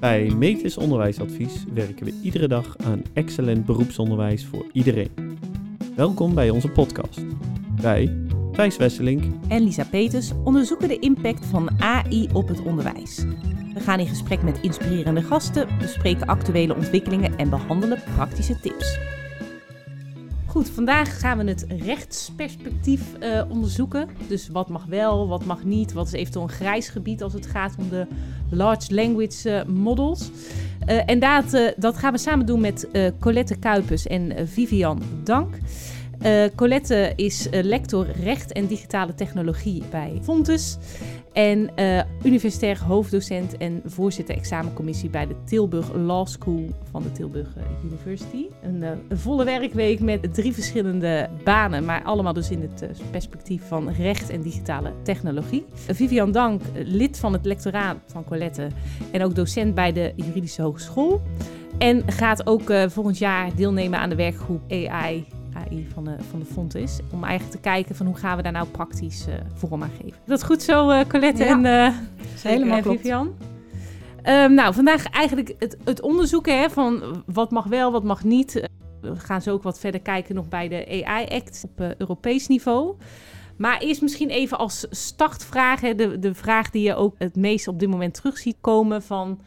Bij 0.00 0.30
Metis 0.36 0.76
Onderwijsadvies 0.76 1.64
werken 1.74 2.04
we 2.04 2.20
iedere 2.22 2.48
dag 2.48 2.76
aan 2.78 3.02
excellent 3.12 3.66
beroepsonderwijs 3.66 4.46
voor 4.46 4.66
iedereen. 4.72 5.38
Welkom 5.96 6.34
bij 6.34 6.50
onze 6.50 6.68
podcast. 6.68 7.20
Wij, 7.80 8.16
Thijs 8.52 8.76
Wesselink 8.76 9.24
en 9.48 9.62
Lisa 9.62 9.84
Peters 9.84 10.32
onderzoeken 10.44 10.88
de 10.88 10.98
impact 10.98 11.46
van 11.46 11.70
AI 11.80 12.28
op 12.32 12.48
het 12.48 12.62
onderwijs. 12.62 13.24
We 13.74 13.80
gaan 13.80 14.00
in 14.00 14.06
gesprek 14.06 14.42
met 14.42 14.60
inspirerende 14.60 15.22
gasten, 15.22 15.68
bespreken 15.78 16.26
actuele 16.26 16.74
ontwikkelingen 16.74 17.38
en 17.38 17.50
behandelen 17.50 18.02
praktische 18.14 18.60
tips. 18.60 18.98
Goed, 20.50 20.70
vandaag 20.70 21.20
gaan 21.20 21.38
we 21.38 21.44
het 21.44 21.66
rechtsperspectief 21.68 23.02
uh, 23.20 23.42
onderzoeken. 23.48 24.08
Dus 24.28 24.48
wat 24.48 24.68
mag 24.68 24.84
wel, 24.84 25.28
wat 25.28 25.44
mag 25.44 25.64
niet, 25.64 25.92
wat 25.92 26.06
is 26.06 26.12
eventueel 26.12 26.44
een 26.44 26.50
grijs 26.50 26.88
gebied 26.88 27.22
als 27.22 27.32
het 27.32 27.46
gaat 27.46 27.74
om 27.78 27.88
de 27.88 28.06
large 28.50 28.94
language 28.94 29.50
uh, 29.50 29.74
models. 29.74 30.30
Uh, 30.88 31.02
en 31.06 31.18
dat, 31.18 31.74
dat 31.76 31.96
gaan 31.96 32.12
we 32.12 32.18
samen 32.18 32.46
doen 32.46 32.60
met 32.60 32.88
Colette 33.20 33.56
Kuipers 33.56 34.06
en 34.06 34.48
Vivian 34.48 35.02
Dank. 35.24 35.58
Colette 36.54 37.12
is 37.16 37.48
lector 37.50 38.06
recht 38.10 38.52
en 38.52 38.66
digitale 38.66 39.14
technologie 39.14 39.82
bij 39.90 40.18
Fontes. 40.22 40.76
En 41.32 41.70
uh, 41.76 42.00
universitair 42.24 42.82
hoofddocent 42.84 43.56
en 43.56 43.82
voorzitter 43.84 44.36
examencommissie 44.36 45.10
bij 45.10 45.26
de 45.26 45.34
Tilburg 45.44 45.92
Law 45.92 46.26
School 46.26 46.66
van 46.90 47.02
de 47.02 47.12
Tilburg 47.12 47.48
University. 47.84 48.46
Een, 48.62 48.82
een, 48.82 49.18
volle 49.18 49.44
werkweek 49.44 50.00
met 50.00 50.34
drie 50.34 50.52
verschillende 50.52 51.28
banen, 51.44 51.84
maar 51.84 52.02
allemaal 52.02 52.32
dus 52.32 52.50
in 52.50 52.60
het 52.60 53.00
perspectief 53.10 53.62
van 53.68 53.90
recht 53.90 54.30
en 54.30 54.42
digitale 54.42 54.92
technologie. 55.02 55.64
Vivian 55.74 56.32
Dank, 56.32 56.62
lid 56.84 57.18
van 57.18 57.32
het 57.32 57.44
lectoraat 57.44 57.96
van 58.06 58.24
Colette 58.24 58.68
en 59.12 59.24
ook 59.24 59.34
docent 59.34 59.74
bij 59.74 59.92
de 59.92 60.12
Juridische 60.16 60.62
Hogeschool. 60.62 61.20
En 61.78 62.12
gaat 62.12 62.46
ook 62.46 62.72
volgend 62.86 63.18
jaar 63.18 63.54
deelnemen 63.54 63.98
aan 63.98 64.08
de 64.08 64.16
werkgroep 64.16 64.72
AI 64.72 65.26
AI 65.68 65.88
van 65.92 66.04
de, 66.04 66.16
van 66.30 66.38
de 66.38 66.44
fond 66.44 66.74
is. 66.74 67.00
Om 67.12 67.24
eigenlijk 67.24 67.56
te 67.56 67.68
kijken 67.68 67.94
van 67.94 68.06
hoe 68.06 68.16
gaan 68.16 68.36
we 68.36 68.42
daar 68.42 68.52
nou 68.52 68.66
praktisch 68.66 69.28
uh, 69.28 69.34
vorm 69.54 69.82
aan 69.82 69.90
geven. 70.00 70.18
Dat 70.26 70.44
goed 70.44 70.62
zo, 70.62 70.90
uh, 70.90 71.00
Colette 71.08 71.44
en, 71.44 71.64
uh, 71.64 71.88
helemaal 72.42 72.82
Vivian? 72.82 73.34
Um, 74.24 74.54
nou, 74.54 74.74
vandaag 74.74 75.04
eigenlijk 75.04 75.54
het, 75.58 75.76
het 75.84 76.00
onderzoeken 76.00 76.60
hè, 76.60 76.70
van 76.70 77.22
wat 77.26 77.50
mag 77.50 77.64
wel, 77.64 77.92
wat 77.92 78.04
mag 78.04 78.24
niet. 78.24 78.68
We 79.00 79.16
gaan 79.16 79.42
zo 79.42 79.52
ook 79.52 79.62
wat 79.62 79.78
verder 79.78 80.00
kijken 80.00 80.34
nog 80.34 80.48
bij 80.48 80.68
de 80.68 81.04
AI-act 81.04 81.64
op 81.64 81.94
Europees 81.98 82.46
niveau. 82.46 82.96
Maar 83.56 83.78
eerst 83.78 84.02
misschien 84.02 84.28
even 84.28 84.58
als 84.58 84.86
startvraag, 84.90 85.80
hè, 85.80 85.94
de, 85.94 86.18
de 86.18 86.34
vraag 86.34 86.70
die 86.70 86.82
je 86.82 86.94
ook 86.94 87.14
het 87.18 87.36
meest 87.36 87.68
op 87.68 87.78
dit 87.78 87.88
moment 87.88 88.14
terug 88.14 88.38
ziet 88.38 88.56
komen 88.60 89.02
van 89.02 89.40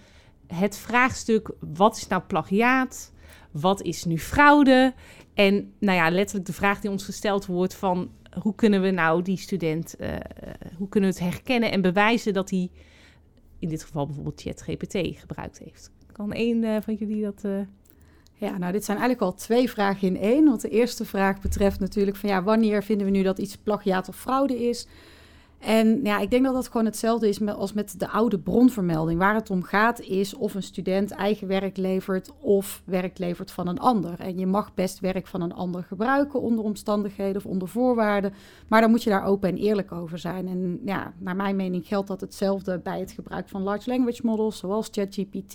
het 0.48 0.78
vraagstuk: 0.78 1.50
wat 1.60 1.98
is 1.98 2.08
nou 2.08 2.22
plagiaat? 2.28 3.12
Wat 3.52 3.82
is 3.82 4.06
nu 4.06 4.20
fraude? 4.20 4.94
En 5.34 5.74
nou 5.80 5.98
ja, 5.98 6.10
letterlijk 6.10 6.48
de 6.48 6.54
vraag 6.54 6.80
die 6.80 6.92
ons 6.92 7.04
gesteld 7.04 7.46
wordt 7.46 7.76
van 7.76 8.12
hoe 8.42 8.56
kunnen 8.56 8.82
we 8.82 8.92
nou 8.92 9.22
die 9.22 9.38
student, 9.38 9.96
uh, 10.00 10.08
hoe 10.78 10.90
kunnen 10.90 11.10
we 11.10 11.16
het 11.16 11.34
herkennen 11.34 11.72
en 11.72 11.82
bewijzen 11.82 12.34
dat 12.34 12.50
hij 12.50 12.70
in 13.60 13.70
dit 13.70 13.84
geval 13.84 14.06
bijvoorbeeld 14.06 14.42
ChatGPT 14.42 14.98
gebruikt 15.20 15.60
heeft. 15.60 15.92
Kan 16.12 16.34
één 16.34 16.64
uh, 16.64 16.78
van 16.82 16.94
jullie 16.94 17.24
dat... 17.24 17.46
Ja, 18.34 18.58
nou 18.58 18.72
dit 18.72 18.86
zijn 18.86 18.98
eigenlijk 18.98 19.32
al 19.32 19.38
twee 19.38 19.70
vragen 19.70 20.08
in 20.08 20.18
één. 20.18 20.46
Want 20.46 20.62
de 20.62 20.70
eerste 20.70 21.06
vraag 21.06 21.42
betreft 21.42 21.80
natuurlijk 21.80 22.18
van 22.18 22.30
ja, 22.30 22.44
wanneer 22.44 22.84
vinden 22.84 23.06
we 23.06 23.12
nu 23.12 23.24
dat 23.24 23.38
iets 23.38 23.58
plagiaat 23.58 24.08
of 24.08 24.16
fraude 24.16 24.68
is? 24.68 24.88
En 25.64 26.00
ja, 26.04 26.20
ik 26.20 26.30
denk 26.30 26.44
dat 26.44 26.54
dat 26.54 26.68
gewoon 26.68 26.86
hetzelfde 26.86 27.28
is 27.28 27.48
als 27.48 27.74
met 27.74 28.00
de 28.00 28.08
oude 28.08 28.40
bronvermelding. 28.40 29.20
Waar 29.20 29.36
het 29.36 29.50
om 29.50 29.64
gaat 29.64 30.00
is 30.00 30.34
of 30.34 30.54
een 30.54 30.64
student 30.64 31.12
eigen 31.12 31.48
werk 31.48 31.78
levert 31.78 32.32
of 32.40 32.82
werk 32.86 33.18
levert 33.18 33.52
van 33.52 33.68
een 33.68 33.80
ander. 33.80 34.20
En 34.20 34.38
je 34.38 34.46
mag 34.46 34.74
best 34.74 35.00
werk 35.00 35.28
van 35.28 35.42
een 35.42 35.54
ander 35.54 35.84
gebruiken 35.84 36.42
onder 36.42 36.64
omstandigheden 36.64 37.36
of 37.36 37.46
onder 37.46 37.68
voorwaarden. 37.68 38.34
Maar 38.68 38.82
dan 38.82 38.90
moet 38.90 39.04
je 39.04 39.10
daar 39.10 39.26
open 39.26 39.50
en 39.50 39.58
eerlijk 39.58 39.92
over 39.92 40.20
zijn. 40.20 40.48
En 40.48 40.80
ja, 40.86 41.14
naar 41.18 41.36
mijn 41.36 41.56
mening 41.56 41.88
geldt 41.88 42.08
dat 42.08 42.22
hetzelfde 42.22 42.80
bij 42.80 43.00
het 43.00 43.12
gebruik 43.12 43.50
van 43.50 43.64
large 43.64 43.90
language 43.90 44.22
models 44.26 44.58
zoals 44.58 44.90
ChatGPT. 44.92 45.54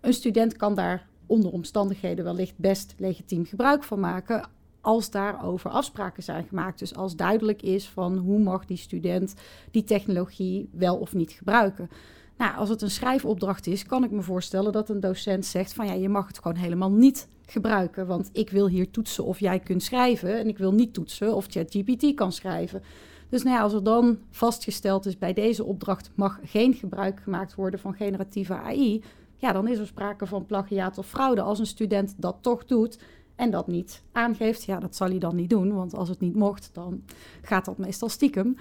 Een 0.00 0.12
student 0.12 0.56
kan 0.56 0.74
daar 0.74 1.06
onder 1.26 1.52
omstandigheden 1.52 2.24
wellicht 2.24 2.58
best 2.58 2.94
legitiem 2.98 3.44
gebruik 3.44 3.84
van 3.84 4.00
maken 4.00 4.48
als 4.84 5.10
daarover 5.10 5.70
afspraken 5.70 6.22
zijn 6.22 6.46
gemaakt. 6.48 6.78
Dus 6.78 6.94
als 6.94 7.16
duidelijk 7.16 7.62
is 7.62 7.88
van 7.88 8.16
hoe 8.16 8.38
mag 8.38 8.64
die 8.64 8.76
student 8.76 9.34
die 9.70 9.84
technologie 9.84 10.68
wel 10.72 10.96
of 10.96 11.14
niet 11.14 11.32
gebruiken. 11.32 11.90
Nou, 12.36 12.56
als 12.56 12.68
het 12.68 12.82
een 12.82 12.90
schrijfopdracht 12.90 13.66
is, 13.66 13.86
kan 13.86 14.04
ik 14.04 14.10
me 14.10 14.22
voorstellen 14.22 14.72
dat 14.72 14.88
een 14.88 15.00
docent 15.00 15.46
zegt 15.46 15.72
van 15.72 15.86
ja, 15.86 15.92
je 15.92 16.08
mag 16.08 16.26
het 16.26 16.38
gewoon 16.38 16.56
helemaal 16.56 16.90
niet 16.90 17.28
gebruiken, 17.46 18.06
want 18.06 18.30
ik 18.32 18.50
wil 18.50 18.68
hier 18.68 18.90
toetsen 18.90 19.24
of 19.24 19.40
jij 19.40 19.58
kunt 19.58 19.82
schrijven 19.82 20.38
en 20.38 20.48
ik 20.48 20.58
wil 20.58 20.72
niet 20.72 20.94
toetsen 20.94 21.34
of 21.34 21.46
ChatGPT 21.48 22.14
kan 22.14 22.32
schrijven. 22.32 22.82
Dus 23.28 23.42
nou 23.42 23.56
ja, 23.56 23.62
als 23.62 23.72
er 23.72 23.84
dan 23.84 24.18
vastgesteld 24.30 25.06
is 25.06 25.18
bij 25.18 25.32
deze 25.32 25.64
opdracht 25.64 26.10
mag 26.14 26.38
geen 26.44 26.74
gebruik 26.74 27.20
gemaakt 27.20 27.54
worden 27.54 27.80
van 27.80 27.94
generatieve 27.94 28.54
AI, 28.54 29.02
ja, 29.36 29.52
dan 29.52 29.68
is 29.68 29.78
er 29.78 29.86
sprake 29.86 30.26
van 30.26 30.46
plagiaat 30.46 30.98
of 30.98 31.06
fraude. 31.08 31.40
Als 31.40 31.58
een 31.58 31.66
student 31.66 32.14
dat 32.16 32.36
toch 32.40 32.64
doet, 32.64 32.98
en 33.36 33.50
dat 33.50 33.66
niet 33.66 34.02
aangeeft, 34.12 34.64
ja, 34.64 34.78
dat 34.78 34.96
zal 34.96 35.08
hij 35.08 35.18
dan 35.18 35.36
niet 35.36 35.50
doen, 35.50 35.74
want 35.74 35.94
als 35.94 36.08
het 36.08 36.20
niet 36.20 36.34
mocht, 36.34 36.70
dan 36.72 37.02
gaat 37.42 37.64
dat 37.64 37.78
meestal 37.78 38.08
stiekem. 38.08 38.56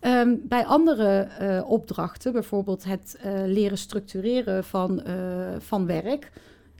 Um, 0.00 0.42
bij 0.48 0.66
andere 0.66 1.28
uh, 1.40 1.70
opdrachten, 1.70 2.32
bijvoorbeeld 2.32 2.84
het 2.84 3.18
uh, 3.24 3.32
leren 3.46 3.78
structureren 3.78 4.64
van, 4.64 5.02
uh, 5.06 5.54
van 5.58 5.86
werk, 5.86 6.32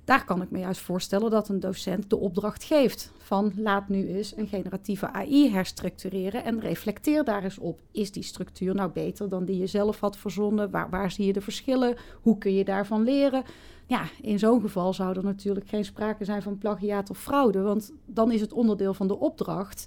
daar 0.04 0.24
kan 0.24 0.42
ik 0.42 0.50
me 0.50 0.58
juist 0.58 0.80
voorstellen 0.80 1.30
dat 1.30 1.48
een 1.48 1.60
docent 1.60 2.10
de 2.10 2.16
opdracht 2.16 2.64
geeft 2.64 3.12
van 3.18 3.52
laat 3.56 3.88
nu 3.88 4.08
eens 4.08 4.36
een 4.36 4.46
generatieve 4.46 5.12
AI 5.12 5.50
herstructureren 5.50 6.44
en 6.44 6.60
reflecteer 6.60 7.24
daar 7.24 7.44
eens 7.44 7.58
op. 7.58 7.80
Is 7.90 8.12
die 8.12 8.22
structuur 8.22 8.74
nou 8.74 8.90
beter 8.90 9.28
dan 9.28 9.44
die 9.44 9.58
je 9.58 9.66
zelf 9.66 10.00
had 10.00 10.16
verzonnen? 10.16 10.70
Waar, 10.70 10.90
waar 10.90 11.10
zie 11.10 11.26
je 11.26 11.32
de 11.32 11.40
verschillen? 11.40 11.96
Hoe 12.22 12.38
kun 12.38 12.54
je 12.54 12.64
daarvan 12.64 13.02
leren? 13.02 13.42
Ja, 13.86 14.04
in 14.20 14.38
zo'n 14.38 14.60
geval 14.60 14.92
zou 14.92 15.16
er 15.16 15.24
natuurlijk 15.24 15.68
geen 15.68 15.84
sprake 15.84 16.24
zijn 16.24 16.42
van 16.42 16.58
plagiaat 16.58 17.10
of 17.10 17.18
fraude, 17.18 17.60
want 17.60 17.92
dan 18.06 18.32
is 18.32 18.40
het 18.40 18.52
onderdeel 18.52 18.94
van 18.94 19.08
de 19.08 19.18
opdracht. 19.18 19.86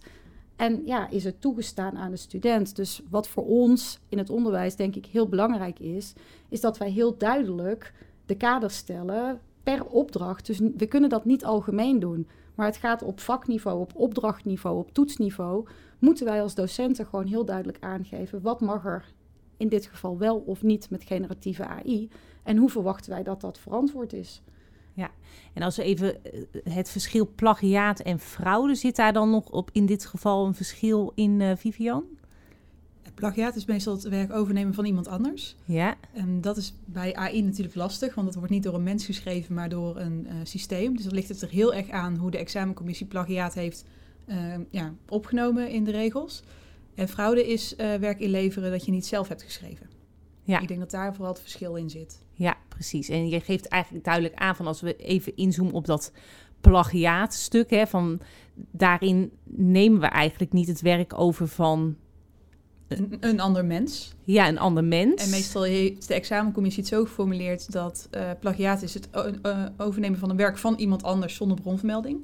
En 0.55 0.81
ja, 0.85 1.09
is 1.09 1.23
het 1.23 1.41
toegestaan 1.41 1.97
aan 1.97 2.11
de 2.11 2.17
student. 2.17 2.75
Dus 2.75 3.01
wat 3.09 3.27
voor 3.27 3.45
ons 3.45 3.99
in 4.09 4.17
het 4.17 4.29
onderwijs 4.29 4.75
denk 4.75 4.95
ik 4.95 5.05
heel 5.05 5.27
belangrijk 5.27 5.79
is, 5.79 6.13
is 6.49 6.61
dat 6.61 6.77
wij 6.77 6.91
heel 6.91 7.17
duidelijk 7.17 7.93
de 8.25 8.35
kaders 8.35 8.75
stellen 8.75 9.39
per 9.63 9.85
opdracht. 9.85 10.45
Dus 10.45 10.59
we 10.59 10.85
kunnen 10.85 11.09
dat 11.09 11.25
niet 11.25 11.45
algemeen 11.45 11.99
doen. 11.99 12.27
Maar 12.55 12.65
het 12.65 12.77
gaat 12.77 13.03
op 13.03 13.19
vakniveau, 13.19 13.79
op 13.79 13.91
opdrachtniveau, 13.95 14.77
op 14.77 14.93
toetsniveau. 14.93 15.67
Moeten 15.99 16.25
wij 16.25 16.41
als 16.41 16.55
docenten 16.55 17.05
gewoon 17.05 17.25
heel 17.25 17.45
duidelijk 17.45 17.77
aangeven 17.79 18.41
wat 18.41 18.61
mag 18.61 18.85
er 18.85 19.13
in 19.57 19.67
dit 19.67 19.85
geval 19.85 20.17
wel 20.17 20.37
of 20.37 20.63
niet 20.63 20.89
met 20.89 21.03
generatieve 21.03 21.65
AI. 21.65 22.09
En 22.45 22.57
hoe 22.57 22.69
verwachten 22.69 23.11
wij 23.11 23.23
dat 23.23 23.41
dat 23.41 23.59
verantwoord 23.59 24.13
is? 24.13 24.41
Ja, 24.93 25.11
en 25.53 25.61
als 25.61 25.75
we 25.75 25.83
even 25.83 26.23
eh, 26.23 26.41
het 26.73 26.89
verschil 26.89 27.29
plagiaat 27.35 27.99
en 27.99 28.19
fraude, 28.19 28.75
zit 28.75 28.95
daar 28.95 29.13
dan 29.13 29.29
nog 29.29 29.49
op 29.49 29.69
in 29.73 29.85
dit 29.85 30.05
geval 30.05 30.45
een 30.45 30.53
verschil 30.53 31.11
in, 31.15 31.39
uh, 31.39 31.51
Vivian? 31.55 32.03
Plagiaat 33.13 33.55
is 33.55 33.65
meestal 33.65 33.93
het 33.93 34.03
werk 34.03 34.31
overnemen 34.31 34.73
van 34.73 34.85
iemand 34.85 35.07
anders. 35.07 35.55
Ja. 35.65 35.95
En 36.13 36.41
dat 36.41 36.57
is 36.57 36.75
bij 36.85 37.15
AI 37.15 37.41
natuurlijk 37.41 37.75
lastig, 37.75 38.15
want 38.15 38.27
dat 38.27 38.35
wordt 38.35 38.51
niet 38.51 38.63
door 38.63 38.73
een 38.73 38.83
mens 38.83 39.05
geschreven, 39.05 39.55
maar 39.55 39.69
door 39.69 39.97
een 39.97 40.27
uh, 40.27 40.33
systeem. 40.43 40.95
Dus 40.95 41.05
dan 41.05 41.13
ligt 41.13 41.29
het 41.29 41.41
er 41.41 41.49
heel 41.49 41.73
erg 41.73 41.89
aan 41.89 42.15
hoe 42.15 42.31
de 42.31 42.37
examencommissie 42.37 43.05
plagiaat 43.05 43.53
heeft 43.53 43.85
ja, 44.69 44.93
opgenomen 45.09 45.69
in 45.69 45.83
de 45.83 45.91
regels. 45.91 46.43
En 46.95 47.07
fraude 47.07 47.47
is 47.47 47.75
werk 47.75 48.19
inleveren 48.19 48.71
dat 48.71 48.85
je 48.85 48.91
niet 48.91 49.05
zelf 49.05 49.27
hebt 49.27 49.43
geschreven. 49.43 49.89
Ja. 50.43 50.59
Ik 50.59 50.67
denk 50.67 50.79
dat 50.79 50.91
daar 50.91 51.13
vooral 51.13 51.33
het 51.33 51.41
verschil 51.41 51.75
in 51.75 51.89
zit. 51.89 52.24
Precies. 52.75 53.09
En 53.09 53.29
je 53.29 53.39
geeft 53.39 53.67
eigenlijk 53.67 54.03
duidelijk 54.03 54.35
aan 54.35 54.55
van 54.55 54.67
als 54.67 54.81
we 54.81 54.95
even 54.95 55.35
inzoomen 55.35 55.73
op 55.73 55.85
dat 55.85 56.11
plagiaatstuk, 56.61 57.69
hè, 57.69 57.87
van 57.87 58.19
daarin 58.71 59.31
nemen 59.43 59.99
we 59.99 60.05
eigenlijk 60.05 60.53
niet 60.53 60.67
het 60.67 60.81
werk 60.81 61.19
over 61.19 61.47
van 61.47 61.95
een, 62.87 63.17
een, 63.19 63.39
ander 63.39 63.65
mens. 63.65 64.13
Ja, 64.23 64.47
een 64.47 64.59
ander 64.59 64.83
mens. 64.83 65.23
En 65.23 65.29
meestal 65.29 65.63
heeft 65.63 66.07
de 66.07 66.13
examencommissie 66.13 66.83
het 66.83 66.91
zo 66.91 67.03
geformuleerd 67.03 67.71
dat 67.71 68.07
uh, 68.11 68.29
plagiaat 68.39 68.81
is 68.81 68.93
het 68.93 69.09
uh, 69.15 69.65
overnemen 69.77 70.19
van 70.19 70.29
een 70.29 70.37
werk 70.37 70.57
van 70.57 70.75
iemand 70.75 71.03
anders 71.03 71.35
zonder 71.35 71.61
bronvermelding. 71.61 72.19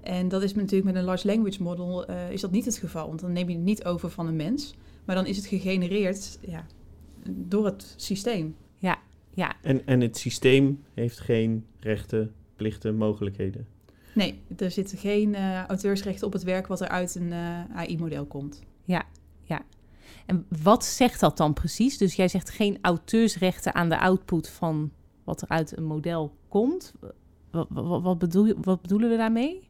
En 0.00 0.28
dat 0.28 0.42
is 0.42 0.54
natuurlijk 0.54 0.84
met 0.84 0.94
een 0.94 1.04
large 1.04 1.26
language 1.26 1.62
model 1.62 2.10
uh, 2.10 2.30
is 2.30 2.40
dat 2.40 2.50
niet 2.50 2.64
het 2.64 2.76
geval, 2.76 3.08
want 3.08 3.20
dan 3.20 3.32
neem 3.32 3.48
je 3.48 3.54
het 3.54 3.64
niet 3.64 3.84
over 3.84 4.10
van 4.10 4.26
een 4.26 4.36
mens, 4.36 4.74
maar 5.04 5.16
dan 5.16 5.26
is 5.26 5.36
het 5.36 5.46
gegenereerd 5.46 6.38
ja, 6.40 6.66
door 7.24 7.64
het 7.64 7.94
systeem. 7.96 8.56
Ja. 9.38 9.56
En, 9.62 9.86
en 9.86 10.00
het 10.00 10.16
systeem 10.16 10.84
heeft 10.94 11.20
geen 11.20 11.66
rechten, 11.80 12.34
plichten, 12.56 12.96
mogelijkheden? 12.96 13.66
Nee, 14.14 14.42
er 14.56 14.70
zitten 14.70 14.98
geen 14.98 15.28
uh, 15.28 15.64
auteursrechten 15.64 16.26
op 16.26 16.32
het 16.32 16.42
werk 16.42 16.66
wat 16.66 16.80
er 16.80 16.88
uit 16.88 17.14
een 17.14 17.28
uh, 17.28 17.76
AI-model 17.76 18.26
komt. 18.26 18.62
Ja, 18.84 19.04
ja. 19.42 19.62
En 20.26 20.46
wat 20.62 20.84
zegt 20.84 21.20
dat 21.20 21.36
dan 21.36 21.52
precies? 21.52 21.98
Dus 21.98 22.14
jij 22.14 22.28
zegt 22.28 22.50
geen 22.50 22.78
auteursrechten 22.80 23.74
aan 23.74 23.88
de 23.88 23.98
output 23.98 24.48
van 24.48 24.90
wat 25.24 25.42
er 25.42 25.48
uit 25.48 25.76
een 25.76 25.84
model 25.84 26.34
komt. 26.48 26.92
Wat, 27.50 27.66
wat, 27.68 28.02
wat, 28.02 28.18
bedoel, 28.18 28.54
wat 28.60 28.82
bedoelen 28.82 29.10
we 29.10 29.16
daarmee? 29.16 29.67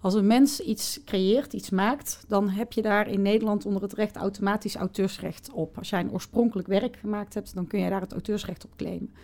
Als 0.00 0.14
een 0.14 0.26
mens 0.26 0.60
iets 0.60 1.00
creëert, 1.04 1.52
iets 1.52 1.70
maakt, 1.70 2.24
dan 2.28 2.48
heb 2.48 2.72
je 2.72 2.82
daar 2.82 3.08
in 3.08 3.22
Nederland 3.22 3.66
onder 3.66 3.82
het 3.82 3.92
recht 3.92 4.16
automatisch 4.16 4.74
auteursrecht 4.74 5.50
op. 5.52 5.78
Als 5.78 5.90
jij 5.90 6.00
een 6.00 6.12
oorspronkelijk 6.12 6.68
werk 6.68 6.96
gemaakt 6.96 7.34
hebt, 7.34 7.54
dan 7.54 7.66
kun 7.66 7.80
je 7.80 7.90
daar 7.90 8.00
het 8.00 8.12
auteursrecht 8.12 8.64
op 8.64 8.76
claimen. 8.76 9.14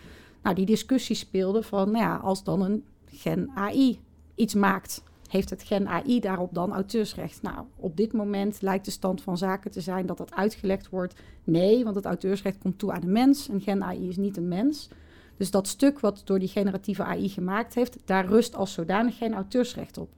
Nou, 0.43 0.55
die 0.55 0.65
discussie 0.65 1.15
speelde 1.15 1.63
van, 1.63 1.91
nou 1.91 2.03
ja, 2.03 2.15
als 2.15 2.43
dan 2.43 2.61
een 2.61 2.83
gen 3.05 3.51
AI 3.55 3.99
iets 4.35 4.53
maakt, 4.53 5.03
heeft 5.27 5.49
het 5.49 5.63
gen 5.63 5.87
AI 5.87 6.19
daarop 6.19 6.53
dan 6.53 6.73
auteursrecht? 6.73 7.41
Nou, 7.41 7.65
op 7.75 7.97
dit 7.97 8.13
moment 8.13 8.61
lijkt 8.61 8.85
de 8.85 8.91
stand 8.91 9.21
van 9.21 9.37
zaken 9.37 9.71
te 9.71 9.81
zijn 9.81 10.05
dat 10.05 10.17
dat 10.17 10.33
uitgelegd 10.33 10.89
wordt. 10.89 11.15
Nee, 11.43 11.83
want 11.83 11.95
het 11.95 12.05
auteursrecht 12.05 12.57
komt 12.57 12.79
toe 12.79 12.91
aan 12.91 13.01
de 13.01 13.07
mens. 13.07 13.47
Een 13.47 13.61
gen 13.61 13.83
AI 13.83 14.07
is 14.07 14.17
niet 14.17 14.37
een 14.37 14.47
mens. 14.47 14.89
Dus 15.37 15.51
dat 15.51 15.67
stuk 15.67 15.99
wat 15.99 16.21
door 16.25 16.39
die 16.39 16.47
generatieve 16.47 17.03
AI 17.03 17.29
gemaakt 17.29 17.73
heeft, 17.73 17.97
daar 18.05 18.25
rust 18.25 18.55
als 18.55 18.73
zodanig 18.73 19.17
geen 19.17 19.33
auteursrecht 19.33 19.97
op. 19.97 20.09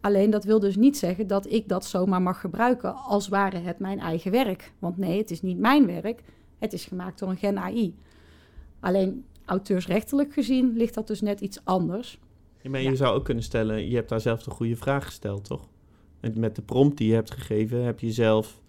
Alleen 0.00 0.30
dat 0.30 0.44
wil 0.44 0.60
dus 0.60 0.76
niet 0.76 0.96
zeggen 0.96 1.26
dat 1.26 1.52
ik 1.52 1.68
dat 1.68 1.84
zomaar 1.84 2.22
mag 2.22 2.40
gebruiken 2.40 2.94
als 2.94 3.28
ware 3.28 3.58
het 3.58 3.78
mijn 3.78 3.98
eigen 3.98 4.30
werk. 4.30 4.72
Want 4.78 4.96
nee, 4.96 5.18
het 5.18 5.30
is 5.30 5.42
niet 5.42 5.58
mijn 5.58 5.86
werk. 5.86 6.22
Het 6.58 6.72
is 6.72 6.84
gemaakt 6.84 7.18
door 7.18 7.28
een 7.28 7.36
gen 7.36 7.58
AI. 7.58 7.94
Alleen 8.80 9.24
auteursrechtelijk 9.44 10.32
gezien 10.32 10.72
ligt 10.76 10.94
dat 10.94 11.06
dus 11.06 11.20
net 11.20 11.40
iets 11.40 11.64
anders. 11.64 12.18
Ja, 12.62 12.70
maar 12.70 12.80
je 12.80 12.96
zou 12.96 13.16
ook 13.16 13.24
kunnen 13.24 13.44
stellen, 13.44 13.88
je 13.88 13.94
hebt 13.94 14.08
daar 14.08 14.20
zelf 14.20 14.42
de 14.42 14.50
goede 14.50 14.76
vraag 14.76 15.04
gesteld, 15.04 15.44
toch? 15.44 15.68
En 16.20 16.40
met 16.40 16.56
de 16.56 16.62
prompt 16.62 16.98
die 16.98 17.08
je 17.08 17.14
hebt 17.14 17.30
gegeven, 17.30 17.84
heb 17.84 18.00
je 18.00 18.12
zelf 18.12 18.60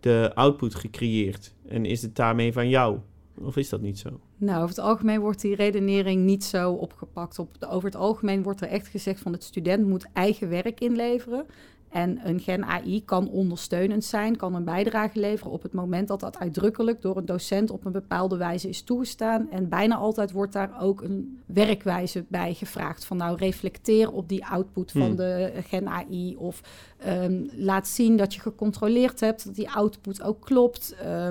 de 0.00 0.30
output 0.34 0.74
gecreëerd. 0.74 1.54
En 1.68 1.84
is 1.84 2.02
het 2.02 2.16
daarmee 2.16 2.52
van 2.52 2.68
jou? 2.68 2.98
Of 3.38 3.56
is 3.56 3.68
dat 3.68 3.80
niet 3.80 3.98
zo? 3.98 4.20
Nou, 4.38 4.56
over 4.56 4.68
het 4.68 4.84
algemeen 4.84 5.20
wordt 5.20 5.40
die 5.40 5.54
redenering 5.54 6.24
niet 6.24 6.44
zo 6.44 6.72
opgepakt. 6.72 7.38
Op, 7.38 7.48
over 7.68 7.84
het 7.84 7.96
algemeen 7.96 8.42
wordt 8.42 8.60
er 8.60 8.68
echt 8.68 8.86
gezegd 8.86 9.20
van 9.20 9.32
het 9.32 9.44
student 9.44 9.86
moet 9.86 10.06
eigen 10.12 10.48
werk 10.48 10.80
inleveren. 10.80 11.46
En 11.90 12.20
een 12.24 12.40
gen 12.40 12.64
AI 12.64 13.04
kan 13.04 13.28
ondersteunend 13.28 14.04
zijn, 14.04 14.36
kan 14.36 14.54
een 14.54 14.64
bijdrage 14.64 15.18
leveren 15.20 15.52
op 15.52 15.62
het 15.62 15.72
moment 15.72 16.08
dat 16.08 16.20
dat 16.20 16.38
uitdrukkelijk 16.38 17.02
door 17.02 17.16
een 17.16 17.26
docent 17.26 17.70
op 17.70 17.84
een 17.84 17.92
bepaalde 17.92 18.36
wijze 18.36 18.68
is 18.68 18.82
toegestaan. 18.82 19.50
En 19.50 19.68
bijna 19.68 19.96
altijd 19.96 20.32
wordt 20.32 20.52
daar 20.52 20.80
ook 20.80 21.02
een 21.02 21.40
werkwijze 21.46 22.24
bij 22.28 22.54
gevraagd. 22.54 23.04
Van 23.04 23.16
nou, 23.16 23.36
reflecteer 23.36 24.12
op 24.12 24.28
die 24.28 24.46
output 24.46 24.92
van 24.92 25.00
Hmm. 25.02 25.16
de 25.16 25.52
gen 25.66 25.88
AI. 25.88 26.36
Of 26.36 26.60
ehm, 26.98 27.44
laat 27.52 27.88
zien 27.88 28.16
dat 28.16 28.34
je 28.34 28.40
gecontroleerd 28.40 29.20
hebt, 29.20 29.44
dat 29.44 29.54
die 29.54 29.70
output 29.70 30.22
ook 30.22 30.40
klopt. 30.40 30.94
Eh, 31.02 31.28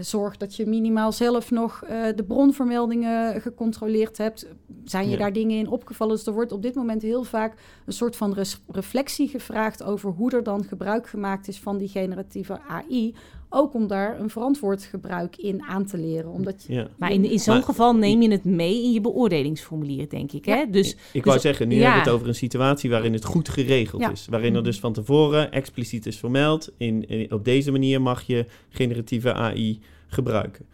zorg 0.00 0.36
dat 0.36 0.56
je 0.56 0.66
minimaal 0.66 1.12
zelf 1.12 1.50
nog 1.50 1.82
eh, 1.84 2.02
de 2.14 2.24
bronvermeldingen 2.24 3.40
gecontroleerd 3.40 4.18
hebt. 4.18 4.46
Zijn 4.84 5.04
je 5.04 5.10
Ja. 5.10 5.16
daar 5.18 5.32
dingen 5.32 5.58
in 5.58 5.68
opgevallen? 5.68 6.16
Dus 6.16 6.26
er 6.26 6.32
wordt 6.32 6.52
op 6.52 6.62
dit 6.62 6.74
moment 6.74 7.02
heel 7.02 7.24
vaak 7.24 7.54
een 7.86 7.92
soort 7.92 8.16
van 8.16 8.36
reflectie 8.68 9.28
gevraagd 9.28 9.82
over 9.82 10.10
hoe 10.10 10.30
er 10.30 10.42
dan 10.42 10.64
gebruik 10.64 11.06
gemaakt 11.08 11.48
is 11.48 11.60
van 11.60 11.78
die 11.78 11.88
generatieve 11.88 12.60
AI. 12.68 13.14
Ook 13.52 13.74
om 13.74 13.86
daar 13.86 14.20
een 14.20 14.30
verantwoord 14.30 14.82
gebruik 14.82 15.36
in 15.36 15.62
aan 15.62 15.84
te 15.86 15.98
leren. 15.98 16.30
Omdat 16.30 16.64
je, 16.66 16.72
Ja. 16.74 16.88
Maar 16.96 17.12
in, 17.12 17.24
in 17.24 17.38
zo'n 17.38 17.62
geval 17.62 17.94
neem 17.96 18.22
je 18.22 18.30
het 18.30 18.44
mee 18.44 18.82
in 18.82 18.92
je 18.92 19.00
beoordelingsformulier, 19.00 20.08
denk 20.08 20.32
ik. 20.32 20.44
Hè? 20.44 20.54
Ja. 20.54 20.66
Dus 20.66 20.90
Ik, 20.92 20.98
ik 21.12 21.24
wou 21.24 21.34
dus- 21.36 21.44
zeggen, 21.44 21.68
nu 21.68 21.74
ja. 21.74 21.80
hebben 21.82 21.98
we 21.98 22.04
het 22.06 22.14
over 22.14 22.28
een 22.28 22.34
situatie 22.34 22.90
waarin 22.90 23.12
het 23.12 23.24
goed 23.24 23.48
geregeld 23.48 24.10
is. 24.12 24.26
Waarin 24.30 24.54
er 24.54 24.64
dus 24.64 24.80
van 24.80 24.92
tevoren 24.92 25.52
expliciet 25.52 26.06
is 26.06 26.18
vermeld, 26.18 26.72
in, 26.76 27.08
in- 27.08 27.32
op 27.32 27.44
deze 27.44 27.70
manier 27.70 28.02
mag 28.02 28.22
je 28.22 28.46
generatieve 28.68 29.32
AI 29.34 29.78
gebruiken. 30.06 30.66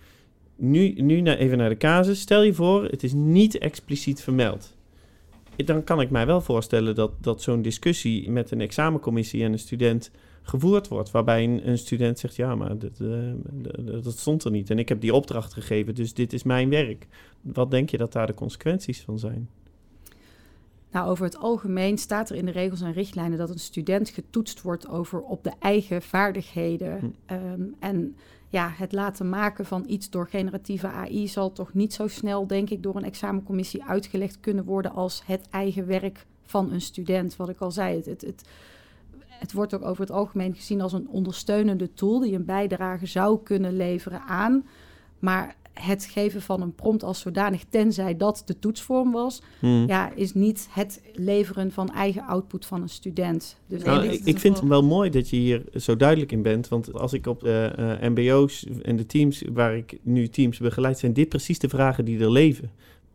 Nu, 0.56 0.93
nu 0.93 1.20
naar, 1.20 1.37
even 1.37 1.58
naar 1.58 1.69
de 1.69 1.76
casus. 1.76 2.20
Stel 2.20 2.43
je 2.43 2.55
voor, 2.55 2.84
het 2.84 3.02
is 3.02 3.12
niet 3.12 3.58
expliciet 3.58 4.20
vermeld. 4.23 4.75
Dan 5.56 5.84
kan 5.84 6.00
ik 6.00 6.11
mij 6.11 6.26
wel 6.26 6.40
voorstellen 6.40 6.94
dat, 6.94 7.11
dat 7.20 7.43
zo'n 7.43 7.62
discussie 7.62 8.31
met 8.31 8.50
een 8.50 8.61
examencommissie 8.61 9.44
en 9.44 9.52
een 9.52 9.58
student 9.58 10.11
gevoerd 10.47 10.89
wordt. 10.89 11.11
Waarbij 11.11 11.45
een, 11.45 11.69
een 11.69 11.79
student 11.79 12.19
zegt, 12.19 12.37
ja, 12.37 12.55
maar 12.55 12.79
dat, 12.79 13.01
eh, 13.01 13.33
dat- 13.85 14.05
dat 14.05 14.19
stond 14.19 14.45
er 14.45 14.51
niet. 14.51 14.71
En 14.71 14.79
ik 14.79 14.89
heb 14.89 15.01
die 15.01 15.15
opdracht 15.15 15.53
gegeven, 15.53 15.95
dus 15.95 16.15
dit 16.15 16.33
is 16.33 16.43
mijn 16.43 16.69
werk. 16.69 17.07
Wat 17.41 17.71
denk 17.71 17.91
je 17.91 17.97
dat 17.97 18.13
daar 18.13 18.27
de 18.27 18.35
consequenties 18.35 19.03
van 19.03 19.19
zijn? 19.19 19.49
nou, 20.91 21.09
over 21.09 21.25
het 21.25 21.39
algemeen 21.39 21.99
staat 21.99 22.31
er 22.31 22.37
in 22.37 22.45
de 22.45 22.51
regels 22.53 22.81
en 22.81 22.93
richtlijnen 22.93 23.39
dat 23.39 23.51
een 23.51 23.59
student 23.59 24.09
getoetst 24.09 24.63
wordt 24.63 24.89
over 24.89 25.21
op 25.21 25.45
de 25.45 25.53
eigen 25.59 26.03
vaardigheden. 26.03 26.99
Hm. 26.99 27.07
Ehm, 27.27 27.63
en 27.79 28.17
ja, 28.49 28.73
het 28.77 28.93
laten 28.93 29.29
maken 29.29 29.67
van 29.67 29.85
iets 29.87 30.11
door 30.11 30.29
generatieve 30.29 30.87
AI 30.87 31.29
zal 31.29 31.53
toch 31.53 31.75
niet 31.75 31.95
zo 31.95 32.09
snel, 32.09 32.47
denk 32.47 32.71
ik, 32.71 32.83
door 32.83 32.97
een 32.97 33.05
examencommissie 33.05 33.85
uitgelegd 33.85 34.41
kunnen 34.41 34.65
worden 34.65 34.93
als 34.93 35.23
het 35.27 35.49
eigen 35.51 35.87
werk 35.87 36.27
van 36.43 36.73
een 36.73 36.81
student. 36.81 37.37
Wat 37.37 37.49
ik 37.49 37.61
al 37.61 37.71
zei, 37.71 37.97
het, 37.97 38.07
het, 38.07 38.21
het, 38.21 38.45
het 39.38 39.53
wordt 39.53 39.75
ook 39.75 39.85
over 39.85 40.00
het 40.00 40.11
algemeen 40.11 40.55
gezien 40.55 40.81
als 40.81 40.93
een 40.93 41.09
ondersteunende 41.09 41.94
tool 41.94 42.19
die 42.19 42.35
een 42.35 42.44
bijdrage 42.44 43.06
zou 43.06 43.43
kunnen 43.43 43.77
leveren 43.77 44.21
aan. 44.21 44.67
Maar 45.19 45.56
het 45.81 46.05
geven 46.05 46.43
van 46.43 46.62
een 46.62 46.75
prompt 46.75 47.03
als 47.03 47.21
zodanig, 47.21 47.65
tenzij 47.71 48.17
dat 48.17 48.43
de 48.47 48.59
toetsvorm 48.59 49.12
was, 49.12 49.43
Hmm. 49.59 49.87
ja, 49.87 50.12
is 50.15 50.35
niet 50.35 50.69
het 50.71 51.03
leveren 51.15 51.73
van 51.73 51.93
eigen 51.93 52.23
output 52.23 52.67
van 52.67 52.83
een 52.83 52.88
student. 52.88 53.56
Dus 53.67 53.83
Nou, 53.83 54.06
ik, 54.06 54.21
ik 54.25 54.38
vind 54.38 54.61
het 54.61 54.69
wel 54.69 54.83
mooi 54.83 55.11
dat 55.11 55.31
je 55.31 55.37
hier 55.37 55.65
zo 55.75 55.97
duidelijk 55.97 56.33
in 56.33 56.43
bent. 56.43 56.69
Want 56.69 56.93
als 56.93 57.12
ik 57.12 57.27
op 57.27 57.41
de 57.41 57.73
eh, 57.77 58.09
MBO's 58.09 58.67
en 58.83 58.97
de 58.97 59.06
teams 59.06 59.43
waar 59.53 59.77
ik 59.77 59.99
nu 60.03 60.29
teams 60.29 60.59
begeleid, 60.59 60.99
zijn 60.99 61.12
dit 61.12 61.29
precies 61.29 61.59
de 61.59 61.69
vragen 61.69 62.05
die 62.05 62.21
er 62.21 62.31
leven. 62.31 62.71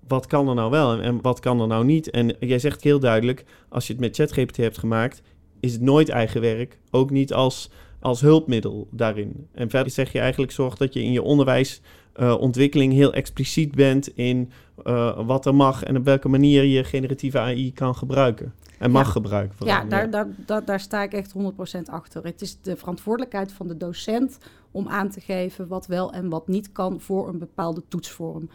Wat 0.08 0.28
kan 0.28 0.48
er 0.48 0.56
nou 0.56 0.72
wel 0.72 0.94
en, 0.94 1.02
en 1.02 1.22
wat 1.22 1.40
kan 1.40 1.62
er 1.62 1.68
nou 1.68 1.86
niet? 1.86 2.10
En 2.10 2.36
jij 2.40 2.60
zegt 2.60 2.84
heel 2.84 3.00
duidelijk, 3.00 3.46
als 3.70 3.88
je 3.88 3.94
het 3.94 4.02
met 4.02 4.16
ChatGPT 4.16 4.58
hebt 4.58 4.78
gemaakt, 4.78 5.22
is 5.62 5.74
het 5.74 5.82
nooit 5.82 6.10
eigen 6.10 6.42
werk. 6.42 6.78
Ook 6.92 7.10
niet 7.10 7.34
als, 7.34 7.70
als 8.00 8.22
hulpmiddel 8.22 8.88
daarin. 8.92 9.48
En 9.52 9.70
verder 9.70 9.92
zeg 9.92 10.12
je 10.12 10.20
eigenlijk, 10.20 10.52
zorg 10.52 10.76
dat 10.78 10.94
je 10.94 11.04
in 11.04 11.12
je 11.12 11.22
onderwijsontwikkeling 11.22 12.94
heel 12.94 13.14
expliciet 13.14 13.76
bent 13.76 14.16
in 14.16 14.52
eh, 14.84 15.26
wat 15.26 15.46
er 15.46 15.56
mag 15.56 15.84
en 15.84 15.98
op 15.98 16.06
welke 16.06 16.28
manier 16.30 16.64
je 16.64 16.84
generatieve 16.84 17.40
AI 17.40 17.74
kan 17.74 17.96
gebruiken. 17.96 18.54
En 18.78 18.92
mag 18.92 19.06
Ja. 19.06 19.12
gebruiken. 19.12 19.58
vooral. 19.58 19.76
ja, 19.76 19.86
daar, 19.86 20.10
daar, 20.10 20.28
daar, 20.46 20.66
daar 20.66 20.80
sta 20.80 21.04
ik 21.04 21.14
echt 21.14 21.34
100% 21.34 21.82
achter. 21.86 22.24
Het 22.24 22.42
is 22.42 22.58
de 22.62 22.78
verantwoordelijkheid 22.78 23.52
van 23.52 23.68
de 23.68 23.78
docent 23.78 24.38
om 24.72 24.88
aan 24.88 25.10
te 25.10 25.20
geven 25.20 25.68
wat 25.68 25.88
wel 25.88 26.12
en 26.14 26.30
wat 26.30 26.48
niet 26.48 26.72
kan 26.72 27.00
voor 27.02 27.28
een 27.28 27.40
bepaalde 27.40 27.84
toetsvorm. 27.88 28.50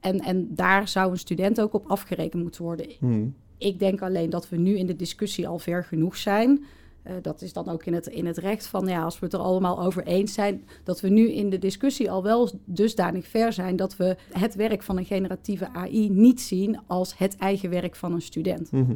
En, 0.00 0.20
en 0.20 0.48
daar 0.54 0.88
zou 0.88 1.10
een 1.10 1.18
student 1.18 1.60
ook 1.60 1.74
op 1.74 1.86
afgerekend 1.86 2.42
moeten 2.42 2.62
worden. 2.62 2.86
Hmm. 2.98 3.34
Ik 3.64 3.78
denk 3.78 4.02
alleen 4.02 4.30
dat 4.30 4.48
we 4.48 4.56
nu 4.56 4.78
in 4.78 4.86
de 4.86 4.96
discussie 4.96 5.48
al 5.48 5.58
ver 5.58 5.84
genoeg 5.84 6.16
zijn. 6.16 6.64
Eh, 7.02 7.14
dat 7.22 7.42
is 7.42 7.52
dan 7.52 7.68
ook 7.68 7.84
in 7.84 7.94
het, 7.94 8.06
in 8.06 8.26
het 8.26 8.36
recht 8.36 8.66
van, 8.66 8.86
ja, 8.86 9.02
als 9.02 9.18
we 9.18 9.24
het 9.24 9.34
er 9.34 9.40
allemaal 9.40 9.82
over 9.82 10.06
eens 10.06 10.34
zijn, 10.34 10.64
dat 10.82 11.00
we 11.00 11.08
nu 11.08 11.32
in 11.32 11.50
de 11.50 11.58
discussie 11.58 12.10
al 12.10 12.22
wel 12.22 12.50
dusdanig 12.64 13.26
ver 13.26 13.52
zijn 13.52 13.76
dat 13.76 13.96
we 13.96 14.16
het 14.32 14.54
werk 14.54 14.82
van 14.82 14.98
een 14.98 15.04
generatieve 15.04 15.68
AI 15.72 16.10
niet 16.10 16.40
zien 16.40 16.80
als 16.86 17.18
het 17.18 17.36
eigen 17.36 17.70
werk 17.70 17.96
van 17.96 18.12
een 18.12 18.22
student. 18.22 18.72
Mhm. 18.72 18.94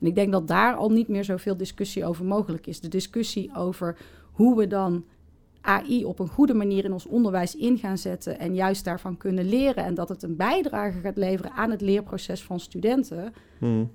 En 0.00 0.06
ik 0.06 0.14
denk 0.14 0.32
dat 0.32 0.48
daar 0.48 0.74
al 0.74 0.90
niet 0.90 1.08
meer 1.08 1.24
zoveel 1.24 1.56
discussie 1.56 2.04
over 2.04 2.24
mogelijk 2.24 2.66
is. 2.66 2.80
De 2.80 2.88
discussie 2.88 3.54
over 3.54 3.98
hoe 4.32 4.56
we 4.56 4.66
dan 4.66 5.04
AI 5.60 6.04
op 6.04 6.18
een 6.18 6.28
goede 6.28 6.54
manier 6.54 6.84
in 6.84 6.92
ons 6.92 7.06
onderwijs 7.06 7.56
in 7.56 7.78
gaan 7.78 7.98
zetten 7.98 8.38
en 8.38 8.54
juist 8.54 8.84
daarvan 8.84 9.16
kunnen 9.16 9.48
leren 9.48 9.84
en 9.84 9.94
dat 9.94 10.08
het 10.08 10.22
een 10.22 10.36
bijdrage 10.36 11.00
gaat 11.00 11.16
leveren 11.16 11.52
aan 11.52 11.70
het 11.70 11.80
leerproces 11.80 12.42
van 12.42 12.60
studenten, 12.60 13.32
Hmm. 13.58 13.90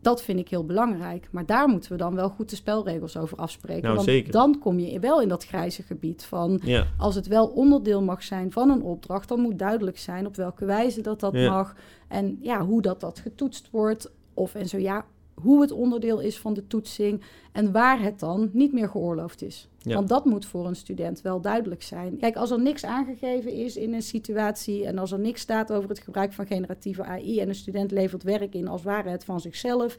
dat 0.00 0.22
vind 0.22 0.38
ik 0.38 0.48
heel 0.48 0.64
belangrijk. 0.64 1.28
Maar 1.32 1.46
daar 1.46 1.68
moeten 1.68 1.92
we 1.92 1.96
dan 1.98 2.14
wel 2.14 2.28
goed 2.28 2.50
de 2.50 2.56
spelregels 2.56 3.16
over 3.16 3.38
afspreken. 3.38 3.82
Nou, 3.82 3.94
want 3.94 4.06
zeker. 4.08 4.32
dan 4.32 4.58
kom 4.58 4.78
je 4.78 4.98
wel 5.00 5.20
in 5.22 5.28
dat 5.28 5.44
grijze 5.44 5.82
gebied 5.82 6.24
van 6.24 6.60
Ja. 6.64 6.86
als 6.98 7.14
het 7.14 7.26
wel 7.26 7.46
onderdeel 7.46 8.02
mag 8.02 8.22
zijn 8.22 8.52
van 8.52 8.70
een 8.70 8.82
opdracht, 8.82 9.28
dan 9.28 9.40
moet 9.40 9.58
duidelijk 9.58 9.98
zijn 9.98 10.26
op 10.26 10.36
welke 10.36 10.64
wijze 10.64 11.00
dat 11.00 11.20
dat 11.20 11.32
Ja. 11.34 11.50
mag 11.50 11.74
en 12.08 12.38
ja, 12.40 12.64
hoe 12.66 12.82
dat, 12.82 13.00
dat 13.00 13.18
getoetst 13.18 13.70
wordt. 13.70 14.10
Of 14.34 14.54
en 14.54 14.68
zo 14.68 14.78
ja, 14.78 15.04
hoe 15.34 15.60
het 15.60 15.72
onderdeel 15.72 16.20
is 16.20 16.38
van 16.38 16.54
de 16.54 16.66
toetsing 16.66 17.22
en 17.52 17.72
waar 17.72 18.02
het 18.02 18.18
dan 18.20 18.50
niet 18.52 18.72
meer 18.72 18.88
geoorloofd 18.88 19.42
is. 19.42 19.68
Want 19.94 20.08
dat 20.08 20.24
moet 20.24 20.46
voor 20.46 20.66
een 20.66 20.76
student 20.76 21.20
wel 21.20 21.40
duidelijk 21.40 21.82
zijn. 21.82 22.16
Kijk, 22.16 22.36
als 22.36 22.50
er 22.50 22.60
niks 22.60 22.84
aangegeven 22.84 23.52
is 23.52 23.76
in 23.76 23.94
een 23.94 24.02
situatie 24.02 24.86
en 24.86 24.98
als 24.98 25.12
er 25.12 25.18
niks 25.18 25.40
staat 25.40 25.72
over 25.72 25.88
het 25.88 25.98
gebruik 25.98 26.32
van 26.32 26.46
generatieve 26.46 27.04
AI 27.04 27.40
en 27.40 27.48
een 27.48 27.54
student 27.54 27.90
levert 27.90 28.22
werk 28.22 28.54
in 28.54 28.68
als 28.68 28.82
ware 28.82 29.08
het 29.08 29.24
van 29.24 29.40
zichzelf. 29.40 29.98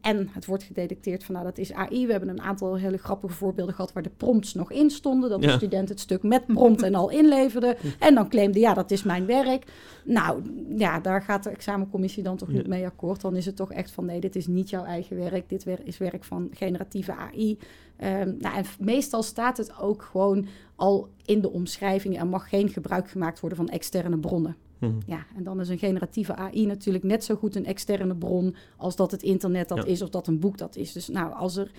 En 0.00 0.28
het 0.32 0.46
wordt 0.46 0.62
gedetecteerd 0.62 1.24
van, 1.24 1.34
nou, 1.34 1.46
dat 1.46 1.58
is 1.58 1.72
AI. 1.72 2.06
We 2.06 2.12
hebben 2.12 2.28
een 2.28 2.40
aantal 2.40 2.74
hele 2.76 2.96
grappige 2.98 3.34
voorbeelden 3.34 3.74
gehad 3.74 3.92
waar 3.92 4.02
de 4.02 4.10
prompts 4.16 4.54
nog 4.54 4.72
in 4.72 4.90
stonden. 4.90 5.30
Dat 5.30 5.40
de 5.40 5.46
Ja. 5.46 5.56
student 5.56 5.88
het 5.88 6.00
stuk 6.00 6.22
met 6.22 6.46
prompt 6.46 6.82
en 6.82 6.94
al 6.94 7.10
inleverde. 7.10 7.76
En 7.98 8.14
dan 8.14 8.28
claimde, 8.28 8.58
ja, 8.58 8.74
dat 8.74 8.90
is 8.90 9.02
mijn 9.02 9.26
werk. 9.26 9.64
Nou, 10.04 10.42
ja, 10.76 11.00
daar 11.00 11.22
gaat 11.22 11.44
de 11.44 11.50
examencommissie 11.50 12.22
dan 12.22 12.36
toch 12.36 12.48
niet 12.48 12.66
mee 12.66 12.86
akkoord. 12.86 13.20
Dan 13.20 13.36
is 13.36 13.46
het 13.46 13.56
toch 13.56 13.72
echt 13.72 13.90
van, 13.90 14.04
nee, 14.04 14.20
dit 14.20 14.36
is 14.36 14.46
niet 14.46 14.70
jouw 14.70 14.84
eigen 14.84 15.16
werk. 15.16 15.48
Dit 15.48 15.66
is 15.84 15.98
werk 15.98 16.24
van 16.24 16.48
generatieve 16.52 17.12
AI. 17.14 17.58
Ehm, 17.96 18.32
nou, 18.38 18.56
en 18.56 18.64
meestal 18.78 19.22
staat 19.22 19.56
het 19.56 19.78
ook 19.80 20.02
gewoon 20.02 20.46
al 20.76 21.08
in 21.24 21.40
de 21.40 21.50
omschrijving. 21.50 22.18
Er 22.18 22.26
mag 22.26 22.48
geen 22.48 22.68
gebruik 22.68 23.10
gemaakt 23.10 23.40
worden 23.40 23.58
van 23.58 23.68
externe 23.68 24.18
bronnen. 24.18 24.56
Mhm. 24.80 24.92
Ja, 25.06 25.26
en 25.36 25.42
dan 25.44 25.60
is 25.60 25.68
een 25.68 25.78
generatieve 25.78 26.34
AI 26.34 26.66
natuurlijk 26.66 27.04
net 27.04 27.24
zo 27.24 27.34
goed 27.34 27.56
een 27.56 27.66
externe 27.66 28.14
bron 28.14 28.54
als 28.76 28.96
dat 28.96 29.10
het 29.10 29.22
internet 29.22 29.68
dat 29.68 29.78
Ja. 29.78 29.84
is 29.84 30.02
of 30.02 30.08
dat 30.08 30.26
een 30.26 30.38
boek 30.38 30.58
dat 30.58 30.76
is. 30.76 30.92
Dus 30.92 31.08
nou, 31.08 31.32
als 31.34 31.56
er 31.56 31.70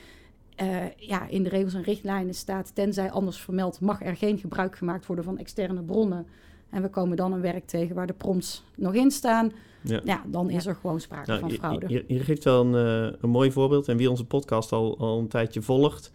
eh, 0.55 0.77
ja, 0.98 1.27
in 1.27 1.43
de 1.43 1.50
regels 1.50 1.74
en 1.74 1.84
richtlijnen 1.84 2.34
staat, 2.34 2.75
tenzij 2.75 3.12
anders 3.12 3.38
vermeld, 3.39 3.79
mag 3.79 4.01
er 4.03 4.15
geen 4.15 4.38
gebruik 4.38 4.75
gemaakt 4.77 5.05
worden 5.05 5.25
van 5.25 5.38
externe 5.38 5.81
bronnen. 5.81 6.27
En 6.70 6.81
we 6.81 6.89
komen 6.89 7.17
dan 7.17 7.34
een 7.34 7.41
werk 7.41 7.65
tegen 7.65 7.96
waar 7.96 8.08
de 8.08 8.13
prompts 8.13 8.63
nog 8.75 8.93
in 8.93 9.12
staan. 9.12 9.51
Ja. 9.84 10.01
Ja, 10.03 10.24
dan 10.27 10.50
is 10.50 10.65
er 10.65 10.75
gewoon 10.75 11.00
sprake 11.00 11.27
Nou, 11.29 11.39
van 11.39 11.51
fraude. 11.51 11.89
Je, 11.89 12.03
je 12.08 12.20
geeft 12.20 12.43
wel 12.43 12.65
een, 12.65 12.75
eh, 13.12 13.17
een 13.22 13.29
mooi 13.29 13.51
voorbeeld. 13.51 13.88
En 13.88 13.98
wie 13.98 14.10
onze 14.10 14.25
podcast 14.25 14.72
al, 14.72 14.98
al 14.98 15.20
een 15.20 15.27
tijdje 15.27 15.62
volgt, 15.62 16.12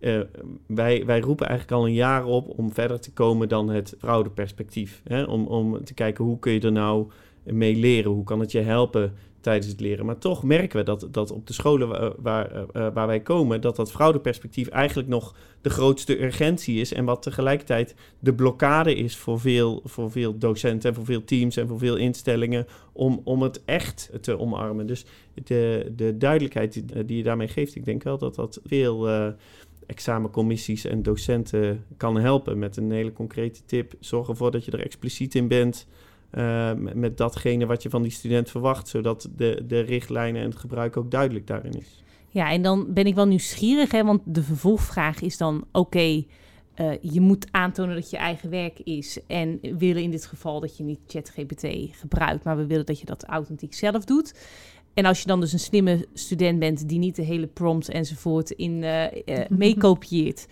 eh, 0.00 0.20
wij, 0.66 1.06
wij 1.06 1.20
roepen 1.20 1.48
eigenlijk 1.48 1.78
al 1.80 1.86
een 1.86 1.94
jaar 1.94 2.24
op 2.24 2.58
om 2.58 2.72
verder 2.72 3.00
te 3.00 3.12
komen 3.12 3.48
dan 3.48 3.68
het 3.68 3.94
fraudeperspectief. 3.98 5.02
Hè? 5.04 5.22
Om, 5.22 5.46
om 5.46 5.84
te 5.84 5.94
kijken 5.94 6.24
hoe 6.24 6.38
kun 6.38 6.52
je 6.52 6.60
er 6.60 6.72
nou 6.72 7.06
mee 7.44 7.76
leren, 7.76 8.10
hoe 8.10 8.24
kan 8.24 8.40
het 8.40 8.52
je 8.52 8.60
helpen 8.60 9.12
tijdens 9.40 9.66
het 9.66 9.80
leren. 9.80 10.06
Maar 10.06 10.18
toch 10.18 10.42
merken 10.42 10.78
we 10.78 10.84
dat, 10.84 11.08
dat 11.10 11.30
op 11.30 11.46
de 11.46 11.52
scholen 11.52 11.88
waar, 11.88 12.12
waar, 12.18 12.66
eh, 12.72 12.86
waar 12.94 13.06
wij 13.06 13.20
komen, 13.20 13.60
dat 13.60 13.76
dat 13.76 13.90
fraudeperspectief 13.90 14.68
eigenlijk 14.68 15.08
nog 15.08 15.34
de 15.60 15.70
grootste 15.70 16.22
urgentie 16.22 16.80
is. 16.80 16.92
En 16.92 17.04
wat 17.04 17.22
tegelijkertijd 17.22 17.94
de 18.18 18.34
blokkade 18.34 18.94
is 18.94 19.16
voor 19.16 19.40
veel, 19.40 19.80
voor 19.84 20.10
veel 20.10 20.38
docenten 20.38 20.88
en 20.88 20.94
voor 20.94 21.04
veel 21.04 21.24
teams 21.24 21.56
en 21.56 21.68
voor 21.68 21.78
veel 21.78 21.96
instellingen 21.96 22.66
om, 22.92 23.20
om 23.24 23.42
het 23.42 23.64
echt 23.64 24.10
te 24.20 24.38
omarmen. 24.38 24.86
Dus 24.86 25.04
de, 25.34 25.92
de 25.96 26.16
duidelijkheid 26.16 26.82
die, 27.06 27.16
je 27.16 27.22
daarmee 27.22 27.48
geeft, 27.48 27.74
ik 27.74 27.84
denk 27.84 28.02
wel 28.02 28.18
dat 28.18 28.34
dat 28.34 28.60
veel 28.64 29.08
eh, 29.08 29.28
examencommissies 29.90 30.84
en 30.84 31.02
docenten 31.02 31.84
kan 31.96 32.16
helpen 32.16 32.58
met 32.58 32.76
een 32.76 32.90
hele 32.90 33.12
concrete 33.12 33.64
tip. 33.64 33.92
Zorg 34.00 34.28
ervoor 34.28 34.50
dat 34.50 34.64
je 34.64 34.70
er 34.70 34.84
expliciet 34.84 35.34
in 35.34 35.48
bent. 35.48 35.86
eh, 36.30 36.72
met, 36.74 37.16
datgene 37.16 37.66
wat 37.66 37.82
je 37.82 37.90
van 37.90 38.02
die 38.02 38.12
student 38.12 38.50
verwacht, 38.50 38.88
zodat 38.88 39.28
de, 39.36 39.62
de 39.66 39.80
richtlijnen 39.80 40.42
en 40.42 40.48
het 40.48 40.58
gebruik 40.58 40.96
ook 40.96 41.10
duidelijk 41.10 41.46
daarin 41.46 41.72
is. 41.72 42.02
Ja, 42.28 42.50
en 42.50 42.62
dan 42.62 42.92
ben 42.92 43.06
ik 43.06 43.14
wel 43.14 43.26
nieuwsgierig, 43.26 43.90
hè, 43.92 44.04
want 44.04 44.20
de 44.24 44.42
vervolgvraag 44.42 45.20
is 45.20 45.36
dan: 45.36 45.64
oké, 45.72 46.24
eh, 46.74 46.92
je 47.00 47.20
moet 47.20 47.46
aantonen 47.50 47.94
dat 47.94 48.10
je 48.10 48.16
eigen 48.16 48.50
werk 48.50 48.78
is. 48.78 49.18
En 49.26 49.58
willen 49.78 50.02
in 50.02 50.10
dit 50.10 50.26
geval 50.26 50.60
dat 50.60 50.76
je 50.76 50.84
niet 50.84 51.00
ChatGPT 51.06 51.66
gebruikt, 51.90 52.44
maar 52.44 52.56
we 52.56 52.66
willen 52.66 52.86
dat 52.86 53.00
je 53.00 53.06
dat 53.06 53.24
authentiek 53.24 53.74
zelf 53.74 54.04
doet. 54.04 54.34
En 55.00 55.06
als 55.06 55.20
je 55.20 55.26
dan 55.26 55.40
dus 55.40 55.52
een 55.52 55.58
slimme 55.58 56.06
student 56.14 56.58
bent 56.58 56.88
die 56.88 56.98
niet 56.98 57.16
de 57.16 57.22
hele 57.22 57.46
prompts 57.46 57.88
enzovoort 57.88 58.50
in 58.50 58.82
eh 58.82 59.04
eh, 59.04 59.48
meekopieert, 59.64 60.46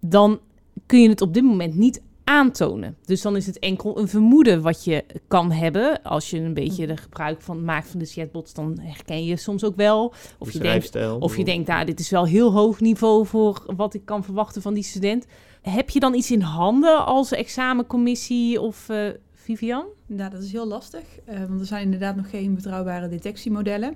dan 0.00 0.40
kun 0.86 1.02
je 1.02 1.08
het 1.08 1.20
op 1.20 1.34
dit 1.34 1.42
moment 1.42 1.74
niet 1.74 2.02
aantonen. 2.24 2.96
Dus 3.04 3.22
dan 3.22 3.36
is 3.36 3.46
het 3.46 3.58
enkel 3.58 3.98
een 3.98 4.08
vermoeden 4.08 4.62
wat 4.62 4.84
je 4.84 5.04
kan 5.28 5.52
hebben. 5.52 6.02
Als 6.02 6.30
je 6.30 6.40
een 6.40 6.54
beetje 6.54 6.86
de 6.86 6.96
gebruik 6.96 7.40
van 7.40 7.64
maakt 7.64 7.88
van 7.88 7.98
de 7.98 8.06
chatbots, 8.06 8.54
dan 8.54 8.78
herken 8.80 9.24
je 9.24 9.36
soms 9.36 9.64
ook 9.64 9.76
wel. 9.76 10.12
Of 10.38 10.52
je 10.52 10.58
denkt, 10.58 10.66
schrijfstijl. 10.66 11.18
of 11.18 11.36
je 11.36 11.44
denkt, 11.44 11.68
nou, 11.68 11.84
dit 11.84 12.00
is 12.00 12.10
wel 12.10 12.26
heel 12.26 12.52
hoog 12.52 12.80
niveau 12.80 13.26
voor 13.26 13.62
wat 13.76 13.94
ik 13.94 14.04
kan 14.04 14.24
verwachten 14.24 14.62
van 14.62 14.74
die 14.74 14.84
student. 14.84 15.26
Heb 15.62 15.90
je 15.90 16.00
dan 16.00 16.14
iets 16.14 16.30
in 16.30 16.40
handen 16.40 17.06
als 17.06 17.32
examencommissie 17.32 18.60
of 18.60 18.88
eh, 18.88 19.08
Vivian? 19.44 19.86
Nou, 20.06 20.30
dat 20.30 20.42
is 20.42 20.52
heel 20.52 20.66
lastig, 20.66 21.02
eh, 21.24 21.38
want 21.38 21.60
er 21.60 21.66
zijn 21.66 21.82
inderdaad 21.82 22.16
nog 22.16 22.30
geen 22.30 22.54
betrouwbare 22.54 23.08
detectiemodellen. 23.08 23.94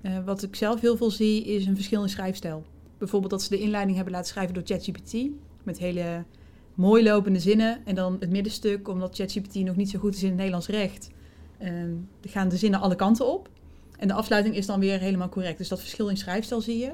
Eh, 0.00 0.24
wat 0.24 0.42
ik 0.42 0.56
zelf 0.56 0.80
heel 0.80 0.96
veel 0.96 1.10
zie, 1.10 1.44
is 1.44 1.66
een 1.66 1.74
verschil 1.74 2.02
in 2.02 2.08
schrijfstijl. 2.08 2.64
Bijvoorbeeld 2.98 3.30
dat 3.30 3.42
ze 3.42 3.48
de 3.48 3.58
inleiding 3.58 3.96
hebben 3.96 4.14
laten 4.14 4.28
schrijven 4.28 4.54
door 4.54 4.62
ChatGPT, 4.66 5.14
met 5.62 5.78
hele 5.78 6.24
mooi 6.74 7.02
lopende 7.02 7.38
zinnen. 7.38 7.80
En 7.84 7.94
dan 7.94 8.16
het 8.20 8.30
middenstuk, 8.30 8.88
omdat 8.88 9.16
ChatGPT 9.16 9.54
nog 9.54 9.76
niet 9.76 9.90
zo 9.90 9.98
goed 9.98 10.14
is 10.14 10.22
in 10.22 10.28
het 10.28 10.36
Nederlands 10.36 10.68
recht, 10.68 11.10
eh, 11.58 11.72
gaan 12.20 12.48
de 12.48 12.56
zinnen 12.56 12.80
alle 12.80 12.96
kanten 12.96 13.26
op. 13.26 13.48
En 13.98 14.08
de 14.08 14.14
afsluiting 14.14 14.56
is 14.56 14.66
dan 14.66 14.80
weer 14.80 14.98
helemaal 14.98 15.28
correct. 15.28 15.58
Dus 15.58 15.68
dat 15.68 15.80
verschil 15.80 16.08
in 16.08 16.16
schrijfstijl 16.16 16.60
zie 16.60 16.78
je. 16.78 16.92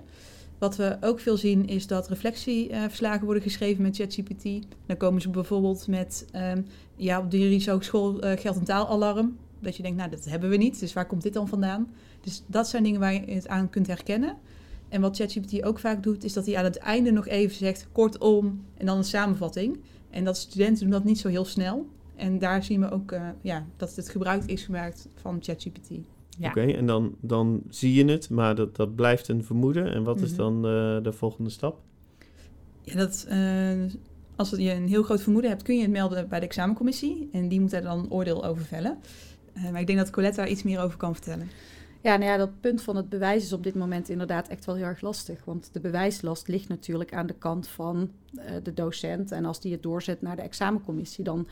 Wat 0.58 0.76
we 0.76 0.96
ook 1.00 1.20
veel 1.20 1.36
zien 1.36 1.66
is 1.66 1.86
dat 1.86 2.08
reflectieverslagen 2.08 3.24
worden 3.24 3.42
geschreven 3.42 3.82
met 3.82 3.96
ChatGPT. 3.96 4.66
Dan 4.86 4.96
komen 4.96 5.20
ze 5.20 5.30
bijvoorbeeld 5.30 5.86
met 5.86 6.26
ehm, 6.32 6.62
ja, 6.96 7.18
op 7.20 7.30
de 7.30 7.38
juridische 7.38 7.70
hogeschool 7.70 8.20
eh, 8.20 8.40
geldt 8.40 8.58
een 8.58 8.64
taalalarm. 8.64 9.36
Dat 9.60 9.76
je 9.76 9.82
denkt, 9.82 9.98
nou, 9.98 10.10
dat 10.10 10.24
hebben 10.24 10.50
we 10.50 10.56
niet. 10.56 10.80
Dus 10.80 10.92
waar 10.92 11.06
komt 11.06 11.22
dit 11.22 11.32
dan 11.32 11.48
vandaan? 11.48 11.90
Dus 12.20 12.42
dat 12.46 12.68
zijn 12.68 12.82
dingen 12.82 13.00
waar 13.00 13.12
je 13.12 13.20
het 13.32 13.48
aan 13.48 13.70
kunt 13.70 13.86
herkennen. 13.86 14.36
En 14.88 15.00
wat 15.00 15.16
ChatGPT 15.16 15.62
ook 15.64 15.78
vaak 15.78 16.02
doet, 16.02 16.24
is 16.24 16.32
dat 16.32 16.46
hij 16.46 16.56
aan 16.56 16.64
het 16.64 16.76
einde 16.76 17.10
nog 17.10 17.26
even 17.26 17.56
zegt, 17.56 17.88
kortom, 17.92 18.64
en 18.76 18.86
dan 18.86 18.96
een 18.96 19.04
samenvatting. 19.04 19.78
En 20.10 20.24
dat 20.24 20.36
studenten 20.36 20.82
doen 20.82 20.90
dat 20.90 21.04
niet 21.04 21.18
zo 21.18 21.28
heel 21.28 21.44
snel. 21.44 21.86
En 22.16 22.38
daar 22.38 22.64
zien 22.64 22.80
we 22.80 22.90
ook 22.90 23.12
eh, 23.12 23.28
ja, 23.40 23.66
dat 23.76 23.96
het 23.96 24.08
gebruik 24.08 24.44
is 24.44 24.64
gemaakt 24.64 25.08
van 25.14 25.38
ChatGPT. 25.40 25.88
Ja. 26.38 26.48
Oké, 26.48 26.60
en 26.60 26.86
dan, 26.86 27.14
dan 27.20 27.62
zie 27.68 27.94
je 27.94 28.04
het, 28.12 28.30
maar 28.30 28.54
dat, 28.54 28.76
dat 28.76 28.94
blijft 28.94 29.28
een 29.28 29.44
vermoeden. 29.44 29.92
En 29.94 30.02
wat 30.04 30.20
is 30.20 30.28
Mhm. 30.30 30.38
dan 30.38 30.56
eh, 30.56 31.02
de 31.02 31.12
volgende 31.12 31.50
stap? 31.50 31.80
Ja, 32.82 32.94
dat, 32.94 33.26
eh, 33.28 33.38
als 34.36 34.50
je 34.50 34.72
een 34.72 34.88
heel 34.88 35.02
groot 35.02 35.22
vermoeden 35.22 35.50
hebt, 35.50 35.62
kun 35.62 35.76
je 35.76 35.82
het 35.82 35.90
melden 35.90 36.28
bij 36.28 36.40
de 36.40 36.46
examencommissie. 36.46 37.28
En 37.32 37.48
die 37.48 37.60
moet 37.60 37.70
daar 37.70 37.82
dan 37.82 38.10
oordeel 38.10 38.44
over 38.44 38.64
vellen. 38.64 38.98
Eh, 39.52 39.70
maar 39.70 39.80
ik 39.80 39.86
denk 39.86 39.98
dat 39.98 40.10
Colette 40.10 40.36
daar 40.36 40.48
iets 40.48 40.62
meer 40.62 40.80
over 40.80 40.98
kan 40.98 41.14
vertellen. 41.14 41.48
Ja, 42.00 42.16
nou 42.16 42.30
ja, 42.30 42.36
dat 42.36 42.60
punt 42.60 42.82
van 42.82 42.96
het 42.96 43.08
bewijs 43.08 43.44
is 43.44 43.52
op 43.52 43.62
dit 43.62 43.74
moment 43.74 44.08
inderdaad 44.08 44.48
echt 44.48 44.64
wel 44.64 44.74
heel 44.74 44.84
erg 44.84 45.00
lastig. 45.00 45.44
Want 45.44 45.68
de 45.72 45.80
bewijslast 45.80 46.48
ligt 46.48 46.68
natuurlijk 46.68 47.14
aan 47.14 47.26
de 47.26 47.34
kant 47.34 47.68
van 47.68 48.10
eh, 48.34 48.54
de 48.62 48.74
docent. 48.74 49.32
En 49.32 49.44
als 49.44 49.60
die 49.60 49.72
het 49.72 49.82
doorzet 49.82 50.22
naar 50.22 50.36
de 50.36 50.42
examencommissie, 50.42 51.24
dan, 51.24 51.48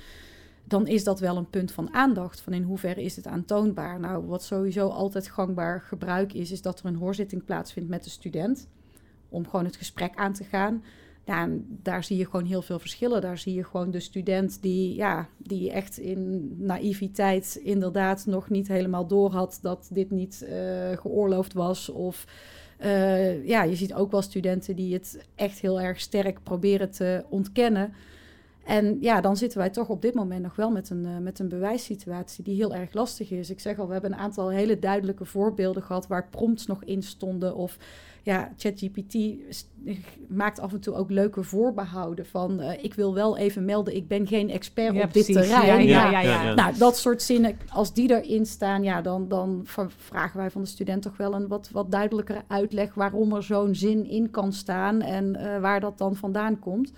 dan 0.64 0.87
is 0.87 1.05
dat 1.05 1.21
wel 1.21 1.37
een 1.37 1.50
punt 1.50 1.73
van 1.73 1.95
aandacht. 1.95 2.41
Van 2.41 2.53
in 2.53 2.62
hoeverre 2.62 3.03
is 3.03 3.17
het 3.17 3.26
aantoonbaar? 3.26 4.00
Nou, 4.00 4.26
wat 4.26 4.45
sowieso 4.45 4.88
altijd 4.88 5.29
gangbaar 5.29 5.81
gebruik 5.81 6.33
is, 6.33 6.50
is 6.50 6.62
dat 6.62 6.81
er 6.81 6.87
een 6.87 6.97
hoorzitting 6.97 7.45
plaatsvindt 7.45 7.88
met 7.88 8.05
de 8.05 8.11
student. 8.11 8.69
Om 9.29 9.49
gewoon 9.49 9.64
het 9.64 9.76
gesprek 9.76 10.14
aan 10.14 10.33
te 10.33 10.45
gaan. 10.45 10.83
Daar 11.83 12.04
zie 12.04 12.16
je 12.16 12.25
gewoon 12.25 12.45
heel 12.45 12.62
veel 12.62 12.78
verschillen. 12.78 13.21
Daar 13.21 13.38
zie 13.38 13.54
je 13.54 13.64
gewoon 13.64 13.90
de 13.90 14.00
student 14.00 14.62
die, 14.62 14.95
ja, 14.95 15.28
die 15.38 15.73
echt 15.73 15.99
in 15.99 16.52
naïviteit 16.59 17.61
inderdaad 17.62 18.26
nog 18.26 18.50
niet 18.50 18.69
helemaal 18.69 19.07
door 19.07 19.31
had 19.31 19.59
dat 19.62 19.88
dit 19.93 20.11
niet 20.11 20.43
eh, 20.43 20.97
geoorloofd 20.97 21.52
was. 21.52 21.88
Of 21.88 22.26
eh, 22.78 23.47
ja, 23.47 23.62
je 23.62 23.76
ziet 23.76 23.95
ook 23.95 24.11
wel 24.11 24.23
studenten 24.23 24.76
die 24.76 24.95
het 24.95 25.26
echt 25.35 25.61
heel 25.61 25.81
erg 25.81 26.00
sterk 26.00 26.43
proberen 26.43 26.90
te 26.90 27.25
ontkennen. 27.28 27.93
En 28.64 28.97
ja, 29.00 29.21
dan 29.21 29.37
zitten 29.37 29.59
wij 29.59 29.71
toch 29.71 29.88
op 29.88 30.02
dit 30.02 30.14
moment 30.14 30.43
nog 30.43 30.57
wel 30.57 30.71
met 30.71 30.90
een, 30.90 31.07
eh, 31.07 31.19
met 31.19 31.38
een 31.38 31.49
bewijssituatie 31.49 32.45
die 32.45 32.57
heel 32.57 32.75
erg 32.75 32.93
lastig 32.93 33.31
is. 33.31 33.50
Ik 33.50 33.61
zeg 33.61 33.78
al, 33.78 33.87
we 33.87 33.93
hebben 33.93 34.12
een 34.12 34.19
aantal 34.19 34.50
hele 34.50 34.78
duidelijke 34.78 35.25
voorbeelden 35.25 35.83
gehad 35.83 36.07
waar 36.07 36.28
prompts 36.28 36.66
nog 36.66 36.85
in 36.85 37.02
stonden. 37.02 37.57
Of 37.57 37.78
ja, 38.25 38.52
ChatGPT 38.57 39.16
maakt 40.28 40.61
af 40.61 40.73
en 40.73 40.81
toe 40.81 40.95
ook 40.95 41.11
leuke 41.11 41.43
voorbehouden 41.43 42.26
van 42.26 42.61
eh, 42.61 42.85
ik 42.85 42.95
wil 42.95 43.14
wel 43.14 43.37
even 43.37 43.64
melden, 43.64 43.97
ik 43.97 44.09
ben 44.09 44.26
geen 44.26 44.50
expert 44.50 45.02
op 45.02 45.12
dit 45.12 45.26
terrein. 45.26 45.87
Ja, 45.87 46.11
ja, 46.11 46.11
Ja, 46.11 46.11
ja, 46.11 46.21
ja. 46.21 46.33
ja, 46.33 46.43
ja. 46.43 46.54
Nou, 46.54 46.78
dat 46.78 46.97
soort 46.97 47.23
zinnen, 47.23 47.59
als 47.69 47.93
die 47.93 48.23
erin 48.23 48.47
staan, 48.47 48.83
ja, 48.83 49.02
dan, 49.02 49.28
dan 49.28 49.62
vragen 49.88 50.38
wij 50.38 50.50
van 50.50 50.62
de 50.62 50.69
student 50.69 51.02
toch 51.02 51.16
wel 51.16 51.35
een 51.35 51.49
wat, 51.49 51.71
wat 51.73 51.90
duidelijkere 51.90 52.43
uitleg 52.47 52.95
waarom 52.95 53.35
er 53.35 53.43
zo'n 53.43 53.75
zin 53.75 54.07
in 54.07 54.31
kan 54.31 54.52
staan 54.52 55.00
en 55.00 55.37
eh, 55.37 55.61
waar 55.61 55.81
dat 55.81 55.99
dan 55.99 56.16
vandaan 56.16 56.59
komt. 56.59 56.93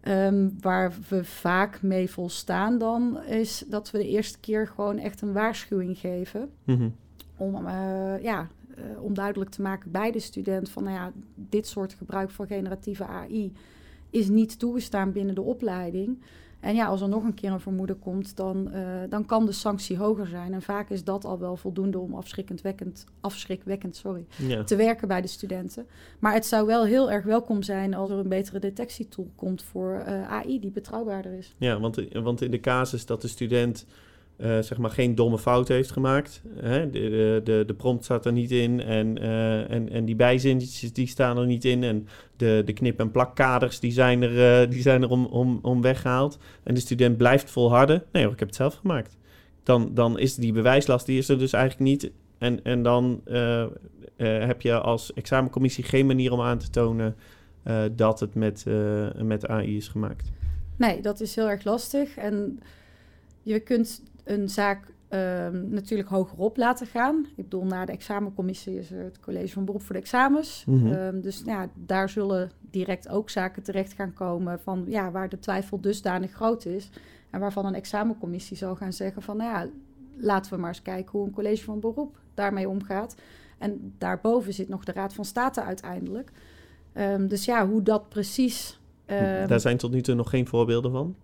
Ehm, 0.00 0.48
waar 0.60 0.92
we 1.08 1.24
vaak 1.24 1.82
mee 1.82 2.10
volstaan 2.10 2.78
dan, 2.78 3.22
is 3.24 3.64
dat 3.66 3.90
we 3.90 3.98
de 3.98 4.08
eerste 4.08 4.38
keer 4.40 4.66
gewoon 4.66 4.98
echt 4.98 5.20
een 5.20 5.32
waarschuwing 5.32 5.98
geven. 5.98 6.50
Mhm. 6.64 6.88
Om, 7.36 7.66
eh, 7.66 8.22
ja, 8.22 8.48
eh, 8.78 9.02
om 9.02 9.14
duidelijk 9.14 9.50
te 9.50 9.62
maken 9.62 9.90
bij 9.90 10.10
de 10.10 10.18
student 10.20 10.70
van, 10.70 10.84
nou 10.84 10.96
ja, 10.96 11.12
dit 11.34 11.66
soort 11.66 11.92
gebruik 11.94 12.30
van 12.30 12.46
generatieve 12.46 13.06
AI 13.06 13.52
is 14.10 14.28
niet 14.28 14.58
toegestaan 14.58 15.12
binnen 15.12 15.34
de 15.34 15.42
opleiding. 15.42 16.18
En 16.60 16.74
ja, 16.74 16.86
als 16.86 17.00
er 17.00 17.08
nog 17.08 17.24
een 17.24 17.34
keer 17.34 17.50
een 17.52 17.60
vermoeden 17.60 17.98
komt, 17.98 18.36
dan, 18.36 18.70
eh, 18.70 18.82
dan 19.08 19.24
kan 19.26 19.46
de 19.46 19.52
sanctie 19.52 19.96
hoger 19.96 20.26
zijn. 20.26 20.52
En 20.52 20.62
vaak 20.62 20.90
is 20.90 21.04
dat 21.04 21.24
al 21.24 21.38
wel 21.38 21.56
voldoende 21.56 21.98
om 21.98 22.14
afschrikwekkend, 22.14 23.04
afschrikwekkend 23.20 23.96
sorry, 23.96 24.26
Ja. 24.36 24.64
te 24.64 24.76
werken 24.76 25.08
bij 25.08 25.20
de 25.20 25.28
studenten. 25.28 25.86
Maar 26.18 26.32
het 26.32 26.46
zou 26.46 26.66
wel 26.66 26.84
heel 26.84 27.10
erg 27.10 27.24
welkom 27.24 27.62
zijn 27.62 27.94
als 27.94 28.10
er 28.10 28.18
een 28.18 28.28
betere 28.28 28.58
detectietool 28.58 29.30
komt 29.34 29.62
voor 29.62 30.02
eh, 30.06 30.30
AI 30.32 30.60
die 30.60 30.70
betrouwbaarder 30.70 31.32
is. 31.32 31.54
Ja, 31.58 31.80
want, 31.80 32.12
want 32.12 32.42
in 32.42 32.50
de 32.50 32.60
casus 32.60 33.06
dat 33.06 33.20
de 33.22 33.28
student 33.28 33.86
eh, 34.38 34.58
zeg 34.58 34.78
maar 34.78 34.90
geen 34.90 35.14
domme 35.14 35.38
fout 35.38 35.68
heeft 35.68 35.90
gemaakt, 35.90 36.42
hè, 36.60 36.90
de, 36.90 37.40
de, 37.44 37.64
de, 37.66 37.74
prompt 37.74 38.04
staat 38.04 38.26
er 38.26 38.32
niet 38.32 38.50
in 38.50 38.82
en, 38.82 39.18
eh, 39.18 39.70
en, 39.70 39.90
en 39.90 40.04
die 40.04 40.16
bijzinnetjes 40.16 40.92
die 40.92 41.06
staan 41.06 41.38
er 41.38 41.46
niet 41.46 41.64
in 41.64 41.82
en 41.82 42.08
de, 42.36 42.62
de 42.64 42.72
knip- 42.72 43.00
en 43.00 43.10
plakkaders 43.10 43.80
die 43.80 43.92
zijn 43.92 44.22
er, 44.22 44.62
eh, 44.62 44.70
die 44.70 44.82
zijn 44.82 45.02
er 45.02 45.10
om, 45.10 45.26
om, 45.26 45.58
om 45.62 45.82
weggehaald 45.82 46.38
en 46.62 46.74
de 46.74 46.80
student 46.80 47.16
blijft 47.16 47.50
volharden. 47.50 48.02
Nee 48.12 48.22
hoor, 48.22 48.32
ik 48.32 48.38
heb 48.38 48.48
het 48.48 48.56
zelf 48.56 48.74
gemaakt. 48.74 49.16
Dan, 49.62 49.94
dan 49.94 50.18
is 50.18 50.34
die 50.34 50.52
bewijslast, 50.52 51.06
die 51.06 51.18
is 51.18 51.28
er 51.28 51.38
dus 51.38 51.52
eigenlijk 51.52 51.90
niet. 51.90 52.10
En, 52.38 52.64
en 52.64 52.82
dan 52.82 53.20
heb 54.16 54.62
je 54.62 54.80
als 54.80 55.12
examencommissie 55.12 55.84
geen 55.84 56.06
manier 56.06 56.32
om 56.32 56.40
aan 56.40 56.58
te 56.58 56.70
tonen 56.70 57.16
dat 57.92 58.20
het 58.20 58.34
met, 58.34 58.64
met 59.22 59.46
AI 59.48 59.76
is 59.76 59.88
gemaakt. 59.88 60.30
Nee, 60.76 61.00
dat 61.00 61.20
is 61.20 61.34
heel 61.34 61.48
erg 61.48 61.64
lastig. 61.64 62.16
En 62.16 62.60
je 63.42 63.60
kunt 63.60 64.02
een 64.28 64.48
zaak 64.48 64.92
ehm, 65.08 65.68
natuurlijk 65.68 66.08
hogerop 66.08 66.56
laten 66.56 66.86
gaan. 66.86 67.26
Ik 67.36 67.42
bedoel, 67.44 67.64
na 67.64 67.84
de 67.84 67.92
examencommissie 67.92 68.78
is 68.78 68.90
er 68.90 69.04
het 69.04 69.20
college 69.20 69.52
van 69.52 69.64
beroep 69.64 69.82
voor 69.82 69.94
de 69.94 70.00
examens. 70.00 70.64
Mhm. 70.66 70.86
Ehm, 70.92 71.20
dus 71.20 71.42
ja, 71.46 71.68
daar 71.74 72.08
zullen 72.08 72.50
direct 72.70 73.08
ook 73.08 73.30
zaken 73.30 73.62
terecht 73.62 73.92
gaan 73.92 74.12
komen 74.12 74.60
van 74.60 74.84
ja, 74.86 75.10
waar 75.10 75.28
de 75.28 75.38
twijfel 75.38 75.80
dusdanig 75.80 76.30
groot 76.32 76.64
is. 76.64 76.90
En 77.30 77.40
waarvan 77.40 77.66
een 77.66 77.74
examencommissie 77.74 78.56
zal 78.56 78.76
gaan 78.76 78.92
zeggen 78.92 79.22
van 79.22 79.36
nou 79.36 79.50
ja, 79.50 79.70
laten 80.16 80.52
we 80.52 80.58
maar 80.58 80.68
eens 80.68 80.82
kijken 80.82 81.18
hoe 81.18 81.26
een 81.26 81.32
college 81.32 81.64
van 81.64 81.80
beroep 81.80 82.18
daarmee 82.34 82.68
omgaat. 82.68 83.16
En 83.58 83.94
daarboven 83.98 84.52
zit 84.54 84.68
nog 84.68 84.84
de 84.84 84.92
Raad 84.92 85.14
van 85.14 85.24
State 85.24 85.62
uiteindelijk. 85.62 86.30
Ehm, 86.92 87.26
dus 87.26 87.44
ja, 87.44 87.66
hoe 87.68 87.82
dat 87.82 88.08
precies. 88.08 88.80
ehm, 89.06 89.46
Daar 89.48 89.60
zijn 89.60 89.76
tot 89.76 89.90
nu 89.90 90.00
toe 90.00 90.14
nog 90.14 90.30
geen 90.30 90.46
voorbeelden 90.46 90.90
van. 90.92 91.14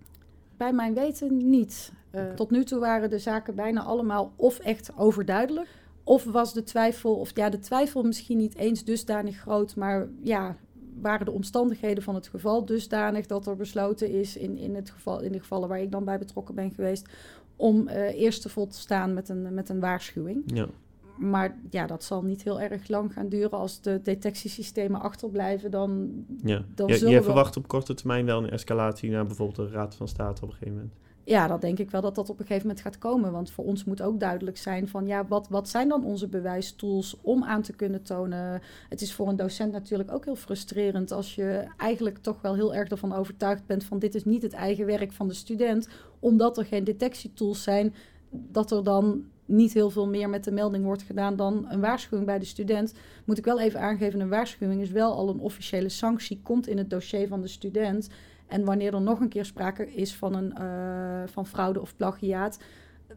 Bij 0.56 0.72
mijn 0.72 0.94
weten 0.94 1.50
niet. 1.50 1.92
Eh, 2.10 2.32
tot 2.32 2.50
nu 2.50 2.64
toe 2.64 2.78
waren 2.78 3.10
de 3.10 3.18
zaken 3.18 3.54
bijna 3.54 3.82
allemaal 3.82 4.32
of 4.36 4.58
echt 4.58 4.90
overduidelijk. 4.96 5.68
Of 6.04 6.24
was 6.24 6.52
de 6.52 6.62
twijfel, 6.62 7.14
of 7.14 7.30
ja, 7.34 7.48
de 7.48 7.58
twijfel 7.58 8.02
misschien 8.02 8.38
niet 8.38 8.56
eens 8.56 8.84
dusdanig 8.84 9.36
groot, 9.36 9.76
maar 9.76 10.08
ja, 10.22 10.56
waren 11.00 11.26
de 11.26 11.32
omstandigheden 11.32 12.02
van 12.02 12.14
het 12.14 12.28
geval 12.28 12.64
dusdanig 12.64 13.26
dat 13.26 13.46
er 13.46 13.56
besloten 13.56 14.10
is, 14.10 14.36
in, 14.36 14.58
in, 14.58 14.74
het 14.74 14.90
geval, 14.90 15.20
in 15.20 15.32
de 15.32 15.40
gevallen 15.40 15.68
waar 15.68 15.80
ik 15.80 15.92
dan 15.92 16.04
bij 16.04 16.18
betrokken 16.18 16.54
ben 16.54 16.70
geweest, 16.70 17.08
om 17.56 17.88
eh, 17.88 18.20
eerst 18.20 18.42
te 18.42 18.48
vol 18.48 18.66
te 18.66 18.78
staan 18.78 19.14
met 19.14 19.28
een, 19.28 19.54
met 19.54 19.68
een 19.68 19.80
waarschuwing. 19.80 20.42
Ja. 20.46 20.66
Maar 21.16 21.58
ja, 21.70 21.86
dat 21.86 22.04
zal 22.04 22.22
niet 22.22 22.42
heel 22.42 22.60
erg 22.60 22.88
lang 22.88 23.12
gaan 23.12 23.28
duren. 23.28 23.50
Als 23.50 23.80
de 23.80 24.00
detectiesystemen 24.02 25.00
achterblijven, 25.00 25.70
dan, 25.70 26.10
Ja. 26.42 26.64
dan 26.74 26.90
zullen 26.90 27.12
jij 27.12 27.22
verwacht 27.22 27.56
op 27.56 27.68
korte 27.68 27.94
termijn 27.94 28.26
wel 28.26 28.42
een 28.42 28.50
escalatie 28.50 29.10
naar 29.10 29.26
bijvoorbeeld 29.26 29.68
de 29.68 29.74
Raad 29.74 29.94
van 29.94 30.08
State 30.08 30.42
op 30.42 30.48
een 30.48 30.54
gegeven 30.54 30.74
moment. 30.74 30.94
Ja, 31.26 31.46
dat 31.46 31.60
denk 31.60 31.78
ik 31.78 31.90
wel 31.90 32.00
dat 32.00 32.14
dat 32.14 32.30
op 32.30 32.38
een 32.38 32.46
gegeven 32.46 32.66
moment 32.66 32.84
gaat 32.84 32.98
komen. 32.98 33.32
Want 33.32 33.50
voor 33.50 33.64
ons 33.64 33.84
moet 33.84 34.02
ook 34.02 34.20
duidelijk 34.20 34.56
zijn 34.56 34.88
van 34.88 35.06
ja, 35.06 35.26
wat, 35.26 35.48
wat 35.48 35.68
zijn 35.68 35.88
dan 35.88 36.04
onze 36.04 36.28
bewijstools 36.28 37.16
om 37.22 37.44
aan 37.44 37.62
te 37.62 37.72
kunnen 37.72 38.02
tonen. 38.02 38.62
Het 38.88 39.00
is 39.00 39.14
voor 39.14 39.28
een 39.28 39.36
docent 39.36 39.72
natuurlijk 39.72 40.12
ook 40.12 40.24
heel 40.24 40.36
frustrerend 40.36 41.12
als 41.12 41.34
je 41.34 41.66
eigenlijk 41.76 42.18
toch 42.18 42.40
wel 42.40 42.54
heel 42.54 42.74
erg 42.74 42.88
ervan 42.88 43.12
overtuigd 43.12 43.66
bent 43.66 43.84
van 43.84 43.98
dit 43.98 44.14
is 44.14 44.24
niet 44.24 44.42
het 44.42 44.52
eigen 44.52 44.86
werk 44.86 45.12
van 45.12 45.28
de 45.28 45.34
student. 45.34 45.88
Omdat 46.18 46.58
er 46.58 46.64
geen 46.64 46.84
detectietools 46.84 47.62
zijn, 47.62 47.94
dat 48.30 48.70
er 48.70 48.84
dan 48.84 49.24
niet 49.44 49.72
heel 49.72 49.90
veel 49.90 50.08
meer 50.08 50.28
met 50.28 50.44
de 50.44 50.52
melding 50.52 50.84
wordt 50.84 51.02
gedaan 51.02 51.36
dan 51.36 51.66
een 51.68 51.80
waarschuwing 51.80 52.26
bij 52.26 52.38
de 52.38 52.44
student. 52.44 52.94
Moet 53.24 53.38
ik 53.38 53.44
wel 53.44 53.60
even 53.60 53.80
aangeven, 53.80 54.20
een 54.20 54.28
waarschuwing 54.28 54.80
is 54.80 54.90
wel 54.90 55.12
al 55.12 55.28
een 55.28 55.38
officiële 55.40 55.88
sanctie, 55.88 56.40
komt 56.42 56.66
in 56.68 56.78
het 56.78 56.90
dossier 56.90 57.28
van 57.28 57.40
de 57.40 57.48
student. 57.48 58.08
En 58.46 58.64
wanneer 58.64 58.94
er 58.94 59.00
nog 59.02 59.20
een 59.20 59.28
keer 59.28 59.44
sprake 59.44 59.94
is 59.94 60.14
van, 60.14 60.34
een, 60.34 60.52
eh, 60.56 61.22
van 61.26 61.46
fraude 61.46 61.80
of 61.80 61.96
plagiaat, 61.96 62.58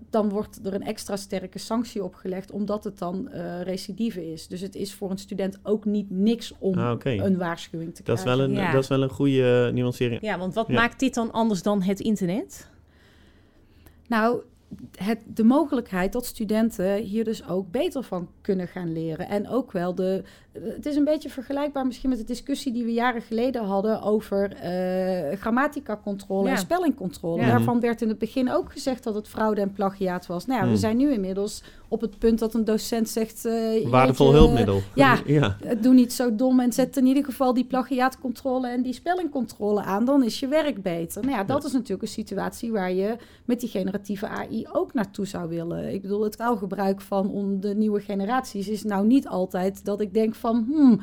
dan 0.09 0.29
wordt 0.29 0.59
er 0.65 0.73
een 0.73 0.83
extra 0.83 1.15
sterke 1.15 1.59
sanctie 1.59 2.03
opgelegd, 2.03 2.51
omdat 2.51 2.83
het 2.83 2.97
dan 2.97 3.29
eh 3.29 3.61
recidive 3.61 4.31
is. 4.31 4.47
Dus 4.47 4.61
het 4.61 4.75
is 4.75 4.93
voor 4.93 5.11
een 5.11 5.17
student 5.17 5.59
ook 5.63 5.85
niet 5.85 6.09
niks 6.09 6.53
om 6.59 6.77
Ah, 6.77 6.99
een 7.03 7.37
waarschuwing 7.37 7.95
te 7.95 8.03
Dat 8.03 8.17
is 8.17 8.23
krijgen. 8.23 8.47
wel 8.47 8.57
een, 8.57 8.63
Ja. 8.63 8.71
dat 8.71 8.81
is 8.83 8.89
wel 8.89 9.01
een 9.01 9.09
goede 9.09 9.65
eh, 9.67 9.73
nuancering. 9.73 10.21
Ja, 10.21 10.37
want 10.37 10.53
wat 10.53 10.67
Ja. 10.67 10.73
maakt 10.73 10.99
dit 10.99 11.13
dan 11.13 11.31
anders 11.31 11.61
dan 11.61 11.81
het 11.81 11.99
internet? 11.99 12.69
Nou, 14.07 14.41
het, 14.97 15.19
de 15.33 15.43
mogelijkheid 15.43 16.13
dat 16.13 16.25
studenten 16.25 16.95
hier 16.95 17.23
dus 17.23 17.47
ook 17.47 17.71
beter 17.71 18.03
van 18.03 18.27
kunnen 18.41 18.67
gaan 18.67 18.91
leren. 18.93 19.27
En 19.29 19.49
ook 19.49 19.71
wel 19.71 19.95
de. 19.95 20.23
Het 20.51 20.85
is 20.85 20.95
een 20.95 21.03
beetje 21.03 21.29
vergelijkbaar 21.29 21.85
misschien 21.85 22.09
met 22.09 22.17
de 22.17 22.23
discussie 22.23 22.73
die 22.73 22.83
we 22.83 22.93
jaren 22.93 23.21
geleden 23.21 23.63
hadden 23.65 24.01
over 24.01 24.51
eh 24.53 25.37
grammatica-controle 25.39 26.47
Ja. 26.47 26.53
en 26.53 26.57
spellingcontrole. 26.59 27.41
Ja. 27.41 27.47
Daarvan 27.47 27.79
werd 27.79 28.01
in 28.01 28.07
het 28.09 28.17
begin 28.17 28.51
ook 28.51 28.71
gezegd 28.71 29.03
dat 29.03 29.15
het 29.15 29.27
fraude 29.27 29.61
en 29.61 29.71
plagiaat 29.73 30.25
was. 30.25 30.45
Nou 30.45 30.57
ja, 30.59 30.65
we 30.65 30.71
Hmm. 30.71 30.79
zijn 30.79 30.97
nu 30.97 31.11
inmiddels 31.11 31.63
op 31.89 32.01
het 32.01 32.19
punt 32.19 32.39
dat 32.39 32.53
een 32.53 32.65
docent 32.65 33.09
zegt. 33.09 33.45
eh, 33.45 33.89
Waardevol 33.89 34.25
jeetje, 34.25 34.39
hulpmiddel. 34.39 34.81
ja. 34.95 35.19
ja. 35.25 35.57
eh, 35.63 35.81
Doe 35.81 35.93
niet 35.93 36.13
zo 36.13 36.35
dom 36.35 36.59
en 36.59 36.73
zet 36.73 36.97
in 36.97 37.05
ieder 37.05 37.25
geval 37.25 37.53
die 37.53 37.65
plagiaatcontrole 37.65 38.67
en 38.69 38.81
die 38.81 38.93
spellingcontrole 38.93 39.81
aan. 39.81 40.05
Dan 40.05 40.23
is 40.23 40.39
je 40.39 40.47
werk 40.47 40.81
beter. 40.81 41.21
Nou 41.25 41.35
ja, 41.37 41.43
dat 41.43 41.63
is 41.65 41.71
natuurlijk 41.71 42.01
een 42.01 42.07
situatie 42.07 42.71
waar 42.71 42.91
je 42.93 43.15
met 43.45 43.59
die 43.59 43.69
generatieve 43.69 44.27
AI 44.27 44.65
ook 44.71 44.93
naartoe 44.93 45.25
zou 45.25 45.49
willen. 45.49 45.93
Ik 45.93 46.01
bedoel, 46.01 46.23
het 46.23 46.37
taalgebruik 46.37 47.01
van 47.01 47.57
de 47.59 47.75
nieuwe 47.75 47.99
generaties 47.99 48.67
is 48.67 48.83
nou 48.83 49.07
niet 49.07 49.27
altijd 49.27 49.85
dat 49.85 50.01
ik 50.01 50.13
denk 50.13 50.35
van... 50.35 50.65
Hmm, 50.71 50.99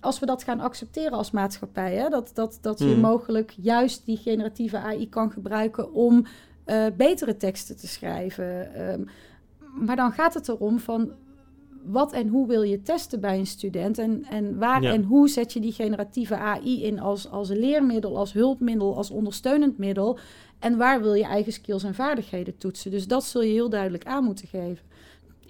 als 0.00 0.18
we 0.18 0.26
dat 0.26 0.42
gaan 0.42 0.60
accepteren 0.60 1.12
als 1.12 1.30
maatschappij, 1.30 1.94
hè, 1.94 2.08
dat, 2.08 2.30
dat, 2.34 2.58
dat 2.60 2.78
je 2.78 2.84
Hmm. 2.84 3.00
mogelijk 3.00 3.54
juist 3.60 4.02
die 4.04 4.16
generatieve 4.16 4.76
AI 4.78 5.08
kan 5.08 5.30
gebruiken 5.30 5.92
om 5.92 6.26
eh, 6.64 6.84
betere 6.96 7.36
teksten 7.36 7.76
te 7.76 7.86
schrijven. 7.86 8.74
Ehm, 8.74 9.00
maar 9.84 9.96
dan 9.96 10.12
gaat 10.12 10.34
het 10.34 10.48
erom 10.48 10.78
van 10.78 11.12
wat 11.84 12.12
en 12.12 12.28
hoe 12.28 12.46
wil 12.46 12.62
je 12.62 12.82
testen 12.82 13.20
bij 13.20 13.38
een 13.38 13.46
student 13.46 13.98
en, 13.98 14.24
en 14.30 14.58
waar 14.58 14.82
Ja. 14.82 14.92
en 14.92 15.02
hoe 15.02 15.28
zet 15.28 15.52
je 15.52 15.60
die 15.60 15.72
generatieve 15.72 16.36
AI 16.36 16.82
in 16.84 17.00
als, 17.00 17.30
als 17.30 17.48
leermiddel, 17.48 18.16
als 18.18 18.32
hulpmiddel, 18.32 18.96
als 18.96 19.10
ondersteunend 19.10 19.78
middel 19.78 20.18
en 20.58 20.76
waar 20.76 21.00
wil 21.02 21.14
je 21.14 21.24
eigen 21.24 21.52
skills 21.52 21.82
en 21.84 21.94
vaardigheden 21.94 22.58
toetsen. 22.58 22.90
Dus 22.90 23.06
dat 23.06 23.24
zul 23.24 23.42
je 23.42 23.52
heel 23.52 23.68
duidelijk 23.68 24.04
aan 24.04 24.24
moeten 24.24 24.48
geven. 24.48 24.84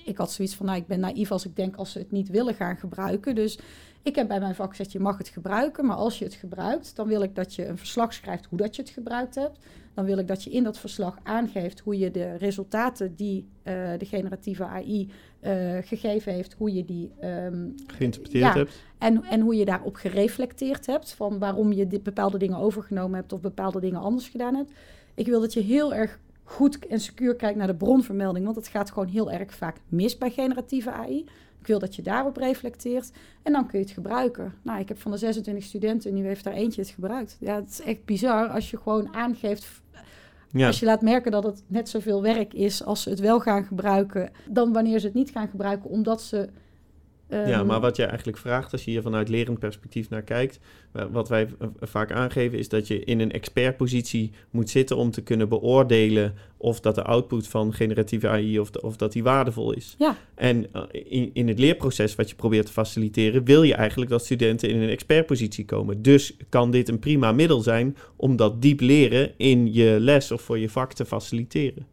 Ik 0.05 0.17
had 0.17 0.33
zoiets 0.33 0.55
van, 0.55 0.67
nou, 0.67 0.79
ik 0.79 0.87
ben 0.87 1.01
naïef 1.01 1.31
als 1.31 1.45
ik 1.45 1.57
denk 1.57 1.77
als 1.77 1.93
ze 1.93 1.99
het 1.99 2.11
niet 2.11 2.29
willen 2.29 2.55
gaan 2.55 2.77
gebruiken. 2.77 3.35
Dus 3.35 3.59
ik 4.07 4.15
heb 4.15 4.29
bij 4.29 4.41
mijn 4.41 4.55
vak 4.55 4.71
gezegd, 4.71 4.93
je 4.93 5.01
mag 5.01 5.19
het 5.19 5.29
gebruiken, 5.29 5.87
maar 5.87 5.97
als 5.97 6.19
je 6.19 6.25
het 6.25 6.35
gebruikt, 6.35 6.97
dan 6.97 7.07
wil 7.07 7.23
ik 7.23 7.35
dat 7.35 7.55
je 7.55 7.67
een 7.67 7.79
verslag 7.79 8.13
schrijft 8.15 8.47
hoe 8.47 8.59
dat 8.59 8.77
je 8.77 8.83
het 8.83 8.91
gebruikt 8.91 9.35
hebt. 9.35 9.59
Dan 9.95 10.05
wil 10.05 10.19
ik 10.19 10.29
dat 10.29 10.45
je 10.45 10.51
in 10.51 10.63
dat 10.65 10.79
verslag 10.79 11.19
aangeeft 11.23 11.81
hoe 11.81 11.99
je 11.99 12.11
de 12.11 12.35
resultaten 12.37 13.15
die 13.15 13.49
eh, 13.63 13.75
de 13.99 14.05
generatieve 14.05 14.65
AI 14.65 15.11
eh, 15.41 15.77
gegeven 15.81 16.33
heeft, 16.33 16.53
hoe 16.59 16.73
je 16.75 16.85
die 16.85 17.11
ehm, 17.21 17.69
Geïnterpreteerd 17.87 18.45
Ja. 18.45 18.53
hebt. 18.53 18.83
en, 18.99 19.23
en 19.25 19.41
hoe 19.41 19.57
je 19.57 19.65
daarop 19.65 19.95
gereflecteerd 19.97 20.87
hebt, 20.87 21.13
van 21.13 21.39
waarom 21.39 21.73
je 21.73 21.87
dit 21.87 22.03
bepaalde 22.03 22.39
dingen 22.39 22.59
overgenomen 22.59 23.19
hebt 23.19 23.33
of 23.33 23.41
bepaalde 23.41 23.81
dingen 23.81 24.01
anders 24.01 24.29
gedaan 24.29 24.55
hebt. 24.55 24.73
Ik 25.15 25.27
wil 25.27 25.41
dat 25.41 25.53
je 25.53 25.61
heel 25.61 25.95
erg 25.95 26.19
goed 26.45 26.87
en 26.87 27.01
secuur 27.01 27.37
kijkt 27.37 27.59
naar 27.59 27.67
de 27.67 27.75
bronvermelding, 27.75 28.45
want 28.45 28.57
het 28.57 28.69
gaat 28.69 28.91
gewoon 28.91 29.09
heel 29.09 29.31
erg 29.31 29.55
vaak 29.55 29.77
mis 29.89 30.19
bij 30.19 30.31
generatieve 30.31 30.91
AI. 30.91 31.25
Ik 31.67 31.73
wil 31.73 31.81
dat 31.81 31.97
je 31.97 32.03
daarop 32.03 32.37
reflecteert 32.37 33.11
en 33.43 33.53
dan 33.53 33.67
kun 33.67 33.79
je 33.79 33.85
het 33.85 33.95
gebruiken. 33.95 34.55
Nou, 34.63 34.81
ik 34.81 34.89
heb 34.89 34.99
van 34.99 35.11
de 35.11 35.17
26 35.17 35.65
studenten, 35.65 36.15
nu 36.15 36.27
heeft 36.27 36.45
daar 36.45 36.53
eentje 36.53 36.81
het 36.81 36.91
gebruikt. 36.91 37.37
Ja, 37.41 37.55
het 37.55 37.69
is 37.71 37.81
echt 37.81 38.05
bizar 38.05 38.49
als 38.49 38.71
je 38.71 38.77
gewoon 38.77 39.15
aangeeft 39.15 39.67
Ja. 40.51 40.67
als 40.67 40.81
je 40.81 40.87
laat 40.87 41.03
merken 41.03 41.31
dat 41.31 41.45
het 41.45 41.63
net 41.67 41.89
zoveel 41.89 42.23
werk 42.23 42.55
is 42.55 42.85
als 42.85 43.03
ze 43.03 43.11
het 43.11 43.21
wel 43.21 43.41
gaan 43.41 43.65
gebruiken, 43.65 44.31
dan 44.49 44.73
wanneer 44.73 44.99
ze 44.99 45.07
het 45.07 45.15
niet 45.15 45.31
gaan 45.31 45.49
gebruiken, 45.49 45.91
omdat 45.91 46.23
ze. 46.23 46.49
Ja, 47.31 47.45
ehm, 47.45 47.67
maar 47.67 47.81
wat 47.81 47.97
je 47.97 48.05
eigenlijk 48.05 48.39
vraagt 48.39 48.73
als 48.73 48.85
je 48.85 48.91
hier 48.91 49.03
vanuit 49.03 49.29
lerend 49.29 49.59
perspectief 49.59 50.09
naar 50.09 50.23
kijkt, 50.23 50.59
wa- 50.93 51.11
wat 51.11 51.29
wij 51.29 51.49
vaak 51.81 52.13
aangeven 52.13 52.59
is 52.59 52.69
dat 52.69 52.87
je 52.87 53.05
in 53.05 53.21
een 53.21 53.33
expertpositie 53.33 54.31
moet 54.51 54.71
zitten 54.71 54.97
om 54.97 55.11
te 55.11 55.23
kunnen 55.23 55.49
beoordelen 55.49 56.35
of 56.57 56.81
dat 56.81 56.95
de 56.95 57.03
output 57.03 57.49
van 57.49 57.73
generatieve 57.73 58.29
AI 58.29 58.59
of, 58.61 58.71
de- 58.71 58.83
of 58.83 58.97
dat 58.97 59.13
die 59.13 59.23
waardevol 59.23 59.73
is. 59.73 59.95
Ja. 59.99 60.17
En 60.35 60.67
eh, 60.73 60.83
in, 60.93 61.31
in 61.33 61.49
het 61.49 61.59
leerproces 61.59 62.15
wat 62.15 62.31
je 62.31 62.37
probeert 62.37 62.67
te 62.67 62.73
faciliteren, 62.73 63.45
wil 63.45 63.63
je 63.63 63.75
eigenlijk 63.75 64.11
dat 64.11 64.25
studenten 64.25 64.69
in 64.69 64.81
een 64.81 64.89
expertpositie 64.91 65.65
komen. 65.65 66.03
Dus 66.03 66.37
kan 66.49 66.71
dit 66.71 66.89
een 66.89 66.99
prima 66.99 67.33
middel 67.33 67.61
zijn 67.61 67.97
om 68.17 68.37
dat 68.37 68.63
diep 68.63 68.81
leren 68.81 69.33
in 69.37 69.73
je 69.73 69.97
les 70.01 70.31
of 70.33 70.43
voor 70.43 70.59
je 70.59 70.69
vak 70.71 70.93
te 70.93 71.05
faciliteren. 71.05 71.87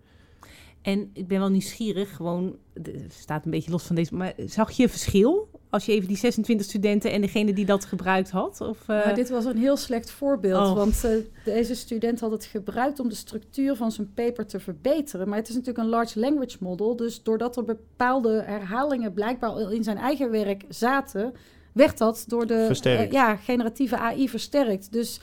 En 0.83 1.09
ik 1.13 1.27
ben 1.27 1.39
wel 1.39 1.49
nieuwsgierig, 1.49 2.15
gewoon, 2.15 2.55
het 2.73 3.13
staat 3.13 3.45
een 3.45 3.51
beetje 3.51 3.71
los 3.71 3.83
van 3.83 3.95
deze, 3.95 4.15
maar 4.15 4.33
zag 4.45 4.71
je 4.71 4.83
een 4.83 4.89
verschil 4.89 5.49
als 5.69 5.85
je 5.85 5.91
even 5.91 6.07
die 6.07 6.17
26 6.17 6.65
studenten 6.65 7.11
en 7.11 7.21
degene 7.21 7.53
die 7.53 7.65
dat 7.65 7.85
gebruikt 7.85 8.29
had? 8.29 8.61
Of, 8.61 8.79
eh, 8.87 9.03
Nou, 9.03 9.15
dit 9.15 9.29
was 9.29 9.45
een 9.45 9.57
heel 9.57 9.77
slecht 9.77 10.11
voorbeeld, 10.11 10.67
Oh. 10.67 10.75
want 10.75 11.03
eh, 11.03 11.11
deze 11.45 11.75
student 11.75 12.19
had 12.19 12.31
het 12.31 12.45
gebruikt 12.45 12.99
om 12.99 13.09
de 13.09 13.15
structuur 13.15 13.75
van 13.75 13.91
zijn 13.91 14.13
paper 14.13 14.45
te 14.45 14.59
verbeteren. 14.59 15.29
Maar 15.29 15.37
het 15.37 15.49
is 15.49 15.55
natuurlijk 15.55 15.83
een 15.83 15.89
large 15.89 16.19
language 16.19 16.57
model, 16.59 16.95
dus 16.95 17.23
doordat 17.23 17.57
er 17.57 17.63
bepaalde 17.63 18.43
herhalingen 18.45 19.13
blijkbaar 19.13 19.49
al 19.49 19.69
in 19.69 19.83
zijn 19.83 19.97
eigen 19.97 20.31
werk 20.31 20.63
zaten, 20.69 21.33
werd 21.71 21.97
dat 21.97 22.23
door 22.27 22.47
de 22.47 22.79
eh, 22.83 23.11
ja, 23.11 23.35
generatieve 23.35 23.97
AI 23.97 24.29
versterkt. 24.29 24.91
Dus 24.91 25.19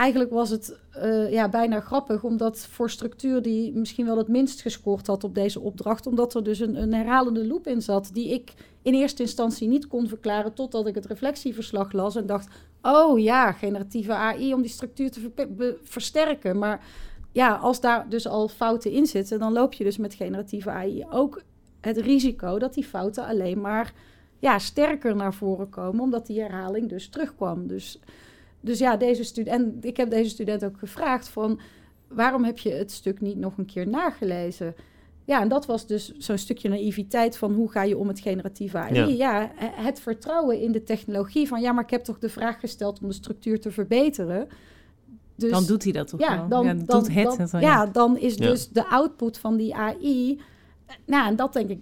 eigenlijk 0.00 0.30
was 0.30 0.50
het 0.50 0.78
eh, 0.90 1.32
ja, 1.32 1.48
bijna 1.48 1.80
grappig, 1.80 2.24
omdat 2.24 2.58
voor 2.58 2.90
structuur 2.90 3.42
die 3.42 3.72
misschien 3.72 4.06
wel 4.06 4.16
het 4.16 4.28
minst 4.28 4.60
gescoord 4.60 5.06
had 5.06 5.24
op 5.24 5.34
deze 5.34 5.60
opdracht, 5.60 6.06
omdat 6.06 6.34
er 6.34 6.44
dus 6.44 6.60
een, 6.60 6.82
een 6.82 6.94
herhalende 6.94 7.46
loop 7.46 7.66
in 7.66 7.82
zat, 7.82 8.10
die 8.12 8.32
ik 8.32 8.52
in 8.82 8.94
eerste 8.94 9.22
instantie 9.22 9.68
niet 9.68 9.86
kon 9.86 10.08
verklaren, 10.08 10.54
totdat 10.54 10.86
ik 10.86 10.94
het 10.94 11.06
reflectieverslag 11.06 11.92
las 11.92 12.16
en 12.16 12.26
dacht, 12.26 12.48
oh 12.82 13.18
ja, 13.18 13.52
generatieve 13.52 14.12
AI 14.12 14.54
om 14.54 14.62
die 14.62 14.70
structuur 14.70 15.10
te 15.10 15.76
versterken. 15.82 16.58
Maar 16.58 16.84
ja, 17.32 17.54
als 17.54 17.80
daar 17.80 18.08
dus 18.08 18.26
al 18.26 18.48
fouten 18.48 18.90
in 18.90 19.06
zitten, 19.06 19.38
dan 19.38 19.52
loop 19.52 19.72
je 19.72 19.84
dus 19.84 19.96
met 19.96 20.14
generatieve 20.14 20.70
AI 20.70 21.06
ook 21.10 21.42
het 21.80 21.96
risico 21.96 22.58
dat 22.58 22.74
die 22.74 22.84
fouten 22.84 23.26
alleen 23.26 23.60
maar 23.60 23.92
ja, 24.38 24.58
sterker 24.58 25.16
naar 25.16 25.34
voren 25.34 25.68
komen, 25.68 26.00
omdat 26.00 26.26
die 26.26 26.40
herhaling 26.40 26.88
dus 26.88 27.08
terugkwam. 27.08 27.66
Dus, 27.66 27.98
dus 28.60 28.78
ja, 28.78 28.96
deze 28.96 29.24
student, 29.24 29.56
en 29.56 29.78
ik 29.80 29.96
heb 29.96 30.10
deze 30.10 30.30
student 30.30 30.64
ook 30.64 30.78
gevraagd 30.78 31.28
van, 31.28 31.60
waarom 32.08 32.44
heb 32.44 32.58
je 32.58 32.70
het 32.72 32.90
stuk 32.90 33.20
niet 33.20 33.36
nog 33.36 33.58
een 33.58 33.66
keer 33.66 33.88
nagelezen? 33.88 34.74
Ja, 35.24 35.40
en 35.40 35.48
dat 35.48 35.66
was 35.66 35.86
dus 35.86 36.12
zo'n 36.18 36.38
stukje 36.38 36.68
naïviteit 36.68 37.36
van 37.36 37.52
hoe 37.52 37.70
ga 37.70 37.82
je 37.82 37.98
om 37.98 38.06
met 38.06 38.20
generatieve 38.20 38.78
AI. 38.78 38.94
Ja. 38.94 39.06
Ja. 39.06 39.50
het 39.58 40.00
vertrouwen 40.00 40.60
in 40.60 40.72
de 40.72 40.82
technologie 40.82 41.48
van 41.48 41.60
ja, 41.60 41.72
maar 41.72 41.84
ik 41.84 41.90
heb 41.90 42.04
toch 42.04 42.18
de 42.18 42.28
vraag 42.28 42.60
gesteld 42.60 43.00
om 43.02 43.08
de 43.08 43.14
structuur 43.14 43.60
te 43.60 43.70
verbeteren. 43.70 44.48
Dus, 45.36 45.50
dan 45.50 45.64
doet 45.64 45.82
hij 45.84 45.92
dat 45.92 46.08
toch 46.08 46.20
ja, 46.20 46.36
wel? 46.38 46.48
dan, 46.48 46.64
ja, 46.64 46.74
dan, 46.74 46.78
doet 46.78 47.14
het 47.14 47.24
dan- 47.24 47.38
het 47.38 47.50
dan, 47.50 47.60
ja, 47.60 47.86
dan 47.86 48.18
is 48.18 48.34
Ja. 48.34 48.46
dus 48.46 48.68
de 48.68 48.86
output 48.86 49.38
van 49.38 49.56
die 49.56 49.74
AI. 49.74 50.40
Nou, 51.06 51.26
en 51.28 51.36
dat 51.36 51.52
denk 51.52 51.70
ik 51.70 51.80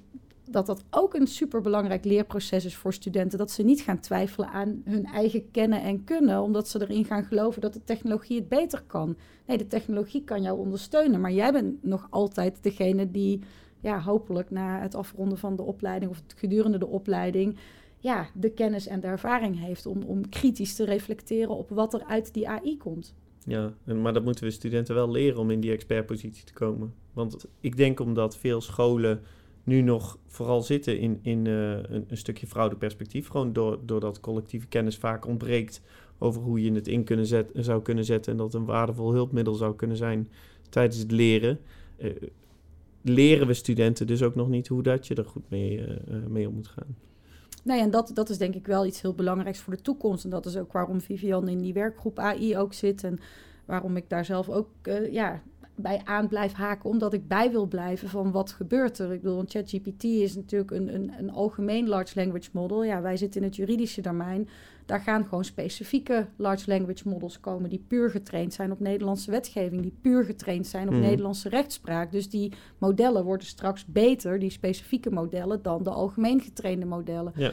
dat 0.51 0.67
dat 0.67 0.85
ook 0.91 1.15
een 1.15 1.27
superbelangrijk 1.27 2.05
leerproces 2.05 2.65
is 2.65 2.77
voor 2.77 2.93
studenten. 2.93 3.39
Dat 3.39 3.51
ze 3.51 3.63
niet 3.63 3.81
gaan 3.81 4.01
twijfelen 4.01 4.49
aan 4.49 4.83
hun 4.85 5.05
eigen 5.05 5.51
kennen 5.51 5.83
en 5.83 6.05
kunnen, 6.05 6.43
omdat 6.43 6.69
ze 6.69 6.81
erin 6.81 7.05
gaan 7.05 7.25
geloven 7.25 7.61
dat 7.61 7.73
de 7.73 7.85
technologie 7.85 8.39
het 8.39 8.49
beter 8.49 8.83
kan. 8.87 9.17
Nee, 9.47 9.59
de 9.59 9.67
technologie 9.67 10.25
kan 10.25 10.43
jou 10.43 10.59
ondersteunen, 10.59 11.21
maar 11.21 11.33
jij 11.33 11.53
bent 11.53 11.85
nog 11.85 12.07
altijd 12.11 12.63
degene 12.63 13.11
die, 13.11 13.41
ja, 13.81 14.01
hopelijk 14.01 14.51
na 14.51 14.81
het 14.81 14.95
afronden 14.95 15.39
van 15.39 15.57
de 15.57 15.63
opleiding 15.63 16.11
of 16.11 16.23
gedurende 16.37 16.79
de 16.79 16.87
opleiding, 16.87 17.59
ja, 17.99 18.27
de 18.35 18.51
kennis 18.51 18.87
en 18.87 19.01
de 19.01 19.07
ervaring 19.07 19.61
heeft 19.61 19.87
om, 19.87 20.03
om 20.03 20.29
kritisch 20.29 20.75
te 20.75 20.85
reflecteren 20.85 21.57
op 21.57 21.71
wat 21.71 21.95
er 21.95 22.05
uit 22.05 22.35
die 22.35 22.49
AI 22.49 22.77
komt. 22.77 23.15
Ja, 23.45 23.73
maar 23.85 24.13
dat 24.13 24.25
moeten 24.25 24.45
we 24.45 24.51
studenten 24.51 24.95
wel 24.95 25.11
leren 25.11 25.41
om 25.41 25.51
in 25.51 25.61
die 25.61 25.73
expertpositie 25.73 26.45
te 26.45 26.53
komen. 26.53 26.95
Want 27.13 27.47
ik 27.61 27.77
denk 27.77 28.01
omdat 28.01 28.37
veel 28.37 28.61
scholen 28.61 29.21
nu 29.69 29.81
nog 29.81 30.19
vooral 30.27 30.63
zitten 30.63 30.99
in, 30.99 31.19
in 31.23 31.47
eh, 31.47 31.71
een, 31.71 32.05
een 32.09 32.17
stukje 32.17 32.47
fraudeperspectief. 32.47 33.29
Gewoon 33.29 33.53
door, 33.53 33.79
doordat 33.85 34.21
collectieve 34.21 34.67
kennis 34.67 34.97
vaak 34.97 35.27
ontbreekt 35.27 35.81
over 36.19 36.43
hoe 36.43 36.63
je 36.63 36.73
het 36.73 36.89
in 36.89 37.05
kunnen 37.05 37.27
zet, 37.27 37.51
zou 37.55 37.83
kunnen 37.83 38.05
zetten. 38.05 38.33
En 38.33 38.39
dat 38.39 38.55
een 38.55 38.65
waardevol 38.65 39.13
hulpmiddel 39.13 39.55
zou 39.55 39.77
kunnen 39.77 39.97
zijn 39.97 40.29
tijdens 40.69 40.99
het 40.99 41.11
leren. 41.11 41.59
Eh, 41.97 42.11
leren 43.03 43.47
we 43.47 43.55
studenten 43.55 44.07
dus 44.07 44.23
ook 44.23 44.35
nog 44.35 44.49
niet 44.49 44.69
hoe 44.69 44.83
dat 44.83 45.07
je 45.07 45.15
er 45.15 45.25
goed 45.25 45.51
mee, 45.51 45.85
eh, 45.85 46.17
mee 46.29 46.49
om 46.49 46.55
moet 46.55 46.69
gaan. 46.69 46.97
Nou 47.65 47.79
ja, 47.79 47.85
en 47.85 47.91
dat, 47.91 48.11
dat 48.15 48.29
is 48.29 48.39
denk 48.39 48.55
ik 48.55 48.67
wel 48.67 48.87
iets 48.87 49.03
heel 49.03 49.15
belangrijks 49.15 49.59
voor 49.59 49.75
de 49.75 49.83
toekomst. 49.83 50.25
En 50.25 50.31
dat 50.31 50.47
is 50.47 50.57
ook 50.57 50.73
waarom 50.73 51.01
Vivian 51.01 51.49
in 51.49 51.59
die 51.59 51.73
werkgroep 51.73 52.19
AI 52.19 52.57
ook 52.57 52.73
zit. 52.73 53.05
En 53.05 53.19
waarom 53.65 53.97
ik 53.97 54.09
daar 54.09 54.25
zelf 54.25 54.49
ook 54.49 54.69
ja, 55.11 55.43
bij 55.81 56.01
aan 56.05 56.29
blijf 56.29 56.53
haken. 56.53 56.91
Omdat 56.91 57.13
ik 57.13 57.29
bij 57.29 57.51
wil 57.51 57.67
blijven 57.67 58.09
van 58.09 58.31
wat 58.31 58.53
gebeurt 58.53 58.99
er. 58.99 59.13
Ik 59.13 59.23
bedoel, 59.23 59.45
ChatGPT 59.47 60.05
is 60.05 60.35
natuurlijk 60.35 60.71
een, 60.71 60.95
een, 60.95 61.13
een 61.19 61.31
algemeen 61.31 61.89
large 61.89 62.13
language 62.21 62.49
model. 62.53 62.85
Ja, 62.85 63.01
wij 63.01 63.17
zitten 63.17 63.41
in 63.41 63.47
het 63.47 63.57
juridische 63.57 64.01
domein. 64.01 64.49
Daar 64.87 65.01
gaan 65.01 65.25
gewoon 65.25 65.45
specifieke 65.45 66.27
large 66.37 66.71
language 66.71 67.09
models 67.09 67.41
komen... 67.41 67.71
die 67.71 67.85
puur 67.89 68.11
getraind 68.11 68.55
zijn 68.55 68.73
op 68.73 68.81
Nederlandse 68.81 69.31
wetgeving. 69.31 69.83
Die 69.83 69.99
puur 70.03 70.25
getraind 70.25 70.67
zijn 70.67 70.89
op 70.89 70.95
Mhm. 70.95 71.03
Nederlandse 71.03 71.49
rechtspraak. 71.49 72.13
Dus 72.13 72.31
die 72.31 72.53
modellen 72.79 73.25
worden 73.25 73.47
straks 73.47 73.87
beter, 73.87 74.39
die 74.39 74.51
specifieke 74.51 75.11
modellen... 75.11 75.63
dan 75.63 75.83
de 75.83 75.91
algemeen 75.91 76.41
getrainde 76.41 76.87
modellen. 76.87 77.33
Ja. 77.37 77.53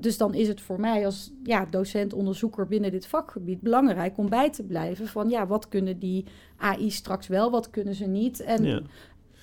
Dus 0.00 0.16
dan 0.16 0.34
is 0.34 0.48
het 0.48 0.60
voor 0.60 0.80
mij 0.80 1.04
als 1.04 1.32
ja, 1.42 1.66
docent, 1.70 2.12
onderzoeker 2.12 2.66
binnen 2.66 2.90
dit 2.90 3.06
vakgebied 3.06 3.60
belangrijk 3.60 4.18
om 4.18 4.28
bij 4.28 4.50
te 4.50 4.62
blijven 4.64 5.06
van 5.06 5.28
ja, 5.28 5.46
wat 5.46 5.68
kunnen 5.68 5.98
die 5.98 6.24
AI 6.56 6.90
straks 6.90 7.26
wel, 7.26 7.50
wat 7.50 7.70
kunnen 7.70 7.94
ze 7.94 8.04
niet? 8.06 8.40
En, 8.40 8.64
Ja. 8.64 8.80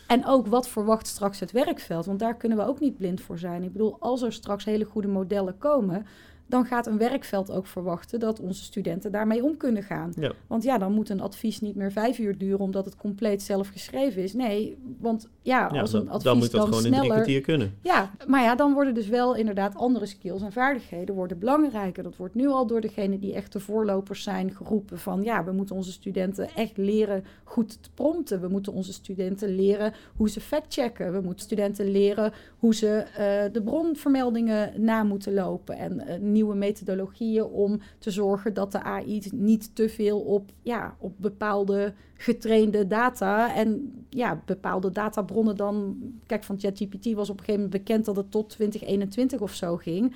en 0.08 0.26
ook 0.26 0.48
wat 0.48 0.68
verwacht 0.68 1.08
straks 1.08 1.39
het 1.39 1.52
werkveld? 1.52 2.06
Want 2.06 2.20
daar 2.20 2.38
kunnen 2.38 2.58
we 2.58 2.65
ook 2.65 2.80
niet 2.80 2.98
blind 2.98 3.22
voor 3.22 3.38
zijn. 3.38 3.63
Ik 3.63 3.72
bedoel, 3.72 3.96
als 4.00 4.22
er 4.22 4.34
straks 4.34 4.65
hele 4.65 4.86
goede 4.86 5.08
modellen 5.08 5.58
komen, 5.58 6.06
dan 6.47 6.65
gaat 6.65 6.88
een 6.88 6.97
werkveld 6.97 7.51
ook 7.51 7.67
verwachten 7.67 8.19
dat 8.19 8.39
onze 8.39 8.63
studenten 8.63 9.12
daarmee 9.12 9.43
om 9.43 9.58
kunnen 9.58 9.84
gaan. 9.84 10.12
Ja. 10.15 10.31
Want 10.47 10.63
ja, 10.63 10.77
dan 10.77 10.91
moet 10.91 11.10
een 11.10 11.21
advies 11.21 11.62
niet 11.62 11.75
meer 11.75 11.91
vijf 11.91 12.19
uur 12.19 12.38
duren 12.38 12.60
omdat 12.60 12.86
het 12.86 12.95
compleet 12.95 13.41
zelf 13.41 13.67
geschreven 13.67 14.23
is. 14.23 14.34
Nee, 14.34 14.77
want 14.99 15.29
ja, 15.41 15.69
Ja, 15.73 15.81
als 15.81 15.91
dan, 15.91 16.01
een 16.01 16.08
advies 16.08 16.23
dan 16.23 16.38
moet 16.38 16.51
dat 16.51 16.62
dan 16.62 16.69
gewoon 16.69 16.86
in 16.86 16.91
drie 16.91 17.01
sneller... 17.03 17.15
kwartier 17.15 17.41
kunnen. 17.41 17.73
Ja, 17.81 18.12
maar 18.27 18.43
ja, 18.43 18.55
dan 18.55 18.73
worden 18.73 18.93
dus 18.93 19.08
wel 19.08 19.36
inderdaad 19.36 19.75
andere 19.75 20.05
skills 20.05 20.41
en 20.41 20.51
vaardigheden 20.51 21.15
worden 21.15 21.39
belangrijker. 21.39 22.03
Dat 22.03 22.15
wordt 22.15 22.36
nu 22.36 22.47
al 22.47 22.67
door 22.67 22.81
degene 22.81 23.19
die 23.19 23.34
echt 23.34 23.53
de 23.53 23.60
voorlopers 23.60 24.23
zijn 24.23 24.51
geroepen 24.51 24.99
van 24.99 25.23
ja, 25.23 25.43
we 25.43 25.51
moeten 25.51 25.75
onze 25.75 25.91
studenten 25.91 26.49
echt 26.55 26.77
leren 26.77 27.23
goed 27.43 27.84
te 27.84 27.89
prompten. 27.93 28.41
We 28.41 28.47
moeten 28.47 28.73
onze 28.73 28.93
studenten 28.93 29.55
leren 29.55 29.93
hoe 30.15 30.29
ze 30.29 30.41
factchecken. 30.41 31.13
We 31.13 31.21
moeten 31.21 31.45
studenten 31.45 31.91
leren 31.91 32.34
hoe 32.60 32.75
ze 32.75 32.88
eh, 32.88 33.53
de 33.53 33.62
bronvermeldingen 33.62 34.84
na 34.84 35.03
moeten 35.03 35.34
lopen 35.34 35.77
en 35.77 35.99
eh, 35.99 36.19
nieuwe 36.36 36.56
methodologieën 36.56 37.43
om 37.43 37.80
te 38.00 38.12
zorgen 38.12 38.54
dat 38.54 38.71
de 38.71 38.84
AI 38.84 39.21
niet 39.34 39.76
te 39.76 39.89
veel 39.89 40.19
op, 40.19 40.52
ja, 40.62 40.95
op 41.00 41.13
bepaalde 41.17 41.93
getrainde 42.13 42.88
data 42.88 43.56
en 43.56 43.93
ja, 44.10 44.41
bepaalde 44.45 44.91
databronnen 44.91 45.56
dan... 45.56 45.98
Kijk, 46.26 46.43
van 46.43 46.60
ChatGPT 46.60 47.13
was 47.13 47.30
op 47.30 47.39
een 47.39 47.45
gegeven 47.45 47.62
moment 47.62 47.84
bekend 47.84 48.06
dat 48.06 48.15
het 48.15 48.32
tot 48.32 48.50
2021 48.50 49.41
of 49.41 49.54
zo 49.54 49.78
ging. 49.78 50.15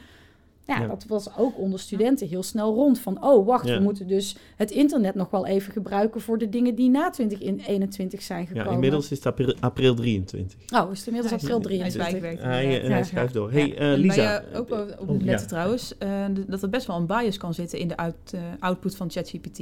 Ja, 0.69 0.79
Ja. 0.81 0.87
dat 0.87 1.05
was 1.07 1.37
ook 1.37 1.57
onder 1.57 1.79
studenten 1.79 2.27
heel 2.27 2.43
snel 2.43 2.73
rond. 2.73 2.99
Van, 2.99 3.23
oh, 3.23 3.45
wacht, 3.45 3.67
Ja. 3.67 3.77
we 3.77 3.83
moeten 3.83 4.07
dus 4.07 4.35
het 4.55 4.71
internet 4.71 5.15
nog 5.15 5.29
wel 5.29 5.45
even 5.45 5.71
gebruiken... 5.73 6.21
voor 6.21 6.37
de 6.37 6.49
dingen 6.49 6.75
die 6.75 6.89
na 6.89 7.09
2021 7.09 8.21
zijn 8.21 8.47
gekomen. 8.47 8.67
Ja, 8.67 8.73
inmiddels 8.73 9.11
is 9.11 9.17
het 9.17 9.25
april, 9.25 9.53
april 9.59 9.95
23. 9.95 10.57
Oh, 10.75 10.91
is 10.91 10.97
het 10.97 11.07
inmiddels 11.07 11.41
Hij 11.41 11.41
april 11.53 11.61
hij 11.77 11.87
is 11.87 11.93
23? 11.93 12.01
bijgewerkt. 12.11 12.41
Hij, 12.41 12.63
inderdaad. 12.63 12.83
en 12.85 12.89
hij 12.91 12.99
Ja. 12.99 13.05
schuift 13.05 13.33
door. 13.33 13.51
Hey, 13.51 13.77
eh, 13.77 13.91
En 13.91 13.99
Lisa. 13.99 14.39
eh, 14.41 14.59
ook 14.59 14.71
op 14.71 14.95
oh, 14.99 15.09
op 15.09 15.21
letten 15.21 15.25
ja. 15.29 15.45
trouwens, 15.45 15.97
eh, 15.97 16.25
dat 16.47 16.61
er 16.63 16.69
best 16.69 16.87
wel 16.87 16.95
een 16.95 17.05
bias 17.05 17.37
kan 17.37 17.53
zitten 17.53 17.79
in 17.79 17.87
de 17.87 17.97
out- 17.97 18.33
eh, 18.33 18.41
output 18.59 18.95
van 18.95 19.09
ChatGPT. 19.11 19.61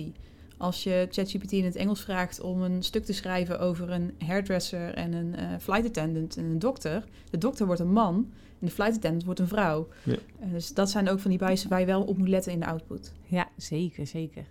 Als 0.57 0.83
je 0.83 1.07
ChatGPT 1.11 1.51
in 1.51 1.65
het 1.65 1.75
Engels 1.75 2.01
vraagt 2.01 2.41
om 2.41 2.61
een 2.61 2.83
stuk 2.83 3.05
te 3.05 3.13
schrijven 3.13 3.59
over 3.59 3.91
een 3.91 4.11
hairdresser 4.25 4.93
en 4.93 5.13
een 5.13 5.35
eh, 5.35 5.45
flight 5.59 5.85
attendant 5.87 6.37
en 6.37 6.43
een 6.43 6.59
dokter. 6.59 7.03
De 7.29 7.37
dokter 7.37 7.65
wordt 7.65 7.81
een 7.81 7.91
man 7.91 8.27
en 8.59 8.67
de 8.67 8.71
flight 8.71 8.95
attendant 8.95 9.23
wordt 9.23 9.39
een 9.39 9.47
vrouw. 9.47 9.87
Ja. 10.03 10.15
Eh, 10.39 10.51
dus 10.51 10.73
dat 10.73 10.89
zijn 10.89 11.09
ook 11.09 11.19
van 11.19 11.29
die 11.29 11.39
biases 11.39 11.65
waar 11.69 11.79
je 11.79 11.85
wel 11.85 12.03
op 12.03 12.17
moet 12.17 12.27
letten 12.29 12.51
in 12.51 12.59
de 12.59 12.65
output. 12.65 13.13
Ja, 13.25 13.47
zeker, 13.57 14.07
zeker. 14.07 14.43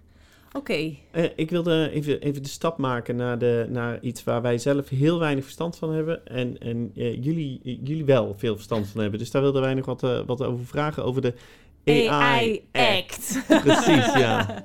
Oké, 0.53 0.95
Eh, 1.11 1.25
ik 1.37 1.51
wilde 1.51 1.91
even, 1.91 2.21
even 2.21 2.43
de 2.43 2.49
stap 2.49 2.79
maken 2.79 3.17
naar, 3.17 3.39
de, 3.39 3.67
naar 3.71 4.01
iets 4.01 4.25
waar 4.25 4.43
wij 4.43 4.59
zelf 4.59 4.89
heel 4.89 5.19
weinig 5.19 5.45
verstand 5.45 5.77
van 5.77 5.93
hebben. 5.93 6.27
En, 6.27 6.59
en 6.59 6.91
eh, 6.95 7.25
jullie, 7.25 7.61
jullie 7.63 8.05
wel 8.05 8.35
veel 8.37 8.55
verstand 8.55 8.87
van 8.87 9.01
hebben. 9.01 9.19
Dus 9.19 9.31
daar 9.31 9.43
wilden 9.43 9.63
wij 9.63 9.75
nog 9.75 9.87
wat, 9.87 10.03
eh, 10.03 10.21
wat 10.27 10.43
over 10.43 10.67
vragen. 10.67 11.05
Over 11.05 11.23
de 11.23 11.35
AI, 11.91 12.63
Act. 12.73 13.39
Precies, 13.65 14.13
ja. 14.15 14.63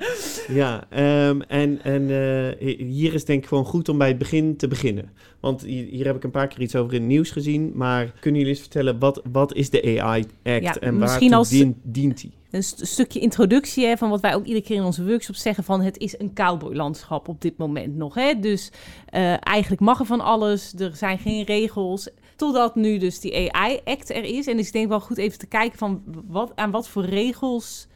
Ja, 0.47 0.83
ehm, 0.89 1.41
en, 1.41 1.79
en 1.83 2.09
eh, 2.09 2.77
hier 2.77 3.13
is 3.13 3.25
denk 3.25 3.41
ik 3.43 3.47
gewoon 3.49 3.65
goed 3.65 3.89
om 3.89 3.97
bij 3.97 4.07
het 4.07 4.17
begin 4.17 4.57
te 4.57 4.67
beginnen. 4.67 5.11
Want 5.39 5.61
hier, 5.61 6.05
heb 6.05 6.15
ik 6.15 6.23
een 6.23 6.31
paar 6.31 6.47
keer 6.47 6.61
iets 6.61 6.75
over 6.75 6.93
in 6.93 6.99
het 6.99 7.09
nieuws 7.09 7.31
gezien. 7.31 7.71
Maar 7.75 8.11
kunnen 8.19 8.39
jullie 8.39 8.55
eens 8.55 8.63
vertellen, 8.65 8.99
wat, 8.99 9.21
wat 9.31 9.53
is 9.53 9.69
de 9.69 9.99
AI 10.01 10.25
Act 10.43 10.63
Ja, 10.63 10.75
en 10.79 10.99
waartoe 10.99 11.35
als- 11.35 11.49
dient, 11.49 11.77
dient 11.83 12.21
die? 12.21 12.31
Een 12.51 12.63
st- 12.63 12.87
stukje 12.87 13.19
introductie 13.19 13.85
hè, 13.85 13.97
van 13.97 14.09
wat 14.09 14.21
wij 14.21 14.35
ook 14.35 14.45
iedere 14.45 14.65
keer 14.65 14.75
in 14.75 14.83
onze 14.83 15.05
workshops 15.05 15.41
zeggen 15.41 15.63
van 15.63 15.81
het 15.81 15.97
is 15.97 16.19
een 16.19 16.33
cowboylandschap 16.33 17.27
op 17.27 17.41
dit 17.41 17.57
moment 17.57 17.95
nog. 17.95 18.13
Hè? 18.15 18.33
Dus 18.39 18.71
eh, 19.05 19.47
eigenlijk 19.47 19.81
mag 19.81 19.99
er 19.99 20.05
van 20.05 20.21
alles, 20.21 20.73
er 20.77 20.95
zijn 20.95 21.17
geen 21.17 21.43
regels. 21.43 22.09
Totdat 22.41 22.75
nu 22.75 22.97
dus 22.97 23.19
die 23.19 23.53
AI-act 23.53 24.09
er 24.09 24.23
is. 24.23 24.47
En 24.47 24.57
dus 24.57 24.67
ik 24.67 24.73
denk 24.73 24.87
wel 24.87 24.99
goed 24.99 25.17
even 25.17 25.39
te 25.39 25.47
kijken 25.47 25.77
van 25.77 26.03
wat, 26.27 26.51
aan 26.55 26.71
wat 26.71 26.87
voor 26.87 27.05
regels 27.05 27.87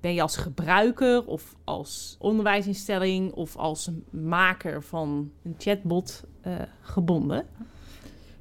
ben 0.00 0.14
je 0.14 0.22
als 0.22 0.36
gebruiker 0.36 1.26
of 1.26 1.54
als 1.64 2.16
onderwijsinstelling 2.18 3.32
of 3.32 3.56
als 3.56 3.90
maker 4.10 4.82
van 4.82 5.30
een 5.42 5.54
chatbot 5.58 6.24
eh, 6.40 6.52
gebonden. 6.80 7.46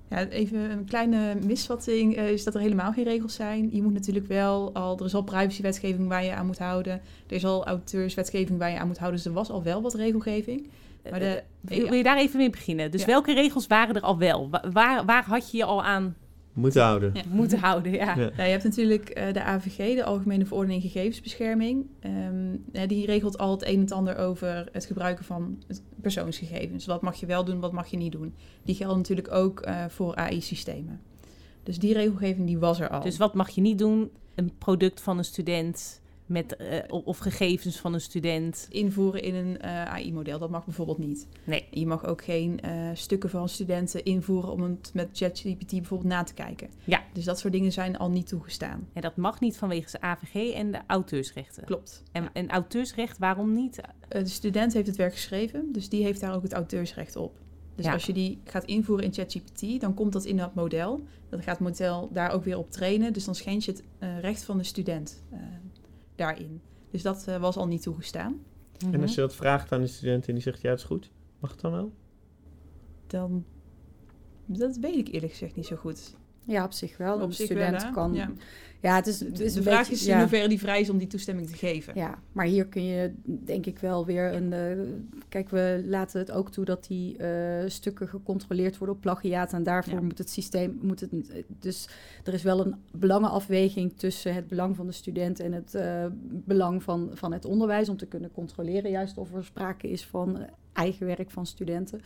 Ja, 0.10 0.28
even 0.28 0.60
een 0.60 0.86
kleine 0.86 1.36
misvatting 1.44 2.16
eh, 2.16 2.32
is 2.32 2.44
dat 2.44 2.56
er 2.56 2.62
helemaal 2.62 2.92
geen 2.92 3.04
regels 3.04 3.34
zijn. 3.34 3.70
Je 3.72 3.82
moet 3.82 3.94
natuurlijk 3.94 4.28
wel 4.28 4.74
al, 4.74 4.98
er 5.00 5.06
is 5.06 5.16
al 5.16 5.24
privacywetgeving 5.24 6.08
waar 6.08 6.24
je 6.24 6.34
aan 6.34 6.46
moet 6.46 6.60
houden. 6.60 7.02
Er 7.28 7.36
is 7.36 7.46
al 7.46 7.66
auteurswetgeving 7.66 8.60
waar 8.60 8.72
je 8.72 8.80
aan 8.80 8.88
moet 8.88 9.00
houden. 9.00 9.22
Dus 9.22 9.30
er 9.30 9.38
was 9.38 9.50
al 9.50 9.64
wel 9.64 9.82
wat 9.82 9.94
regelgeving. 9.94 10.70
Maar 11.10 11.20
de, 11.20 11.44
Wil, 11.62 11.84
wil 11.90 11.94
je 11.94 12.04
daar 12.04 12.18
even 12.18 12.38
mee 12.38 12.50
beginnen? 12.50 12.92
Dus 12.92 13.02
Ja. 13.02 13.08
welke 13.08 13.34
regels 13.34 13.68
waren 13.68 13.96
er 13.96 14.02
al 14.02 14.18
wel? 14.18 14.50
Wa- 14.50 14.64
Waar, 14.72 15.06
waar 15.06 15.24
had 15.26 15.52
je 15.52 15.58
je 15.58 15.64
al 15.66 15.84
aan 15.84 16.16
Moeten 16.54 16.82
houden. 16.82 17.12
Ja. 17.14 17.22
moeten 17.30 17.60
houden? 17.60 17.92
Ja. 17.92 18.06
Ja. 18.06 18.16
Nou, 18.16 18.32
je 18.36 18.42
hebt 18.42 18.64
natuurlijk 18.64 19.10
eh, 19.10 19.34
de 19.34 19.44
AVG, 19.44 19.96
de 19.96 20.04
Algemene 20.04 20.46
Verordening 20.46 20.82
Gegevensbescherming. 20.82 21.86
Ehm, 22.00 22.56
eh, 22.72 22.88
die 22.88 23.06
regelt 23.06 23.38
al 23.38 23.52
het 23.52 23.66
een 23.66 23.74
en 23.74 23.80
het 23.80 23.92
ander 23.92 24.18
over 24.18 24.70
het 24.72 24.86
gebruiken 24.86 25.26
van 25.26 25.64
persoonsgegevens. 26.02 26.86
Wat 26.86 27.02
mag 27.02 27.16
je 27.16 27.26
wel 27.26 27.44
doen, 27.46 27.60
wat 27.60 27.72
mag 27.72 27.88
je 27.88 27.98
niet 27.98 28.12
doen. 28.12 28.34
Die 28.64 28.76
gelden 28.76 28.98
natuurlijk 28.98 29.32
ook 29.34 29.60
eh, 29.60 29.86
voor 29.88 30.16
AI-systemen. 30.16 31.02
Dus 31.64 31.80
die 31.80 31.94
regelgeving 31.94 32.48
die 32.48 32.58
was 32.60 32.80
er 32.80 32.90
al. 32.90 33.02
Dus 33.02 33.18
wat 33.18 33.34
mag 33.34 33.50
je 33.50 33.62
niet 33.62 33.78
doen? 33.80 34.10
Een 34.36 34.52
product 34.58 35.02
van 35.02 35.18
een 35.18 35.24
student 35.26 36.02
met, 36.26 36.56
eh, 36.56 36.80
of 36.90 37.18
gegevens 37.18 37.80
van 37.80 37.94
een 37.94 38.02
student. 38.02 38.68
Invoeren 38.70 39.22
in 39.22 39.36
een 39.36 39.62
eh, 39.62 39.86
AI-model, 39.86 40.40
dat 40.40 40.50
mag 40.50 40.66
bijvoorbeeld 40.66 40.98
niet. 40.98 41.28
Nee. 41.44 41.68
Je 41.72 41.86
mag 41.86 42.06
ook 42.06 42.24
geen 42.24 42.60
eh, 42.62 42.90
stukken 42.94 43.30
van 43.30 43.50
studenten 43.50 44.04
invoeren 44.04 44.52
om 44.52 44.62
het 44.62 44.92
met 44.94 45.10
ChatGPT 45.14 45.72
bijvoorbeeld 45.72 46.10
na 46.10 46.24
te 46.24 46.34
kijken. 46.34 46.70
Ja. 46.84 47.04
Dus 47.14 47.24
dat 47.24 47.40
soort 47.40 47.54
dingen 47.54 47.72
zijn 47.72 47.98
al 47.98 48.10
niet 48.10 48.28
toegestaan. 48.28 48.88
En 48.94 49.02
dat 49.02 49.16
mag 49.16 49.40
niet 49.40 49.58
vanwege 49.58 49.92
de 49.92 50.02
AVG 50.02 50.54
en 50.54 50.72
de 50.72 50.80
auteursrechten. 50.88 51.64
Klopt. 51.66 52.04
En, 52.12 52.24
Ja. 52.24 52.30
en 52.34 52.50
auteursrecht, 52.50 53.18
waarom 53.18 53.54
niet? 53.54 53.82
De 54.08 54.28
student 54.28 54.74
heeft 54.74 54.88
het 54.88 54.96
werk 54.96 55.14
geschreven, 55.14 55.72
dus 55.72 55.90
die 55.90 56.04
heeft 56.04 56.20
daar 56.22 56.36
ook 56.36 56.44
het 56.44 56.54
auteursrecht 56.54 57.16
op. 57.16 57.38
Dus 57.76 57.86
Ja. 57.86 57.94
als 57.94 58.06
je 58.06 58.14
die 58.14 58.40
gaat 58.44 58.66
invoeren 58.66 59.06
in 59.06 59.14
ChatGPT, 59.14 59.82
dan 59.82 59.94
komt 59.94 60.14
dat 60.14 60.26
in 60.26 60.38
dat 60.38 60.56
model. 60.56 61.02
Dan 61.30 61.42
gaat 61.42 61.58
het 61.60 61.68
model 61.68 62.10
daar 62.12 62.32
ook 62.32 62.44
weer 62.44 62.58
op 62.58 62.72
trainen. 62.72 63.14
Dus 63.14 63.26
dan 63.26 63.36
schendt 63.36 63.66
je 63.66 63.72
het 63.72 63.84
recht 64.22 64.44
van 64.44 64.58
de 64.58 64.64
student 64.64 65.24
daarin. 66.16 66.62
Dus 66.92 67.02
dat 67.02 67.28
eh, 67.28 67.38
was 67.38 67.56
al 67.58 67.68
niet 67.68 67.82
toegestaan. 67.82 68.40
En 68.80 68.90
Mhm. 68.90 69.02
als 69.02 69.16
je 69.16 69.22
dat 69.22 69.36
vraagt 69.36 69.72
aan 69.72 69.82
de 69.82 69.88
student 69.88 70.28
en 70.28 70.34
die 70.34 70.44
zegt 70.44 70.62
ja, 70.62 70.70
het 70.70 70.80
is 70.80 70.86
goed, 70.86 71.12
mag 71.40 71.52
het 71.52 71.62
dan 71.62 71.72
wel? 71.72 71.92
Dan, 73.08 73.46
dat 74.46 74.78
weet 74.78 74.96
ik 74.96 75.08
eerlijk 75.14 75.32
gezegd 75.32 75.56
niet 75.56 75.66
zo 75.66 75.76
goed. 75.76 76.16
Ja, 76.46 76.64
op 76.64 76.72
zich 76.74 76.98
wel. 76.98 77.16
Op 77.16 77.22
Een 77.22 77.34
zich 77.34 77.46
student 77.46 77.82
wel, 77.82 77.92
kan... 77.92 78.14
Ja. 78.14 78.32
Ja, 78.82 78.96
het 78.96 79.08
is, 79.08 79.20
het 79.20 79.40
is 79.40 79.54
de 79.54 79.62
vraag 79.62 79.78
beetje- 79.78 79.94
is 79.94 80.06
ja. 80.06 80.14
in 80.14 80.20
hoeverre 80.20 80.48
die 80.48 80.60
vrij 80.60 80.82
is 80.82 80.90
om 80.90 80.98
die 80.98 81.08
toestemming 81.08 81.48
te 81.48 81.56
geven. 81.56 81.94
Ja, 81.96 82.20
maar 82.32 82.46
hier 82.46 82.66
kun 82.68 82.84
je 82.84 83.14
denk 83.26 83.66
ik 83.66 83.80
wel 83.80 84.06
weer 84.06 84.34
een. 84.34 84.54
eh, 84.54 84.78
kijk, 85.30 85.50
we 85.50 85.84
laten 85.86 86.20
het 86.20 86.32
ook 86.32 86.52
toe 86.52 86.66
dat 86.66 86.88
die 86.88 87.18
eh, 87.18 87.64
stukken 87.70 88.08
gecontroleerd 88.08 88.78
worden 88.78 88.96
op 88.96 89.02
plagiaat. 89.02 89.54
En 89.54 89.64
daarvoor 89.64 89.94
Ja. 89.94 90.02
moet 90.02 90.18
het 90.18 90.30
systeem. 90.30 90.80
Moet 90.82 91.00
het, 91.00 91.12
dus 91.60 91.88
er 92.24 92.34
is 92.34 92.44
wel 92.44 92.66
een 92.66 92.76
belangenafweging 92.92 93.94
tussen 93.98 94.34
het 94.34 94.48
belang 94.48 94.76
van 94.76 94.86
de 94.86 94.92
student 94.94 95.40
en 95.40 95.52
het 95.54 95.76
eh, 95.76 96.06
belang 96.22 96.84
van, 96.84 97.10
van 97.14 97.34
het 97.34 97.46
onderwijs. 97.46 97.90
Om 97.90 97.98
te 97.98 98.06
kunnen 98.08 98.32
controleren, 98.32 98.92
juist 98.92 99.18
of 99.18 99.34
er 99.34 99.44
sprake 99.46 99.90
is 99.90 100.06
van 100.06 100.38
eigen 100.74 101.06
werk 101.06 101.32
van 101.32 101.46
studenten. 101.46 102.02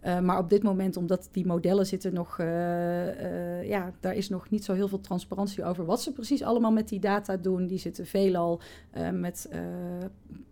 Eh, 0.00 0.20
maar 0.20 0.38
op 0.38 0.50
dit 0.50 0.62
moment, 0.62 0.96
omdat 0.96 1.28
die 1.32 1.46
modellen 1.46 1.86
zitten 1.86 2.14
nog, 2.14 2.38
eh, 2.38 3.58
eh, 3.58 3.68
ja, 3.68 3.92
daar 4.00 4.14
is 4.14 4.28
nog 4.28 4.50
niet 4.50 4.64
zo 4.64 4.72
heel 4.72 4.88
veel 4.88 5.00
transparantie 5.00 5.64
over 5.64 5.84
wat 5.84 6.02
ze 6.02 6.12
precies 6.12 6.42
allemaal 6.42 6.72
met 6.72 6.88
die 6.88 7.00
data 7.00 7.36
doen. 7.36 7.66
Die 7.66 7.78
zitten 7.78 8.06
veelal 8.06 8.60
met 9.12 9.48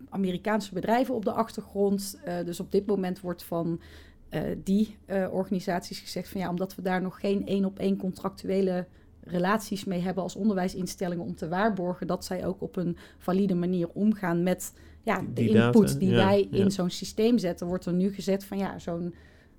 Amerikaanse 0.09 0.74
bedrijven 0.74 1.14
op 1.14 1.24
de 1.24 1.32
achtergrond. 1.32 2.18
Dus 2.44 2.61
op 2.61 2.72
dit 2.72 2.87
moment 2.87 3.20
wordt 3.20 3.42
van 3.42 3.80
die 4.64 4.96
organisaties 5.30 6.00
gezegd 6.00 6.28
van 6.28 6.40
ja, 6.40 6.50
omdat 6.50 6.74
we 6.74 6.82
daar 6.82 7.02
nog 7.02 7.20
geen 7.20 7.46
één 7.46 7.64
op 7.64 7.78
één 7.78 7.96
contractuele 7.96 8.87
relaties 9.20 9.85
mee 9.85 10.00
hebben 10.00 10.22
als 10.22 10.37
onderwijsinstellingen 10.37 11.24
om 11.24 11.35
te 11.35 11.48
waarborgen 11.48 12.06
dat 12.06 12.24
zij 12.24 12.46
ook 12.46 12.62
op 12.62 12.76
een 12.76 12.96
valide 13.18 13.54
manier 13.54 13.88
omgaan 13.92 14.42
met 14.42 14.72
ja, 15.02 15.20
de 15.20 15.32
die 15.32 15.48
input 15.48 15.87
data, 15.87 15.98
die 15.98 16.11
ja, 16.11 16.16
wij 16.16 16.48
in 16.50 16.70
zo'n 16.70 16.90
systeem 16.90 17.38
zetten, 17.38 17.66
wordt 17.66 17.87
er 17.87 17.92
nu 17.92 18.12
gezet 18.12 18.44
van 18.44 18.59
ja, 18.59 18.78
zo'n 18.78 19.14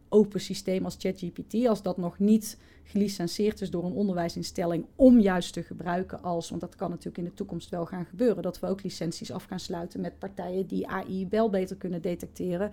open 0.09 0.41
systeem 0.41 0.85
als 0.85 0.95
ChatGPT, 0.99 1.67
als 1.67 1.81
dat 1.81 1.97
nog 1.97 2.19
niet 2.19 2.57
gelicenseerd 2.83 3.61
is 3.61 3.69
door 3.69 3.85
een 3.85 3.91
onderwijsinstelling 3.91 4.85
om 4.95 5.19
juist 5.19 5.53
te 5.53 5.63
gebruiken 5.63 6.23
als, 6.23 6.49
want 6.49 6.61
dat 6.61 6.75
kan 6.75 6.89
natuurlijk 6.89 7.17
in 7.17 7.23
de 7.23 7.33
toekomst 7.33 7.69
wel 7.69 7.85
gaan 7.85 8.05
gebeuren, 8.05 8.43
dat 8.43 8.59
we 8.59 8.67
ook 8.67 8.83
licenties 8.83 9.31
af 9.31 9.43
gaan 9.43 9.59
sluiten 9.59 10.01
met 10.01 10.19
partijen 10.19 10.67
die 10.67 10.87
AI 10.87 11.27
wel 11.29 11.49
beter 11.49 11.75
kunnen 11.75 12.01
detecteren. 12.01 12.71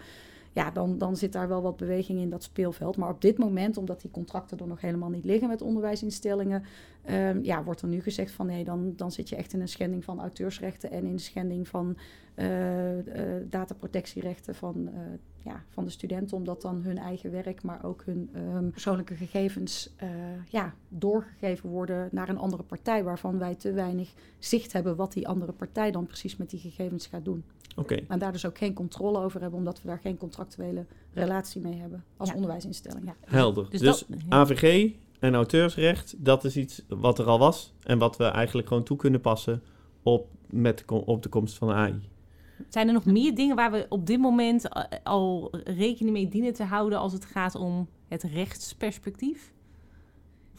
Ja, 0.52 0.70
dan, 0.70 0.98
dan 0.98 1.16
zit 1.16 1.32
daar 1.32 1.48
wel 1.48 1.62
wat 1.62 1.76
beweging 1.76 2.20
in 2.20 2.30
dat 2.30 2.42
speelveld. 2.42 2.96
Maar 2.96 3.10
op 3.10 3.20
dit 3.20 3.38
moment, 3.38 3.76
omdat 3.76 4.00
die 4.00 4.10
contracten 4.10 4.58
er 4.58 4.66
nog 4.66 4.80
helemaal 4.80 5.08
niet 5.08 5.24
liggen 5.24 5.48
met 5.48 5.62
onderwijsinstellingen, 5.62 6.64
ehm, 7.04 7.38
ja, 7.42 7.64
wordt 7.64 7.82
er 7.82 7.88
nu 7.88 8.00
gezegd 8.02 8.30
van 8.32 8.46
nee, 8.46 8.64
dan, 8.64 8.92
dan 8.96 9.12
zit 9.12 9.28
je 9.28 9.36
echt 9.36 9.52
in 9.52 9.60
een 9.60 9.68
schending 9.68 10.04
van 10.04 10.20
auteursrechten 10.20 10.90
en 10.90 11.04
in 11.04 11.12
een 11.12 11.18
schending 11.18 11.68
van 11.68 11.96
eh, 12.34 12.98
eh, 13.38 13.42
dataprotectierechten 13.50 14.54
van, 14.54 14.88
eh, 14.88 15.00
ja, 15.44 15.62
van 15.68 15.84
de 15.84 15.90
studenten, 15.90 16.36
omdat 16.36 16.62
dan 16.62 16.82
hun 16.82 16.98
eigen 16.98 17.30
werk, 17.30 17.62
maar 17.62 17.84
ook 17.84 18.02
hun 18.04 18.30
ehm, 18.32 18.70
persoonlijke 18.70 19.14
gegevens 19.14 19.92
eh, 19.96 20.08
ja, 20.48 20.74
doorgegeven 20.88 21.68
worden 21.70 22.08
naar 22.12 22.28
een 22.28 22.38
andere 22.38 22.62
partij, 22.62 23.04
waarvan 23.04 23.38
wij 23.38 23.54
te 23.54 23.72
weinig 23.72 24.12
zicht 24.38 24.72
hebben 24.72 24.96
wat 24.96 25.12
die 25.12 25.28
andere 25.28 25.52
partij 25.52 25.90
dan 25.90 26.06
precies 26.06 26.36
met 26.36 26.50
die 26.50 26.60
gegevens 26.60 27.06
gaat 27.06 27.24
doen. 27.24 27.44
Oké, 27.76 27.94
En 28.08 28.18
daar 28.18 28.32
dus 28.32 28.46
ook 28.46 28.58
geen 28.58 28.74
controle 28.74 29.18
over 29.18 29.40
hebben, 29.40 29.58
omdat 29.58 29.82
we 29.82 29.88
daar 29.88 29.98
geen 29.98 30.16
contractuele 30.16 30.86
relatie 31.12 31.60
mee 31.60 31.74
hebben 31.80 32.04
als 32.16 32.28
Ja. 32.28 32.34
onderwijsinstelling. 32.34 33.04
Ja. 33.06 33.14
helder. 33.24 33.70
Dus 33.70 33.80
Dus, 33.80 34.04
dat- 34.08 34.18
ja. 34.28 34.36
AVG 34.36 34.92
en 35.24 35.34
auteursrecht, 35.34 36.14
dat 36.24 36.44
is 36.44 36.56
iets 36.56 36.82
wat 36.88 37.18
er 37.18 37.24
al 37.24 37.38
was 37.38 37.72
en 37.82 37.98
wat 37.98 38.16
we 38.16 38.24
eigenlijk 38.24 38.68
gewoon 38.68 38.82
toe 38.84 38.96
kunnen 38.96 39.20
passen 39.20 39.62
op, 40.02 40.28
met 40.50 40.78
de, 40.78 40.84
kom- 40.84 41.02
op 41.06 41.22
de 41.22 41.28
komst 41.28 41.58
van 41.58 41.68
de 41.68 41.74
AI. 41.74 42.00
Zijn 42.68 42.86
er 42.86 42.92
nog 42.94 43.04
meer 43.04 43.34
dingen 43.34 43.56
waar 43.56 43.70
we 43.72 43.86
op 43.88 44.06
dit 44.06 44.18
moment 44.18 44.68
eh, 44.68 44.82
al 45.02 45.50
rekening 45.64 46.12
mee 46.16 46.28
dienen 46.28 46.52
te 46.54 46.62
houden 46.64 46.98
als 46.98 47.12
het 47.12 47.24
gaat 47.24 47.54
om 47.54 47.88
het 48.08 48.22
rechtsperspectief? 48.22 49.52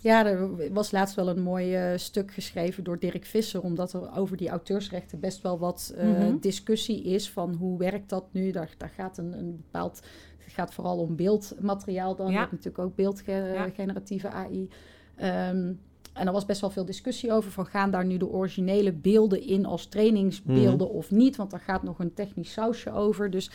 Ja, 0.02 0.26
er 0.26 0.74
was 0.74 0.92
laatst 0.92 1.16
wel 1.16 1.30
een 1.30 1.42
mooi 1.42 1.76
eh, 1.76 1.98
stuk 1.98 2.34
geschreven 2.34 2.84
door 2.84 3.00
Dirk 3.00 3.26
Visser, 3.26 3.62
omdat 3.62 3.94
er 3.94 4.16
over 4.18 4.38
die 4.38 4.50
auteursrechten 4.50 5.20
best 5.20 5.42
wel 5.42 5.60
wat 5.60 5.94
eh, 5.98 6.08
Mhm. 6.08 6.38
discussie 6.40 7.04
is 7.04 7.30
van 7.30 7.54
hoe 7.54 7.78
werkt 7.78 8.10
dat 8.10 8.26
nu. 8.32 8.52
Daar, 8.52 8.70
daar 8.78 8.90
gaat 8.96 9.18
een, 9.18 9.34
een 9.38 9.56
bepaald, 9.56 10.02
gaat 10.48 10.74
vooral 10.74 11.00
om 11.00 11.16
beeldmateriaal 11.16 12.16
dan. 12.16 12.26
Ja. 12.26 12.32
Je 12.32 12.38
hebt 12.38 12.52
natuurlijk 12.52 12.84
ook 12.84 12.96
beeldgeneratieve 12.96 14.30
AI. 14.30 14.70
Ehm, 15.16 15.74
en 16.14 16.28
er 16.28 16.32
was 16.32 16.46
best 16.46 16.62
wel 16.62 16.70
veel 16.70 16.86
discussie 16.86 17.32
over 17.32 17.52
van 17.52 17.66
gaan 17.66 17.92
daar 17.92 18.06
nu 18.06 18.18
de 18.18 18.30
originele 18.30 18.92
beelden 18.92 19.42
in 19.42 19.66
als 19.66 19.86
trainingsbeelden 19.86 20.90
of 20.90 21.12
niet, 21.12 21.36
want 21.36 21.52
daar 21.52 21.60
gaat 21.60 21.84
nog 21.84 22.00
een 22.00 22.14
technisch 22.14 22.52
sausje 22.52 22.92
over. 22.92 23.30
Dus 23.30 23.52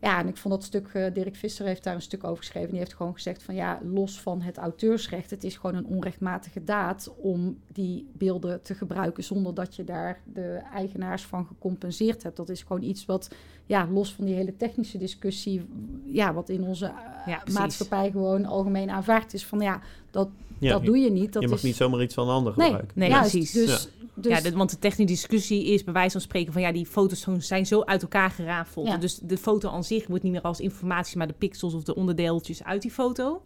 ja, 0.00 0.18
en 0.18 0.28
ik 0.28 0.36
vond 0.36 0.54
dat 0.54 0.64
stuk, 0.64 0.88
eh, 0.92 1.14
Dirk 1.14 1.36
Visser 1.36 1.66
heeft 1.66 1.84
daar 1.84 1.94
een 1.94 2.02
stuk 2.02 2.24
over 2.24 2.36
geschreven. 2.36 2.70
Die 2.70 2.78
heeft 2.78 2.94
gewoon 2.94 3.12
gezegd 3.12 3.42
van 3.42 3.54
ja, 3.54 3.80
los 3.82 4.20
van 4.20 4.40
het 4.40 4.56
auteursrecht, 4.56 5.30
het 5.30 5.44
is 5.44 5.56
gewoon 5.56 5.76
een 5.76 5.86
onrechtmatige 5.86 6.64
daad 6.64 7.12
om 7.16 7.58
die 7.72 8.06
beelden 8.12 8.62
te 8.62 8.74
gebruiken 8.74 9.24
zonder 9.24 9.54
dat 9.54 9.76
je 9.76 9.84
daar 9.84 10.20
de 10.32 10.60
eigenaars 10.74 11.22
van 11.22 11.46
gecompenseerd 11.46 12.22
hebt. 12.22 12.36
Dat 12.36 12.48
is 12.48 12.62
gewoon 12.62 12.82
iets 12.82 13.06
wat, 13.06 13.30
ja, 13.66 13.88
los 13.92 14.14
van 14.14 14.24
die 14.24 14.34
hele 14.34 14.56
technische 14.56 14.98
discussie, 14.98 15.62
ja, 16.04 16.34
wat 16.34 16.48
in 16.48 16.62
onze 16.62 16.86
eh, 16.86 17.26
Ja, 17.26 17.42
maatschappij 17.52 18.10
gewoon 18.10 18.44
algemeen 18.44 18.90
aanvaard 18.90 19.34
is 19.34 19.46
van 19.46 19.60
ja, 19.60 19.80
dat, 20.10 20.28
Ja, 20.58 20.70
dat 20.70 20.80
je, 20.80 20.86
doe 20.86 20.98
je 20.98 21.10
niet. 21.10 21.32
Dat 21.32 21.42
je 21.42 21.48
mag 21.48 21.58
is, 21.58 21.64
niet 21.64 21.76
zomaar 21.76 22.02
iets 22.02 22.14
van 22.14 22.28
een 22.28 22.34
ander 22.34 22.52
Nee, 22.56 22.66
gebruiken. 22.66 22.98
Nee, 22.98 23.08
juist, 23.08 23.30
precies. 23.30 23.52
Dus, 23.52 23.88
dus, 24.22 24.32
ja, 24.32 24.40
de- 24.50 24.56
want 24.56 24.70
de 24.70 24.78
technische 24.78 25.14
discussie 25.14 25.64
is 25.66 25.84
bij 25.84 25.92
wijze 25.92 26.10
van 26.12 26.20
spreken 26.20 26.52
van 26.52 26.62
ja, 26.62 26.72
die 26.72 26.86
foto's 26.86 27.20
zo- 27.20 27.38
zijn 27.38 27.66
zo 27.66 27.82
uit 27.82 28.02
elkaar 28.02 28.30
gerafeld. 28.30 28.86
Ja. 28.86 28.96
Dus 28.96 29.18
de 29.18 29.36
foto 29.36 29.70
aan 29.70 29.84
zich 29.84 30.06
wordt 30.06 30.22
niet 30.22 30.32
meer 30.32 30.40
als 30.42 30.60
informatie, 30.60 31.18
maar 31.18 31.26
de 31.26 31.34
pixels 31.38 31.74
of 31.74 31.82
de 31.82 31.94
onderdeeltjes 31.94 32.64
uit 32.64 32.82
die 32.82 32.90
foto. 32.90 33.42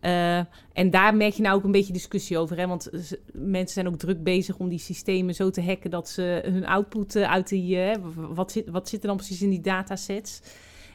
Eh, 0.00 0.38
en 0.72 0.90
daar 0.90 1.14
merk 1.16 1.32
je 1.34 1.42
nou 1.42 1.56
ook 1.56 1.64
een 1.64 1.70
beetje 1.72 1.92
discussie 1.92 2.38
over. 2.38 2.56
Hè? 2.58 2.66
Want 2.66 2.90
mensen 3.32 3.74
zijn 3.74 3.88
ook 3.88 3.96
druk 3.98 4.22
bezig 4.22 4.56
om 4.56 4.68
die 4.68 4.78
systemen 4.78 5.34
zo 5.34 5.50
te 5.50 5.62
hacken 5.62 5.90
dat 5.90 6.08
ze 6.08 6.40
hun 6.44 6.66
output 6.66 7.16
eh, 7.16 7.30
uit 7.30 7.48
die. 7.48 7.80
eh, 7.80 7.96
wat, 8.14 8.52
zit, 8.52 8.68
wat 8.70 8.88
zit 8.88 9.00
er 9.02 9.06
dan 9.08 9.16
precies 9.16 9.42
in 9.42 9.50
die 9.50 9.60
datasets? 9.60 10.40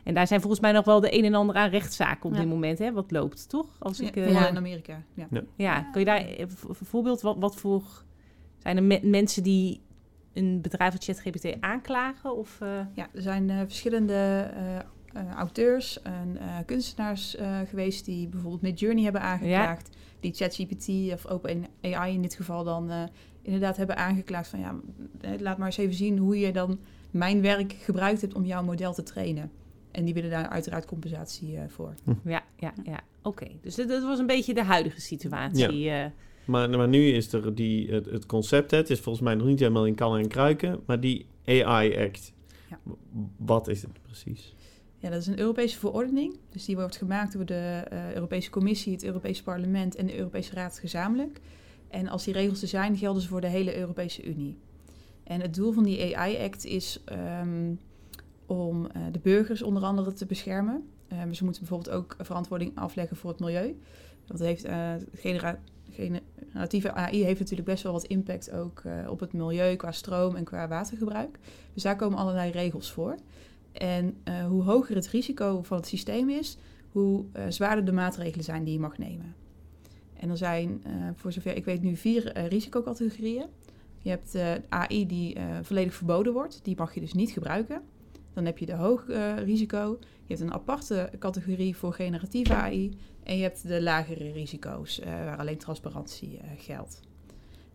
En 0.03 0.13
daar 0.13 0.27
zijn 0.27 0.39
volgens 0.41 0.61
mij 0.61 0.71
nog 0.71 0.85
wel 0.85 0.99
de 0.99 1.17
een 1.17 1.25
en 1.25 1.33
ander 1.33 1.55
aan 1.55 1.69
rechtszaken 1.69 2.25
op 2.29 2.33
Ja. 2.33 2.39
dit 2.39 2.49
moment, 2.49 2.79
hè? 2.79 2.91
Wat 2.91 3.11
loopt, 3.11 3.49
toch? 3.49 3.65
Als 3.79 3.97
Ja, 3.97 4.07
ik, 4.07 4.15
ja. 4.15 4.47
in 4.47 4.57
Amerika. 4.57 5.03
Ja. 5.13 5.27
ja, 5.55 5.81
kan 5.81 5.99
je 6.01 6.05
daar 6.05 6.25
v- 6.47 6.87
voorbeeld, 6.87 7.21
wat, 7.21 7.35
wat 7.39 7.55
voor... 7.55 7.83
Zijn 8.61 8.77
er 8.77 8.83
me- 8.83 8.99
mensen 9.03 9.43
die 9.43 9.81
een 10.33 10.61
bedrijf 10.61 10.95
als 10.95 11.05
ChatGPT 11.05 11.61
aanklagen? 11.61 12.37
Of, 12.37 12.61
eh, 12.61 12.67
Ja, 12.95 13.07
er 13.13 13.21
zijn 13.21 13.49
eh, 13.49 13.57
verschillende 13.59 14.49
eh, 15.13 15.29
auteurs 15.35 16.01
en 16.01 16.37
eh, 16.39 16.57
kunstenaars 16.65 17.35
eh, 17.35 17.59
geweest 17.69 18.05
die 18.05 18.27
bijvoorbeeld 18.27 18.61
Midjourney 18.61 19.03
hebben 19.03 19.21
aangeklaagd. 19.21 19.89
Die 20.19 20.33
ChatGPT 20.33 20.87
of 21.13 21.25
OpenAI 21.25 22.13
in 22.13 22.21
dit 22.21 22.33
geval 22.33 22.63
dan 22.63 22.89
eh, 22.91 23.03
inderdaad 23.41 23.77
hebben 23.77 23.97
aangeklaagd 23.97 24.47
van 24.49 24.59
ja, 24.59 24.75
laat 25.39 25.57
maar 25.57 25.65
eens 25.67 25.77
even 25.77 25.95
zien 25.95 26.17
hoe 26.17 26.39
je 26.39 26.51
dan 26.51 26.79
mijn 27.11 27.41
werk 27.41 27.73
gebruikt 27.73 28.21
hebt 28.21 28.33
om 28.33 28.45
jouw 28.45 28.63
model 28.63 28.93
te 28.93 29.03
trainen. 29.03 29.51
En 29.91 30.05
die 30.05 30.13
willen 30.13 30.29
daar 30.29 30.47
uiteraard 30.47 30.85
compensatie 30.85 31.57
eh, 31.57 31.63
voor. 31.67 31.93
ja, 32.23 32.43
ja, 32.57 32.73
ja. 32.83 32.99
Oké, 33.21 33.47
dus 33.61 33.75
dit, 33.75 33.87
dit 33.87 34.03
was 34.03 34.19
een 34.19 34.25
beetje 34.27 34.53
de 34.53 34.63
huidige 34.63 35.01
situatie. 35.01 35.89
eh. 35.89 36.05
Maar, 36.45 36.69
maar 36.69 36.87
nu 36.87 37.07
is 37.07 37.33
er 37.33 37.55
die, 37.55 37.91
het, 37.91 38.05
het 38.05 38.25
concept, 38.25 38.71
het 38.71 38.89
is 38.89 38.99
volgens 38.99 39.23
mij 39.25 39.35
nog 39.35 39.47
niet 39.47 39.59
helemaal 39.59 39.85
in 39.85 39.95
kannen 39.95 40.21
en 40.21 40.27
kruiken, 40.27 40.79
maar 40.85 40.99
die 40.99 41.25
AI 41.45 41.97
Act, 41.97 42.33
Ja. 42.69 42.79
wat 43.37 43.67
is 43.67 43.81
het 43.81 44.01
precies? 44.01 44.55
Ja, 44.97 45.09
dat 45.09 45.21
is 45.21 45.27
een 45.27 45.39
Europese 45.39 45.77
verordening. 45.77 46.37
Dus 46.49 46.65
die 46.65 46.75
wordt 46.75 46.97
gemaakt 46.97 47.33
door 47.33 47.45
de 47.45 47.83
eh, 47.89 48.13
Europese 48.13 48.49
Commissie, 48.49 48.93
het 48.93 49.03
Europese 49.03 49.43
Parlement 49.43 49.95
en 49.95 50.05
de 50.05 50.17
Europese 50.17 50.53
Raad 50.53 50.79
gezamenlijk. 50.79 51.39
En 51.87 52.07
als 52.07 52.23
die 52.23 52.33
regels 52.33 52.61
er 52.61 52.67
zijn, 52.67 52.97
gelden 52.97 53.21
ze 53.21 53.27
voor 53.27 53.41
de 53.41 53.47
hele 53.47 53.77
Europese 53.77 54.23
Unie. 54.23 54.57
En 55.23 55.41
het 55.41 55.53
doel 55.53 55.71
van 55.71 55.83
die 55.83 56.17
AI-act 56.17 56.65
is 56.65 57.01
ehm, 57.05 57.73
om 58.45 58.85
eh, 58.85 59.01
de 59.11 59.19
burgers 59.19 59.61
onder 59.61 59.83
andere 59.83 60.13
te 60.13 60.25
beschermen. 60.25 60.83
maar 61.09 61.35
ze 61.35 61.43
moeten 61.43 61.61
bijvoorbeeld 61.61 61.95
ook 61.95 62.15
verantwoording 62.19 62.71
afleggen 62.75 63.17
voor 63.17 63.29
het 63.29 63.39
milieu. 63.39 63.75
Want 64.31 64.39
heeft, 64.39 64.67
genera 65.13 65.59
generatieve 65.89 66.93
AI 66.93 67.23
heeft 67.23 67.39
natuurlijk 67.39 67.67
best 67.67 67.83
wel 67.83 67.91
wat 67.91 68.03
impact 68.03 68.51
ook 68.51 68.83
op 69.07 69.19
het 69.19 69.33
milieu 69.33 69.75
qua 69.75 69.91
stroom 69.91 70.35
en 70.35 70.43
qua 70.43 70.67
watergebruik. 70.67 71.39
Dus 71.73 71.83
daar 71.83 71.95
komen 71.95 72.17
allerlei 72.17 72.51
regels 72.51 72.91
voor. 72.91 73.15
En 73.71 74.17
hoe 74.47 74.63
hoger 74.63 74.95
het 74.95 75.07
risico 75.07 75.63
van 75.63 75.77
het 75.77 75.87
systeem 75.87 76.29
is, 76.29 76.57
hoe 76.91 77.25
zwaarder 77.49 77.85
de 77.85 77.91
maatregelen 77.91 78.45
zijn 78.45 78.63
die 78.63 78.73
je 78.73 78.79
mag 78.79 78.97
nemen. 78.97 79.35
En 80.13 80.29
er 80.29 80.37
zijn, 80.37 80.83
voor 81.15 81.31
zover 81.31 81.55
ik 81.55 81.65
weet, 81.65 81.81
nu 81.81 81.95
vier 81.95 82.47
risicocategorieën. 82.47 83.45
Je 84.01 84.09
hebt 84.09 84.35
eh, 84.35 84.53
AI 84.69 85.05
die 85.07 85.37
volledig 85.61 85.93
verboden 85.93 86.33
wordt. 86.33 86.59
Die 86.63 86.75
mag 86.77 86.93
je 86.93 86.99
dus 86.99 87.13
niet 87.13 87.31
gebruiken. 87.31 87.81
Dan 88.33 88.45
heb 88.45 88.57
je 88.57 88.65
de 88.65 88.75
hoog 88.75 89.07
uh, 89.07 89.37
risico. 89.37 89.97
Je 89.99 90.35
hebt 90.35 90.39
een 90.39 90.53
aparte 90.53 91.09
categorie 91.19 91.75
voor 91.77 91.93
generatieve 91.93 92.53
AI. 92.53 92.91
En 93.23 93.37
je 93.37 93.43
hebt 93.43 93.67
de 93.67 93.81
lagere 93.81 94.31
risico's, 94.31 94.99
waar 95.03 95.37
alleen 95.37 95.57
transparantie 95.57 96.39
geldt. 96.57 97.01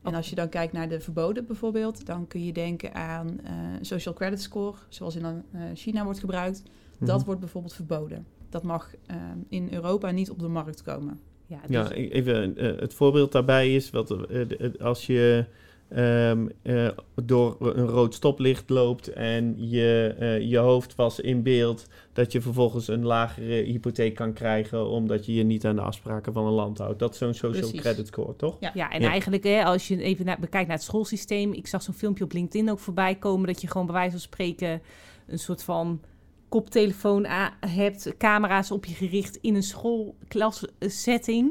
En 0.02 0.14
als 0.14 0.30
je 0.30 0.34
dan 0.34 0.48
kijkt 0.48 0.72
naar 0.72 0.88
de 0.88 1.00
verboden 1.00 1.46
bijvoorbeeld, 1.46 2.06
dan 2.06 2.26
kun 2.26 2.44
je 2.44 2.52
denken 2.52 2.94
aan 2.94 3.40
social 3.80 4.14
credit 4.14 4.42
score, 4.42 4.76
zoals 4.88 5.16
in 5.16 5.44
China 5.74 6.04
wordt 6.04 6.18
gebruikt. 6.18 6.62
Dat 6.98 7.16
mhm. 7.16 7.24
wordt 7.24 7.40
bijvoorbeeld 7.40 7.74
verboden. 7.74 8.26
Dat 8.48 8.62
mag 8.62 8.90
in 9.48 9.68
Europa 9.72 10.10
niet 10.10 10.30
op 10.30 10.38
de 10.38 10.48
markt 10.48 10.82
komen. 10.82 11.20
Ja, 11.46 11.60
dus... 11.66 11.70
ja 11.70 11.90
even 11.90 12.54
het 12.56 12.94
voorbeeld 12.94 13.32
daarbij 13.32 13.74
is, 13.74 13.90
wat, 13.90 14.16
als 14.80 15.06
je 15.06 15.44
um, 15.94 16.50
uh, 16.62 16.88
door 17.24 17.56
een 17.60 17.86
rood 17.86 18.14
stoplicht 18.14 18.70
loopt 18.70 19.12
en 19.12 19.54
je, 19.68 20.16
uh, 20.20 20.40
je 20.50 20.58
hoofd 20.58 20.94
was 20.94 21.20
in 21.20 21.42
beeld, 21.42 21.86
dat 22.12 22.32
je 22.32 22.40
vervolgens 22.40 22.88
een 22.88 23.04
lagere 23.04 23.54
hypotheek 23.54 24.14
kan 24.14 24.32
krijgen 24.32 24.88
omdat 24.88 25.26
je 25.26 25.34
je 25.34 25.42
niet 25.42 25.64
aan 25.66 25.76
de 25.76 25.82
afspraken 25.82 26.32
van 26.32 26.46
een 26.46 26.52
land 26.52 26.78
houdt. 26.78 26.98
Dat 26.98 27.12
is 27.12 27.18
zo'n 27.18 27.34
social 27.34 27.70
credit 27.70 28.06
score, 28.06 28.36
toch? 28.36 28.56
Ja, 28.60 28.70
ja 28.74 28.90
en 28.90 29.02
eigenlijk 29.02 29.44
hè, 29.44 29.64
als 29.64 29.88
je 29.88 30.02
even 30.02 30.24
naar, 30.24 30.38
bekijkt 30.40 30.68
naar 30.68 30.76
het 30.76 30.86
schoolsysteem, 30.86 31.52
ik 31.52 31.66
zag 31.66 31.82
zo'n 31.82 31.94
filmpje 31.94 32.24
op 32.24 32.32
LinkedIn 32.32 32.70
ook 32.70 32.78
voorbij 32.78 33.14
komen 33.14 33.46
dat 33.46 33.60
je 33.60 33.68
gewoon 33.68 33.86
bij 33.86 33.94
wijze 33.94 34.10
van 34.10 34.20
spreken 34.20 34.82
een 35.26 35.38
soort 35.38 35.62
van 35.62 36.00
koptelefoon 36.48 37.26
hebt, 37.60 38.14
camera's 38.18 38.70
op 38.70 38.84
je 38.84 38.94
gericht 38.94 39.38
in 39.40 39.54
een 39.54 39.62
schoolklassetting, 39.62 41.50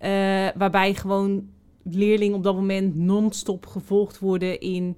uh, 0.00 0.48
waarbij 0.54 0.94
gewoon 0.94 1.48
leerlingen 1.94 2.36
op 2.36 2.42
dat 2.42 2.54
moment 2.54 2.96
non-stop 2.96 3.66
gevolgd 3.66 4.18
worden 4.18 4.60
in... 4.60 4.96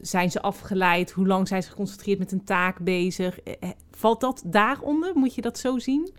Zijn 0.00 0.30
ze 0.30 0.42
afgeleid? 0.42 1.10
Hoe 1.10 1.26
lang 1.26 1.48
zijn 1.48 1.62
ze 1.62 1.68
geconcentreerd 1.68 2.18
met 2.18 2.32
een 2.32 2.44
taak 2.44 2.78
bezig? 2.78 3.40
Eh, 3.40 3.54
eh, 3.60 3.70
valt 3.90 4.20
dat 4.20 4.42
daaronder? 4.46 5.12
Moet 5.14 5.34
je 5.34 5.40
dat 5.40 5.58
zo 5.58 5.78
zien? 5.78 6.10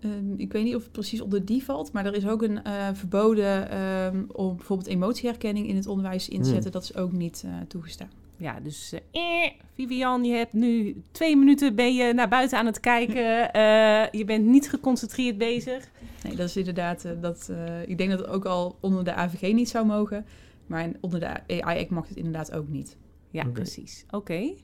Ehm, 0.00 0.34
ik 0.36 0.52
weet 0.52 0.64
niet 0.64 0.74
of 0.74 0.82
het 0.82 0.92
precies 0.92 1.20
onder 1.20 1.44
die 1.44 1.64
valt, 1.64 1.92
maar 1.92 2.06
er 2.06 2.14
is 2.14 2.26
ook 2.26 2.42
een 2.42 2.60
uh, 2.66 2.88
verboden 2.92 3.80
um, 3.80 4.26
om 4.32 4.56
bijvoorbeeld 4.56 4.88
emotieherkenning 4.88 5.68
in 5.68 5.76
het 5.76 5.86
onderwijs 5.86 6.28
in 6.28 6.36
te 6.36 6.42
hmm. 6.42 6.52
zetten. 6.52 6.72
Dat 6.72 6.82
is 6.82 6.96
ook 6.96 7.12
niet 7.12 7.42
uh, 7.46 7.52
toegestaan. 7.68 8.10
Ja, 8.40 8.60
dus 8.60 8.92
eh, 9.12 9.50
Vivian, 9.74 10.24
je 10.24 10.34
hebt 10.34 10.52
nu 10.52 11.02
twee 11.10 11.36
minuten 11.36 11.74
ben 11.74 11.94
je 11.94 12.12
naar 12.12 12.28
buiten 12.28 12.58
aan 12.58 12.66
het 12.66 12.80
kijken. 12.80 13.56
Uh, 13.56 14.10
je 14.20 14.24
bent 14.24 14.46
niet 14.46 14.70
geconcentreerd 14.70 15.38
bezig. 15.38 15.90
Nee, 16.22 16.36
dat 16.36 16.48
is 16.48 16.56
inderdaad, 16.56 17.04
uh, 17.04 17.12
dat, 17.20 17.48
uh, 17.50 17.88
ik 17.88 17.98
denk 17.98 18.10
dat 18.10 18.18
het 18.18 18.28
ook 18.28 18.44
al 18.44 18.76
onder 18.80 19.04
de 19.04 19.14
AVG 19.14 19.52
niet 19.52 19.68
zou 19.68 19.86
mogen. 19.86 20.26
Maar 20.66 20.90
onder 21.00 21.20
de 21.20 21.62
AI 21.62 21.80
Act 21.80 21.90
mag 21.90 22.08
het 22.08 22.16
inderdaad 22.16 22.52
ook 22.52 22.68
niet. 22.68 22.96
Ja, 23.30 23.44
precies. 23.44 24.04
Oké, 24.10 24.54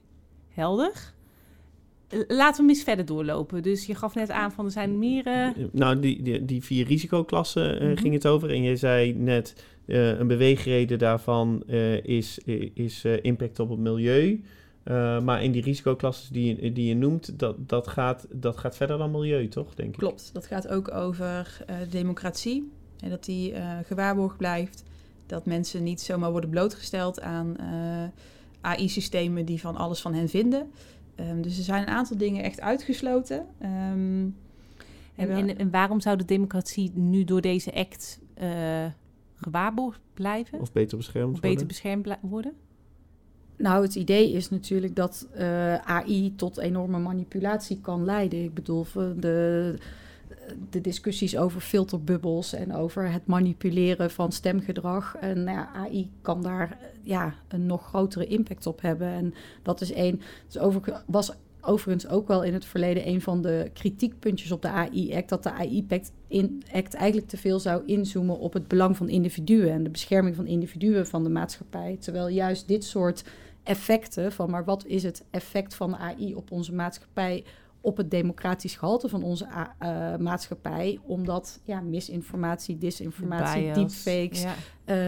helder. 0.49 1.15
Laten 2.09 2.57
we 2.57 2.61
hem 2.61 2.69
eens 2.69 2.83
verder 2.83 3.05
doorlopen. 3.05 3.63
Dus 3.63 3.87
je 3.87 3.95
gaf 3.95 4.15
net 4.15 4.31
aan 4.31 4.53
van 4.53 4.65
er 4.65 4.71
zijn 4.71 4.99
meer... 4.99 5.53
Nou, 5.73 6.01
die, 6.01 6.23
die, 6.23 6.45
die 6.45 6.65
vier 6.65 6.87
risicoklassen 6.87 7.75
mm 7.75 7.87
-hmm. 7.87 7.97
ging 7.97 8.15
het 8.15 8.27
over. 8.27 8.51
En 8.51 8.63
je 8.63 8.77
zei 8.77 9.15
net 9.15 9.55
uh, 9.87 10.19
een 10.19 10.27
beweegreden 10.27 10.99
daarvan 10.99 11.63
uh, 11.67 12.05
is, 12.05 12.39
is 12.75 13.05
uh, 13.05 13.17
impact 13.23 13.61
op 13.61 13.71
het 13.71 13.79
milieu. 13.79 14.43
maar 15.23 15.43
in 15.43 15.53
die 15.53 15.63
risicoklasses 15.63 16.29
die, 16.29 16.73
die 16.73 16.89
je 16.89 16.95
noemt, 16.95 17.39
dat, 17.39 17.69
dat, 17.69 17.89
gaat, 17.89 18.27
dat 18.31 18.57
gaat 18.57 18.77
verder 18.77 18.99
dan 18.99 19.11
milieu, 19.11 19.49
toch? 19.49 19.75
Denk 19.75 19.93
ik. 19.93 19.99
Klopt, 19.99 20.31
dat 20.33 20.47
gaat 20.47 20.69
ook 20.69 20.95
over 20.95 21.65
democratie. 21.91 22.71
En 23.01 23.11
dat 23.11 23.25
die 23.25 23.55
gewaarborgd 23.87 24.37
blijft. 24.37 24.85
Dat 25.27 25.47
mensen 25.47 25.83
niet 25.83 26.01
zomaar 26.01 26.31
worden 26.31 26.51
blootgesteld 26.51 27.21
aan 27.21 27.57
AI-systemen 28.61 29.45
die 29.45 29.61
van 29.61 29.77
alles 29.77 30.01
van 30.01 30.15
hen 30.15 30.29
vinden. 30.29 30.71
Um, 31.21 31.43
dus 31.43 31.59
er 31.59 31.65
zijn 31.65 31.83
een 31.83 31.95
aantal 31.95 32.17
dingen 32.17 32.45
echt 32.45 32.61
uitgesloten. 32.61 33.47
Um, 33.63 34.37
en, 35.15 35.31
en, 35.31 35.59
en, 35.59 35.71
waarom 35.71 36.01
zou 36.01 36.17
de 36.17 36.25
democratie 36.25 36.91
nu 36.95 37.25
door 37.25 37.41
deze 37.41 37.75
act 37.75 38.21
gewaarborgd 39.37 40.01
blijven? 40.15 40.61
Of 40.61 40.73
beter 40.73 40.97
beschermd 40.97 41.35
of 41.35 41.41
beter 41.41 41.67
beschermd 41.67 42.09
worden? 42.21 42.53
Nou, 43.57 43.83
het 43.83 43.95
idee 43.95 44.33
is 44.33 44.51
natuurlijk 44.51 44.97
dat 44.97 45.29
uh, 45.37 45.75
eh, 45.75 45.81
AI 45.85 46.35
tot 46.35 46.59
enorme 46.59 46.99
manipulatie 46.99 47.81
kan 47.81 48.05
leiden. 48.05 48.43
Ik 48.43 48.55
bedoel, 48.55 48.87
de, 49.17 49.75
de 50.71 50.81
discussies 50.81 51.37
over 51.37 51.61
filterbubbels 51.61 52.53
en 52.53 52.75
over 52.75 53.11
het 53.11 53.27
manipuleren 53.27 54.11
van 54.11 54.33
stemgedrag. 54.33 55.17
En 55.17 55.45
nou 55.45 55.57
ja, 55.57 55.73
AI 55.75 56.11
kan 56.23 56.43
daar 56.43 56.79
ja, 57.03 57.35
een 57.49 57.67
nog 57.67 57.87
grotere 57.87 58.27
impact 58.27 58.67
op 58.67 58.81
hebben. 58.81 59.09
En 59.09 59.35
dat 59.63 59.81
is 59.81 59.93
één. 59.93 60.21
Dus 60.47 60.59
over, 60.59 61.03
was 61.07 61.33
overigens 61.61 62.09
ook 62.09 62.29
wel 62.29 62.45
in 62.45 62.53
het 62.55 62.65
verleden 62.65 63.09
een 63.09 63.21
van 63.21 63.43
de 63.43 63.71
kritiekpuntjes 63.73 64.53
op 64.53 64.63
de 64.63 64.69
AI-act. 64.69 65.29
Dat 65.29 65.43
de 65.43 65.53
AI-act 65.53 66.95
eigenlijk 66.95 67.29
te 67.29 67.37
veel 67.37 67.61
zou 67.61 67.83
inzoomen 67.87 68.39
op 68.39 68.53
het 68.53 68.69
belang 68.69 68.97
van 68.97 69.09
individuen 69.09 69.71
en 69.71 69.83
de 69.83 69.91
bescherming 69.91 70.37
van 70.37 70.47
individuen 70.47 71.07
van 71.07 71.23
de 71.23 71.31
maatschappij. 71.31 71.97
Terwijl 72.01 72.29
juist 72.29 72.69
dit 72.69 72.85
soort 72.85 73.25
effecten 73.63 74.33
van, 74.33 74.51
maar 74.51 74.65
wat 74.65 74.87
is 74.87 75.03
het 75.03 75.25
effect 75.31 75.75
van 75.75 75.97
AI 75.97 76.35
op 76.35 76.51
onze 76.51 76.75
maatschappij? 76.75 77.45
Op 77.87 77.97
het 77.97 78.11
democratisch 78.11 78.77
gehalte 78.77 79.09
van 79.09 79.23
onze 79.23 79.47
uh, 79.47 80.17
maatschappij. 80.17 80.99
Omdat 81.03 81.61
ja, 81.63 81.81
misinformatie, 81.81 82.79
disinformatie, 82.79 83.73
deepfakes. 83.73 84.43
Ja, 84.43 84.55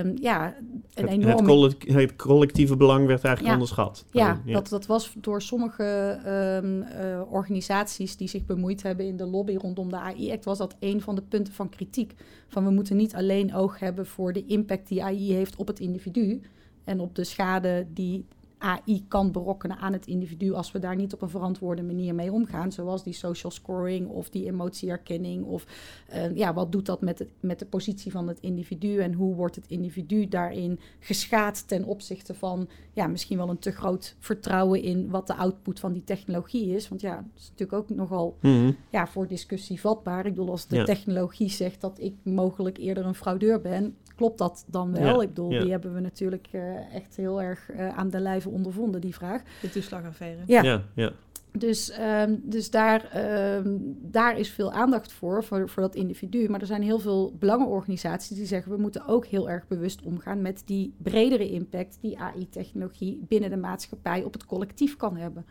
um, 0.01 0.17
ja 0.21 0.55
een 0.95 1.09
het, 1.09 1.11
enorme... 1.11 1.75
het, 1.87 2.17
collectieve 2.17 2.77
belang 2.77 3.07
werd 3.07 3.25
eigenlijk 3.25 3.55
onderschat. 3.55 4.05
Ja, 4.11 4.41
ja, 4.45 4.53
Dat, 4.53 4.69
dat 4.69 4.87
was 4.87 5.15
door 5.17 5.43
sommige 5.43 6.19
um, 6.63 6.83
uh, 6.83 7.33
organisaties 7.33 8.17
die 8.17 8.29
zich 8.29 8.47
bemoeid 8.47 8.83
hebben 8.83 9.07
in 9.07 9.17
de 9.17 9.27
lobby 9.27 9.57
rondom 9.57 9.89
de 9.89 9.99
AI-act... 9.99 10.45
was 10.45 10.59
dat 10.59 10.77
een 10.81 11.01
van 11.01 11.15
de 11.15 11.23
punten 11.23 11.53
van 11.53 11.69
kritiek. 11.69 12.15
Van 12.49 12.65
we 12.65 12.71
moeten 12.71 12.97
niet 12.97 13.15
alleen 13.15 13.55
oog 13.55 13.79
hebben 13.79 14.07
voor 14.07 14.33
de 14.33 14.47
impact 14.47 14.89
die 14.89 15.05
AI 15.05 15.33
heeft 15.33 15.57
op 15.57 15.67
het 15.67 15.81
individu... 15.81 16.41
en 16.85 17.01
op 17.01 17.15
de 17.15 17.25
schade 17.25 17.87
die 17.93 18.27
AI 18.59 19.05
kan 19.09 19.33
berokkenen 19.33 19.77
aan 19.77 19.93
het 19.93 20.07
individu 20.07 20.53
als 20.53 20.73
we 20.73 20.79
daar 20.79 20.97
niet 20.97 21.13
op 21.13 21.23
een 21.23 21.29
verantwoorde 21.29 21.83
manier 21.83 22.15
mee 22.15 22.33
omgaan, 22.33 22.73
zoals 22.73 23.03
die 23.03 23.13
social 23.13 23.53
scoring 23.53 24.09
of 24.09 24.31
die 24.31 24.47
emotieherkenning 24.47 25.45
of 25.45 25.67
uh, 26.15 26.37
ja, 26.37 26.55
wat 26.55 26.73
doet 26.73 26.87
dat 26.87 27.01
met, 27.01 27.19
het, 27.19 27.29
met 27.41 27.59
de 27.59 27.67
positie 27.67 28.13
van 28.13 28.29
het 28.29 28.41
individu 28.41 28.99
en 28.99 29.13
hoe 29.13 29.35
wordt 29.35 29.57
het 29.57 29.67
individu 29.69 30.29
daarin 30.29 30.81
geschaad 30.99 31.69
ten 31.69 31.85
opzichte 31.85 32.35
van 32.35 32.69
ja, 32.93 33.07
misschien 33.07 33.37
wel 33.37 33.49
een 33.49 33.59
te 33.59 33.71
groot 33.71 34.17
vertrouwen 34.19 34.83
in 34.83 35.11
wat 35.11 35.27
de 35.27 35.35
output 35.35 35.81
van 35.81 35.93
die 35.93 36.05
technologie 36.05 36.75
is, 36.75 36.89
want 36.89 37.01
ja, 37.01 37.15
dat 37.17 37.25
is 37.37 37.49
natuurlijk 37.51 37.79
ook 37.79 37.97
nogal 37.97 38.37
mm 38.41 38.77
ja, 38.91 39.07
voor 39.07 39.27
discussie 39.27 39.81
vatbaar. 39.81 40.27
Ik 40.27 40.35
bedoel, 40.35 40.51
als 40.51 40.67
de 40.67 40.85
technologie 40.85 41.51
zegt 41.51 41.81
dat 41.81 42.01
ik 42.01 42.15
mogelijk 42.23 42.79
eerder 42.79 43.07
een 43.07 43.15
fraudeur 43.15 43.61
ben, 43.61 43.97
klopt 44.19 44.39
dat 44.39 44.65
dan 44.67 44.93
wel? 44.93 45.23
ik 45.23 45.29
bedoel, 45.29 45.49
die 45.49 45.71
hebben 45.71 45.95
we 45.95 46.01
natuurlijk 46.01 46.49
uh, 46.53 46.95
echt 46.95 47.17
heel 47.17 47.43
erg 47.43 47.71
uh, 47.71 47.89
aan 47.99 48.11
de 48.11 48.21
lijve 48.21 48.48
ondervonden, 48.49 49.01
die 49.01 49.15
vraag. 49.15 49.43
De 49.61 49.71
toeslagaffaire. 49.71 50.43
Ja. 50.47 50.63
ja, 50.63 50.83
ja. 50.95 51.13
Dus, 51.53 51.99
um, 52.01 52.41
dus 52.45 52.71
daar, 52.71 53.11
um, 53.57 53.97
daar 54.01 54.39
is 54.39 54.51
veel 54.51 54.73
aandacht 54.73 55.13
voor, 55.13 55.45
voor, 55.45 55.69
voor 55.69 55.83
dat 55.83 55.95
individu. 55.95 56.49
Maar 56.49 56.61
er 56.61 56.67
zijn 56.67 56.83
heel 56.83 56.99
veel 56.99 57.37
belangenorganisaties 57.39 58.37
die 58.37 58.47
zeggen... 58.47 58.73
we 58.73 58.79
moeten 58.79 59.07
ook 59.07 59.27
heel 59.27 59.51
erg 59.51 59.67
bewust 59.69 60.03
omgaan 60.03 60.43
met 60.43 60.63
die 60.65 60.95
bredere 61.03 61.51
impact... 61.51 61.99
die 62.01 62.19
AI-technologie 62.19 63.25
binnen 63.29 63.51
de 63.51 63.57
maatschappij 63.57 64.23
op 64.23 64.33
het 64.33 64.47
collectief 64.47 64.97
kan 64.97 65.17
hebben. 65.17 65.47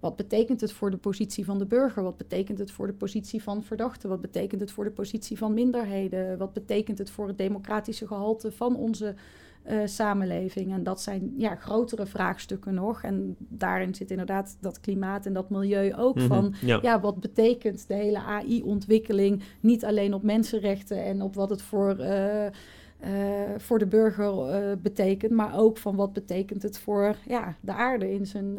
Wat 0.00 0.16
betekent 0.16 0.60
het 0.60 0.72
voor 0.72 0.90
de 0.90 0.96
positie 0.96 1.44
van 1.44 1.58
de 1.58 1.66
burger? 1.66 2.02
Wat 2.02 2.16
betekent 2.16 2.58
het 2.58 2.70
voor 2.70 2.86
de 2.86 2.92
positie 2.92 3.42
van 3.42 3.64
verdachten? 3.64 4.08
Wat 4.08 4.20
betekent 4.20 4.60
het 4.60 4.70
voor 4.70 4.84
de 4.84 4.90
positie 4.90 5.38
van 5.38 5.54
minderheden? 5.54 6.38
Wat 6.38 6.52
betekent 6.52 6.98
het 6.98 7.10
voor 7.10 7.28
het 7.28 7.38
democratische 7.38 8.06
gehalte 8.06 8.52
van 8.52 8.76
onze 8.76 9.14
uh, 9.66 9.80
samenleving? 9.84 10.72
En 10.72 10.82
dat 10.82 11.00
zijn 11.00 11.34
ja, 11.36 11.54
grotere 11.54 12.06
vraagstukken 12.06 12.74
nog. 12.74 13.02
En 13.02 13.36
daarin 13.38 13.94
zit 13.94 14.10
inderdaad 14.10 14.56
dat 14.60 14.80
klimaat 14.80 15.26
en 15.26 15.32
dat 15.32 15.50
milieu 15.50 15.94
ook 15.94 16.14
mhm, 16.14 16.26
van... 16.26 16.54
Ja. 16.60 17.00
wat 17.00 17.20
betekent 17.20 17.88
de 17.88 17.94
hele 17.94 18.18
AI-ontwikkeling 18.18 19.42
niet 19.60 19.84
alleen 19.84 20.14
op 20.14 20.22
mensenrechten... 20.22 21.04
en 21.04 21.22
op 21.22 21.34
wat 21.34 21.50
het 21.50 21.62
voor... 21.62 21.96
Uh, 22.00 22.46
voor 23.56 23.78
de 23.78 23.86
burger 23.86 24.78
betekent, 24.82 25.32
maar 25.32 25.58
ook 25.58 25.78
van 25.78 25.96
wat 25.96 26.12
betekent 26.12 26.62
het 26.62 26.78
voor 26.78 27.16
ja, 27.28 27.56
de 27.60 27.72
aarde 27.72 28.12
in 28.12 28.26
zijn, 28.26 28.58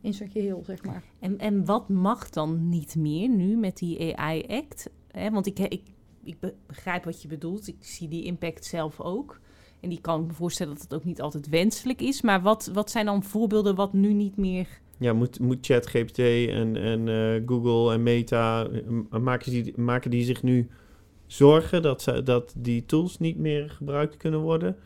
in 0.00 0.14
zijn 0.14 0.30
geheel, 0.30 0.62
zeg 0.64 0.84
maar. 0.84 1.02
En, 1.18 1.38
en 1.38 1.64
wat 1.64 1.88
mag 1.88 2.30
dan 2.30 2.68
niet 2.68 2.96
meer 2.96 3.28
nu 3.28 3.56
met 3.56 3.76
die 3.76 4.16
AI-act? 4.16 4.90
Want 5.30 5.46
ik, 5.46 5.58
ik, 5.58 5.82
ik 6.26 6.36
begrijp 6.66 7.04
wat 7.04 7.22
je 7.22 7.28
bedoelt, 7.28 7.68
ik 7.68 7.76
zie 7.80 8.08
die 8.08 8.24
impact 8.24 8.64
zelf 8.64 9.00
ook. 9.00 9.40
En 9.86 9.92
die 9.92 10.00
kan 10.00 10.20
ik 10.20 10.26
me 10.26 10.32
voorstellen 10.32 10.72
dat 10.72 10.82
het 10.82 10.94
ook 10.94 11.04
niet 11.04 11.20
altijd 11.20 11.48
wenselijk 11.48 12.00
is. 12.00 12.22
Maar 12.22 12.42
wat, 12.42 12.70
wat 12.72 12.90
zijn 12.90 13.06
dan 13.06 13.22
voorbeelden 13.22 13.74
wat 13.74 13.92
nu 13.92 14.12
niet 14.12 14.36
meer... 14.36 14.66
Ja, 14.98 15.12
moet, 15.12 15.40
moet 15.40 15.66
ChatGPT 15.66 16.18
en, 16.18 16.76
en 16.76 17.06
uh, 17.06 17.42
Google 17.46 17.92
en 17.92 18.02
Meta... 18.02 18.68
Uh, 18.68 19.20
maken, 19.20 19.50
die, 19.52 19.72
maken 19.76 20.10
die 20.10 20.24
zich 20.24 20.42
nu 20.42 20.68
zorgen 21.26 21.82
dat, 21.82 22.02
ze, 22.02 22.22
dat 22.22 22.54
die 22.56 22.86
tools 22.86 23.18
niet 23.18 23.36
meer 23.36 23.70
gebruikt 23.70 24.16
kunnen 24.16 24.40
worden? 24.40 24.76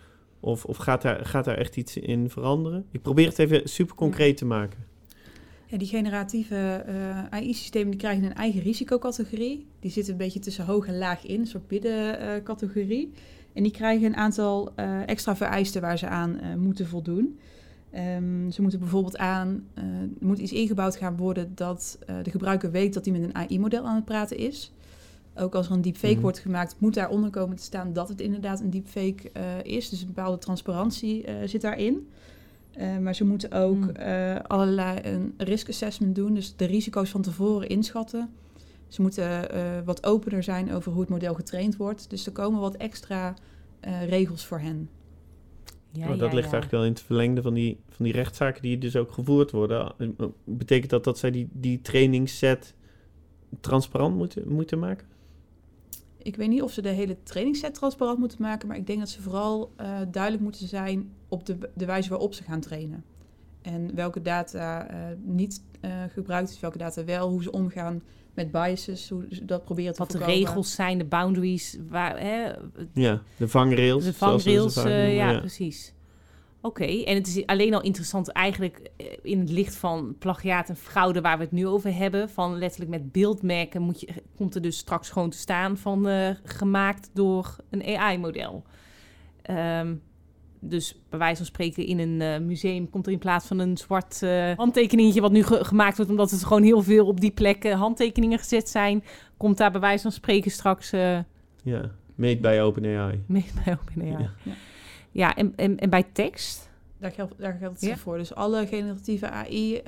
Of, 0.41 0.65
of 0.65 0.77
gaat, 0.77 1.03
daar, 1.03 1.27
gaat 1.27 1.45
daar 1.45 1.59
echt 1.59 1.77
iets 1.77 1.97
in 1.97 2.31
veranderen? 2.31 2.87
Ik 2.91 3.03
probeer 3.03 3.27
het 3.27 3.39
even 3.39 3.69
super 3.69 3.95
concreet 3.95 4.37
te 4.37 4.45
maken. 4.45 4.85
Ja, 5.67 5.79
die 5.79 5.89
generatieve 5.89 6.85
uh, 6.89 7.25
AI-systemen 7.25 7.91
die 7.91 8.01
krijgen 8.01 8.25
een 8.25 8.35
eigen 8.35 8.63
risicocategorie. 8.63 9.67
Die 9.79 9.91
zitten 9.91 10.13
een 10.13 10.19
beetje 10.19 10.41
tussen 10.41 10.65
hoog 10.65 10.87
en 10.87 10.99
laag 10.99 11.27
in, 11.27 11.41
een 11.41 11.47
soort 11.47 11.71
middencategorie. 11.71 13.11
Uh, 13.13 13.19
en 13.53 13.63
die 13.63 13.73
krijgen 13.73 14.07
een 14.07 14.17
aantal 14.17 14.73
uh, 14.77 15.09
extra 15.09 15.37
vereisten 15.37 15.81
waar 15.81 15.99
ze 15.99 16.07
aan 16.07 16.39
uh, 16.43 16.55
moeten 16.55 16.87
voldoen. 16.87 17.39
Um, 18.17 18.51
ze 18.51 18.63
moeten 18.63 18.81
bijvoorbeeld 18.81 19.19
aan, 19.19 19.65
uh, 19.75 19.85
er 20.21 20.27
moet 20.27 20.39
iets 20.39 20.53
ingebouwd 20.53 20.97
gaan 20.97 21.17
worden 21.17 21.53
dat 21.55 21.99
de 22.23 22.31
gebruiker 22.31 22.71
weet 22.71 22.95
dat 22.95 23.05
hij 23.05 23.15
met 23.15 23.23
een 23.23 23.35
AI-model 23.35 23.87
aan 23.87 23.95
het 23.95 24.05
praten 24.05 24.37
is. 24.37 24.73
Ook 25.35 25.55
als 25.55 25.67
er 25.67 25.73
een 25.73 25.83
deepfake 25.83 26.15
mm 26.15 26.21
wordt 26.21 26.39
gemaakt, 26.39 26.77
moet 26.79 26.95
daaronder 26.95 27.31
komen 27.31 27.57
te 27.57 27.63
staan 27.63 27.93
dat 27.93 28.09
het 28.09 28.21
inderdaad 28.21 28.61
een 28.61 28.71
deepfake 28.71 29.31
is. 29.63 29.89
Dus 29.89 30.01
een 30.01 30.07
bepaalde 30.07 30.39
transparantie 30.39 31.25
zit 31.45 31.61
daarin. 31.61 32.09
maar 33.01 33.15
ze 33.15 33.25
moeten 33.25 33.53
ook 33.53 33.77
mm. 33.77 33.93
allerlei 34.47 34.99
een 35.03 35.35
risk 35.37 35.69
assessment 35.69 36.15
doen, 36.15 36.35
dus 36.35 36.57
de 36.57 36.65
risico's 36.65 37.11
van 37.11 37.23
tevoren 37.23 37.69
inschatten. 37.69 38.31
Ze 38.91 39.03
moeten 39.03 39.55
uh, 39.57 39.81
wat 39.85 40.07
opener 40.07 40.43
zijn 40.43 40.73
over 40.73 40.93
hoe 40.93 41.01
het 41.01 41.11
model 41.11 41.35
getraind 41.35 41.77
wordt. 41.77 42.11
Dus 42.11 42.27
er 42.27 42.33
komen 42.33 42.61
wat 42.61 42.77
extra 42.77 43.35
uh, 43.85 44.09
regels 44.09 44.47
voor 44.47 44.59
hen. 44.59 44.89
Ja, 45.93 46.03
oh, 46.03 46.09
dat 46.09 46.19
ja, 46.19 46.35
ligt 46.35 46.35
ja. 46.35 46.53
eigenlijk 46.53 46.71
wel 46.71 46.85
in 46.85 46.93
het 46.93 47.03
verlengde 47.03 47.43
van 47.43 47.55
die, 47.55 47.81
van 47.89 48.05
die 48.05 48.15
rechtszaken 48.15 48.63
die 48.63 48.79
dus 48.79 48.97
ook 48.97 49.13
gevoerd 49.13 49.51
worden. 49.51 49.95
Eh, 49.99 50.27
betekent 50.45 50.91
dat 50.91 51.05
dat 51.05 51.19
zij 51.19 51.31
die, 51.31 51.49
die 51.53 51.81
trainingsset 51.81 52.75
transparant 53.61 54.17
moeten, 54.17 54.53
moeten 54.53 54.79
maken? 54.79 55.07
Ik 56.23 56.37
weet 56.37 56.49
niet 56.49 56.63
of 56.63 56.73
ze 56.73 56.83
de 56.83 56.89
hele 56.89 57.23
trainingsset 57.23 57.75
transparant 57.75 58.19
moeten 58.19 58.43
maken, 58.43 58.69
maar 58.69 58.77
ik 58.77 58.87
denk 58.87 58.99
dat 58.99 59.09
ze 59.09 59.23
vooral 59.23 59.73
uh, 59.81 59.99
duidelijk 60.11 60.43
moeten 60.43 60.69
zijn 60.69 61.11
op 61.29 61.47
de, 61.47 61.59
de 61.75 61.85
wijze 61.85 62.09
waarop 62.09 62.35
ze 62.35 62.43
gaan 62.43 62.61
trainen. 62.61 63.05
En 63.63 63.95
welke 63.95 64.23
data 64.23 64.93
uh, 64.93 64.99
niet 65.23 65.63
uh, 65.81 65.91
gebruikt 66.09 66.51
is, 66.51 66.61
welke 66.61 66.79
data 66.79 67.05
wel, 67.05 67.29
hoe 67.29 67.43
ze 67.43 67.53
omgaan 67.53 68.03
met 68.41 68.51
biases, 68.51 69.09
hoe 69.09 69.27
ze 69.31 69.45
dat 69.45 69.65
proberen 69.65 69.93
te 69.93 69.99
Wat 69.99 70.11
voorkomen. 70.11 70.35
de 70.35 70.41
regels 70.41 70.75
zijn, 70.75 70.99
de 70.99 71.05
boundaries. 71.05 71.79
Waar, 71.89 72.21
hè, 72.21 72.53
ja, 72.93 73.23
de 73.37 73.49
vangrails. 73.49 74.05
De 74.05 74.15
vangrails, 74.15 74.77
uh, 74.77 75.17
ja, 75.17 75.31
ja, 75.31 75.39
precies. 75.39 75.95
Oké, 76.63 76.83
okay. 76.83 77.05
en 77.05 77.15
het 77.15 77.27
is 77.27 77.47
alleen 77.47 77.75
al 77.75 77.83
interessant 77.83 78.29
eigenlijk 78.29 78.91
in 79.23 79.41
het 79.41 79.51
licht 79.51 79.75
van 79.75 80.17
plagiaat 80.19 80.69
en 80.69 80.77
fraude 80.77 81.21
waar 81.21 81.39
we 81.39 81.45
het 81.45 81.53
nu 81.53 81.67
over 81.67 81.95
hebben. 81.95 82.31
Van 82.31 82.59
letterlijk 82.59 82.91
met 82.91 83.13
beeldmerken 83.13 83.83
moet 83.83 84.01
je, 84.01 84.09
komt 84.37 84.55
er 84.55 84.63
dus 84.63 84.79
straks 84.79 85.11
gewoon 85.11 85.31
te 85.31 85.39
staan 85.39 85.77
van 85.77 86.09
uh, 86.09 86.31
gemaakt 86.45 87.11
door 87.13 87.57
een 87.71 87.97
AI-model. 87.97 88.65
Um, 89.51 90.03
dus 90.61 91.01
bij 91.09 91.19
wijze 91.19 91.37
van 91.37 91.47
spreken 91.47 91.87
in 91.87 91.99
een 91.99 92.21
uh, 92.21 92.47
museum 92.47 92.91
komt 92.91 93.07
er 93.07 93.13
in 93.13 93.19
plaats 93.19 93.47
van 93.47 93.59
een 93.59 93.77
zwart 93.77 94.21
uh, 94.23 94.53
handtekeningetje 94.57 95.21
wat 95.21 95.33
nu 95.33 95.43
ge 95.43 95.65
gemaakt 95.65 95.97
wordt, 95.97 96.11
omdat 96.11 96.31
het 96.31 96.45
gewoon 96.45 96.63
heel 96.63 96.83
veel 96.83 97.07
op 97.07 97.21
die 97.21 97.31
plekken 97.31 97.77
handtekeningen 97.77 98.39
gezet 98.39 98.69
zijn, 98.69 99.05
komt 99.37 99.57
daar 99.57 99.71
bij 99.71 99.81
wijze 99.81 100.03
van 100.03 100.13
spreken 100.13 100.51
straks... 100.51 100.93
Uh, 100.93 101.19
ja, 101.63 101.91
meet 102.15 102.41
bij 102.41 102.63
OpenAI. 102.63 103.23
Meet 103.27 103.53
bij 103.65 103.79
OpenAI. 103.81 104.11
Ja, 104.11 104.31
ja. 104.43 104.53
ja 105.11 105.37
en, 105.37 105.53
en, 105.57 105.79
en 105.79 105.91
bij 105.91 106.05
tekst? 106.13 106.71
Daar 106.99 107.11
geldt, 107.13 107.35
daar 107.39 107.57
geldt 107.61 107.81
het 107.81 107.91
ja. 107.91 107.97
voor. 107.97 108.19
Dus 108.19 108.35
alle 108.35 108.67
generatieve 108.67 109.31
AI 109.31 109.83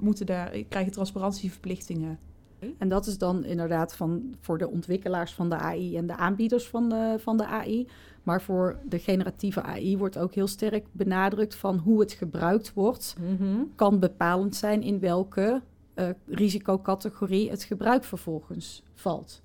moeten 0.00 0.26
daar, 0.26 0.50
krijgen 0.68 0.92
transparantieverplichtingen. 0.92 2.18
En 2.78 2.88
dat 2.88 3.06
is 3.06 3.18
dan 3.18 3.44
inderdaad 3.44 3.96
van, 3.96 4.34
voor 4.40 4.58
de 4.58 4.68
ontwikkelaars 4.68 5.32
van 5.32 5.48
de 5.48 5.56
AI 5.56 5.96
en 5.96 6.06
de 6.06 6.16
aanbieders 6.16 6.68
van 6.68 6.88
de, 6.88 7.16
van 7.18 7.36
de 7.36 7.46
AI. 7.46 7.88
Maar 8.22 8.42
voor 8.42 8.78
de 8.88 8.98
generatieve 8.98 9.62
AI 9.62 9.98
wordt 9.98 10.18
ook 10.18 10.34
heel 10.34 10.46
sterk 10.46 10.86
benadrukt 10.92 11.54
van 11.54 11.78
hoe 11.78 12.00
het 12.00 12.12
gebruikt 12.12 12.72
wordt, 12.72 13.16
mm-hmm. 13.20 13.72
kan 13.74 13.98
bepalend 13.98 14.56
zijn 14.56 14.82
in 14.82 15.00
welke 15.00 15.62
uh, 15.94 16.08
risicocategorie 16.26 17.50
het 17.50 17.62
gebruik 17.62 18.04
vervolgens 18.04 18.82
valt. 18.94 19.42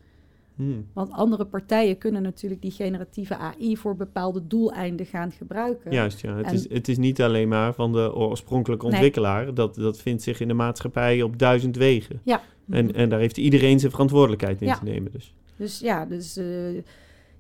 Hmm. 0.56 0.88
Want 0.94 1.12
andere 1.12 1.46
partijen 1.46 1.98
kunnen 1.98 2.22
natuurlijk 2.22 2.62
die 2.62 2.72
generatieve 2.72 3.38
AI 3.38 3.78
voor 3.78 3.96
bepaalde 3.96 4.48
doeleinden 4.48 5.06
gaan 5.06 5.32
gebruiken. 5.32 5.92
Juist, 5.92 6.20
ja. 6.20 6.36
Het, 6.36 6.46
en... 6.46 6.54
is, 6.54 6.70
het 6.70 6.88
is 6.88 6.98
niet 6.98 7.22
alleen 7.22 7.48
maar 7.48 7.74
van 7.74 7.92
de 7.92 8.16
oorspronkelijke 8.16 8.86
ontwikkelaar. 8.86 9.44
Nee. 9.44 9.54
Dat, 9.54 9.76
dat 9.76 9.98
vindt 9.98 10.22
zich 10.22 10.40
in 10.40 10.48
de 10.48 10.54
maatschappij 10.54 11.22
op 11.22 11.40
duizend 11.40 11.76
wegen. 11.76 12.22
Ja. 12.24 12.42
En, 12.70 12.94
en 12.94 13.10
daar 13.10 13.20
heeft 13.20 13.38
iedereen 13.38 13.80
zijn 13.80 13.92
verantwoordelijkheid 13.92 14.62
in 14.62 14.68
ja. 14.68 14.78
te 14.78 14.84
nemen. 14.84 15.12
Dus, 15.12 15.34
dus 15.56 15.80
ja, 15.80 16.06
dus... 16.06 16.38
Uh, 16.38 16.82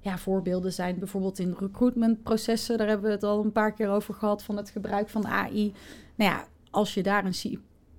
ja, 0.02 0.18
voorbeelden 0.18 0.74
zijn 0.74 1.00
bijvoorbeeld 1.00 1.40
in 1.40 1.56
recruitmentprocessen. 1.60 2.78
Daar 2.78 2.88
hebben 2.88 3.06
we 3.06 3.12
het 3.12 3.24
al 3.24 3.44
een 3.44 3.52
paar 3.52 3.74
keer 3.74 3.90
over 3.90 4.14
gehad 4.14 4.44
van 4.44 4.58
het 4.58 4.70
gebruik 4.70 5.10
van 5.10 5.28
AI. 5.28 5.74
Nou 6.16 6.32
ja, 6.32 6.48
als 6.70 6.94
je 6.94 7.04
daar 7.04 7.26
een 7.26 7.34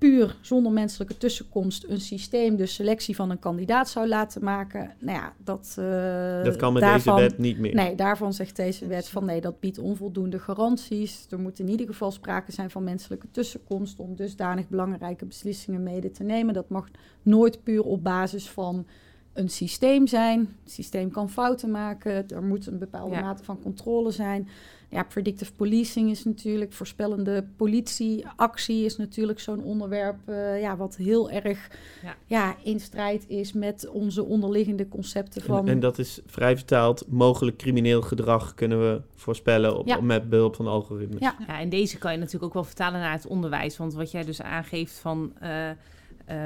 puur 0.01 0.37
zonder 0.41 0.73
menselijke 0.73 1.17
tussenkomst 1.17 1.85
een 1.89 2.01
systeem, 2.01 2.57
dus 2.57 2.75
selectie 2.75 3.17
van 3.17 3.31
een 3.31 3.39
kandidaat 3.39 3.89
zou 3.89 4.09
laten 4.09 4.45
maken. 4.45 4.95
Nou 4.99 5.19
ja, 5.19 5.33
dat. 5.45 5.77
Uh, 5.79 6.45
dat 6.45 6.57
kan 6.57 6.73
met 6.73 6.83
daarvan, 6.83 7.17
deze 7.17 7.29
wet 7.29 7.39
niet 7.39 7.59
meer. 7.59 7.75
Nee, 7.75 7.95
daarvan 7.95 8.33
zegt 8.33 8.57
deze 8.57 8.87
wet 8.87 9.09
van 9.09 9.25
nee, 9.25 9.41
dat 9.41 9.61
biedt 9.61 9.79
onvoldoende 9.79 10.39
garanties. 10.39 11.27
Er 11.31 11.39
moet 11.39 11.59
in 11.59 11.69
ieder 11.69 11.87
geval 11.87 12.11
sprake 12.11 12.53
zijn 12.53 12.71
van 12.71 12.85
menselijke 12.85 13.31
tussenkomst 13.31 13.99
om 13.99 14.17
dusdanig 14.17 14.69
belangrijke 14.69 15.27
beslissingen 15.27 15.83
mede 15.83 16.11
te 16.11 16.23
nemen. 16.23 16.55
Dat 16.55 16.69
mag 16.69 16.89
nooit 17.23 17.63
puur 17.63 17.83
op 17.83 18.05
basis 18.05 18.51
van 18.51 18.87
een 19.33 19.51
systeem 19.51 20.07
zijn. 20.07 20.39
Het 20.63 20.73
systeem 20.73 21.11
kan 21.11 21.31
fouten 21.31 21.71
maken. 21.71 22.29
Er 22.29 22.43
moet 22.43 22.67
een 22.67 22.79
bepaalde 22.79 23.15
ja. 23.15 23.21
mate 23.21 23.45
van 23.45 23.63
controle 23.63 24.11
zijn. 24.11 24.49
Ja, 24.91 25.03
predictive 25.03 25.53
policing 25.53 26.11
is 26.11 26.25
natuurlijk, 26.25 26.73
voorspellende 26.73 27.45
politieactie 27.57 28.85
is 28.85 28.97
natuurlijk 28.97 29.41
zo'n 29.41 29.63
onderwerp 29.63 30.17
uh, 30.29 30.61
ja, 30.61 30.77
wat 30.77 30.97
heel 30.97 31.31
erg 31.31 31.71
ja. 32.03 32.17
ja. 32.27 32.57
in 32.63 32.81
strijd 32.81 33.25
is 33.29 33.53
met 33.53 33.89
onze 33.89 34.25
onderliggende 34.25 34.89
concepten 34.89 35.43
van... 35.43 35.59
En, 35.59 35.73
en 35.73 35.81
dat 35.81 35.99
is 35.99 36.21
vrij 36.27 36.57
vertaald, 36.57 37.05
mogelijk 37.09 37.57
crimineel 37.57 38.03
gedrag 38.03 38.55
kunnen 38.55 38.81
we 38.81 39.03
voorspellen 39.15 39.79
op, 39.79 39.87
ja. 39.87 40.01
met 40.01 40.29
behulp 40.29 40.57
van 40.57 40.67
algoritmes. 40.67 41.21
Ja. 41.21 41.37
ja, 41.47 41.61
en 41.61 41.69
deze 41.69 41.99
kan 41.99 42.13
je 42.13 42.19
natuurlijk 42.19 42.45
ook 42.45 42.55
wel 42.55 42.65
vertalen 42.65 43.01
naar 43.01 43.13
het 43.13 43.27
onderwijs. 43.27 43.77
Want 43.77 43.95
wat 43.95 44.11
jij 44.11 44.25
dus 44.25 44.43
aangeeft 44.43 44.99
van 44.99 45.33
uh, 45.43 45.69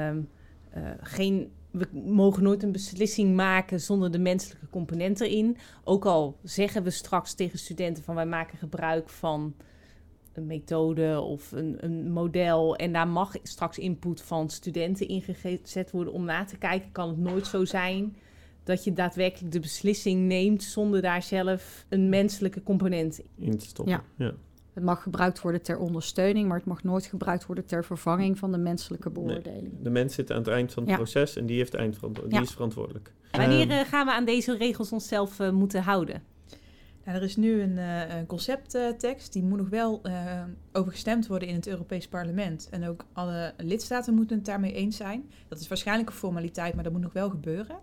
um, 0.09 0.29
uh, 0.77 0.83
geen 1.01 1.51
we 1.77 1.87
mogen 2.05 2.43
nooit 2.43 2.63
een 2.63 2.71
beslissing 2.71 3.35
maken 3.35 3.81
zonder 3.81 4.11
de 4.11 4.19
menselijke 4.19 4.69
component 4.69 5.21
erin. 5.21 5.57
Ook 5.83 6.05
al 6.05 6.37
zeggen 6.43 6.83
we 6.83 6.89
straks 6.89 7.33
tegen 7.33 7.59
studenten 7.59 8.03
van 8.03 8.15
wij 8.15 8.25
maken 8.25 8.57
gebruik 8.57 9.09
van 9.09 9.55
een 10.33 10.45
methode 10.45 11.21
of 11.21 11.51
een, 11.51 11.77
een 11.79 12.11
model. 12.11 12.75
En 12.75 12.93
daar 12.93 13.07
mag 13.07 13.35
straks 13.43 13.77
input 13.77 14.21
van 14.21 14.49
studenten 14.49 15.07
ingezet 15.07 15.91
worden 15.91 16.13
om 16.13 16.25
na 16.25 16.45
te 16.45 16.57
kijken. 16.57 16.91
Kan 16.91 17.09
het 17.09 17.17
nooit 17.17 17.47
zo 17.47 17.65
zijn 17.65 18.15
dat 18.63 18.83
je 18.83 18.93
daadwerkelijk 18.93 19.51
de 19.51 19.59
beslissing 19.59 20.27
neemt 20.27 20.63
zonder 20.63 21.01
daar 21.01 21.23
zelf 21.23 21.85
een 21.89 22.09
menselijke 22.09 22.63
component 22.63 23.21
in 23.37 23.57
te 23.57 23.65
stoppen. 23.65 23.93
Ja. 23.93 24.25
ja. 24.25 24.33
Het 24.75 24.83
mag 24.83 25.03
gebruikt 25.03 25.41
worden 25.41 25.61
ter 25.61 25.77
ondersteuning, 25.77 26.47
maar 26.47 26.57
het 26.57 26.65
mag 26.65 26.83
nooit 26.83 27.05
gebruikt 27.05 27.45
worden 27.45 27.65
ter 27.65 27.85
vervanging 27.85 28.37
van 28.37 28.51
de 28.51 28.57
menselijke 28.57 29.09
beoordeling. 29.09 29.61
Nee, 29.61 29.81
de 29.81 29.89
mens 29.89 30.13
zit 30.13 30.31
aan 30.31 30.37
het 30.37 30.47
eind 30.47 30.73
van 30.73 30.83
het 30.83 30.91
ja. 30.91 30.97
proces 30.97 31.35
en 31.35 31.45
die, 31.45 31.57
heeft 31.57 31.73
eindverantwo- 31.73 32.27
die 32.27 32.41
is 32.41 32.51
verantwoordelijk. 32.51 33.11
Wanneer 33.31 33.67
uh, 33.67 33.79
gaan 33.79 34.05
we 34.05 34.11
aan 34.11 34.25
deze 34.25 34.57
regels 34.57 34.91
onszelf 34.91 35.39
uh, 35.39 35.49
moeten 35.49 35.81
houden? 35.81 36.23
Nou, 37.03 37.17
er 37.17 37.23
is 37.23 37.35
nu 37.35 37.61
een, 37.61 37.77
uh, 37.77 38.15
een 38.15 38.25
concepttekst, 38.25 39.33
die 39.33 39.43
moet 39.43 39.57
nog 39.57 39.69
wel 39.69 40.01
over 40.71 40.91
gestemd 40.91 41.27
worden 41.27 41.47
in 41.47 41.55
het 41.55 41.67
Europees 41.67 42.07
Parlement. 42.07 42.67
En 42.71 42.87
ook 42.87 43.05
alle 43.13 43.53
lidstaten 43.57 44.13
moeten 44.13 44.35
het 44.35 44.45
daarmee 44.45 44.73
eens 44.73 44.97
zijn. 44.97 45.29
Dat 45.47 45.59
is 45.59 45.67
waarschijnlijk 45.67 46.09
een 46.09 46.15
formaliteit, 46.15 46.73
maar 46.73 46.83
dat 46.83 46.93
moet 46.93 47.01
nog 47.01 47.13
wel 47.13 47.29
gebeuren. 47.29 47.77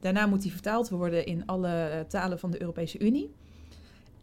Daarna 0.00 0.26
moet 0.26 0.42
die 0.42 0.52
vertaald 0.52 0.88
worden 0.88 1.26
in 1.26 1.46
alle 1.46 2.04
talen 2.08 2.38
van 2.38 2.50
de 2.50 2.60
Europese 2.60 2.98
Unie. 2.98 3.34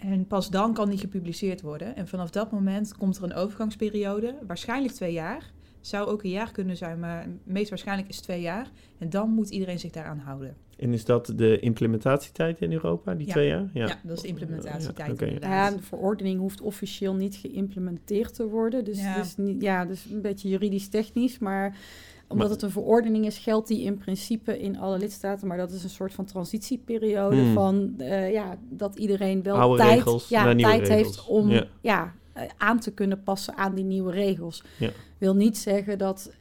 En 0.10 0.28
pas 0.28 0.50
dan 0.50 0.74
kan 0.74 0.90
die 0.90 0.98
gepubliceerd 1.00 1.62
worden. 1.62 1.96
En 1.96 2.08
vanaf 2.08 2.30
dat 2.30 2.52
moment 2.52 2.98
komt 2.98 3.18
er 3.18 3.24
een 3.24 3.34
overgangsperiode, 3.34 4.36
waarschijnlijk 4.48 4.94
twee 4.94 5.14
jaar, 5.14 5.52
Zou 5.84 6.08
ook 6.08 6.24
een 6.24 6.30
jaar 6.30 6.52
kunnen 6.52 6.78
zijn, 6.78 7.00
maar 7.00 7.28
meest 7.44 7.70
waarschijnlijk 7.70 8.10
is 8.10 8.20
twee 8.20 8.42
jaar. 8.42 8.72
En 8.98 9.10
dan 9.10 9.30
moet 9.30 9.50
iedereen 9.50 9.80
zich 9.80 9.92
daaraan 9.92 10.18
houden. 10.20 10.56
En 10.78 10.94
is 10.94 11.06
dat 11.06 11.34
de 11.36 11.60
implementatietijd 11.60 12.62
in 12.62 12.72
Europa, 12.72 13.14
die 13.14 13.28
Ja. 13.28 13.32
twee 13.34 13.48
jaar? 13.48 13.70
Ja, 13.74 14.00
dat 14.04 14.16
is 14.16 14.22
de 14.22 14.28
implementatietijd 14.28 15.20
Ja. 15.20 15.28
Ja, 15.40 15.72
de 15.72 15.82
verordening 15.82 16.40
hoeft 16.40 16.62
officieel 16.62 17.14
niet 17.14 17.36
geïmplementeerd 17.36 18.34
te 18.34 18.48
worden. 18.48 18.84
Dus 18.86 19.00
Ja. 19.00 19.14
het 19.14 19.26
is 19.26 19.38
niet, 19.38 19.62
ja, 19.62 19.86
dus 19.86 20.06
een 20.12 20.22
beetje 20.22 20.50
juridisch 20.50 20.88
technisch, 20.88 21.40
maar 21.40 21.78
omdat 22.34 22.48
Maar- 22.48 22.56
het 22.56 22.66
een 22.66 22.72
verordening 22.72 23.26
is, 23.26 23.38
geldt 23.38 23.68
die 23.68 23.82
in 23.84 23.98
principe 23.98 24.60
in 24.60 24.78
alle 24.80 24.98
lidstaten. 24.98 25.48
Maar 25.48 25.58
dat 25.58 25.72
is 25.72 25.84
een 25.84 25.90
soort 25.90 26.14
van 26.14 26.26
transitieperiode 26.26 27.36
Hmm. 27.36 27.54
van 27.54 27.94
eh, 27.98 28.32
ja, 28.32 28.58
dat 28.70 28.96
iedereen 28.96 29.44
wel 29.44 29.56
Oude 29.56 29.78
tijd, 29.84 29.94
regels 29.98 30.30
ja, 30.30 30.44
naar 30.44 30.56
nieuwe 30.56 30.72
tijd 30.72 30.88
regels. 30.88 31.06
heeft 31.16 31.28
om 31.28 31.50
Ja. 31.50 31.66
ja. 31.82 32.14
eh, 32.34 32.44
aan 32.58 32.80
te 32.80 32.92
kunnen 32.92 33.24
passen 33.24 33.56
aan 33.58 33.76
die 33.76 33.84
nieuwe 33.84 34.12
regels. 34.12 34.64
Ja. 34.80 34.90
Wil 35.18 35.36
niet 35.36 35.58
zeggen 35.58 35.98
dat 35.98 36.30
eh, 36.32 36.36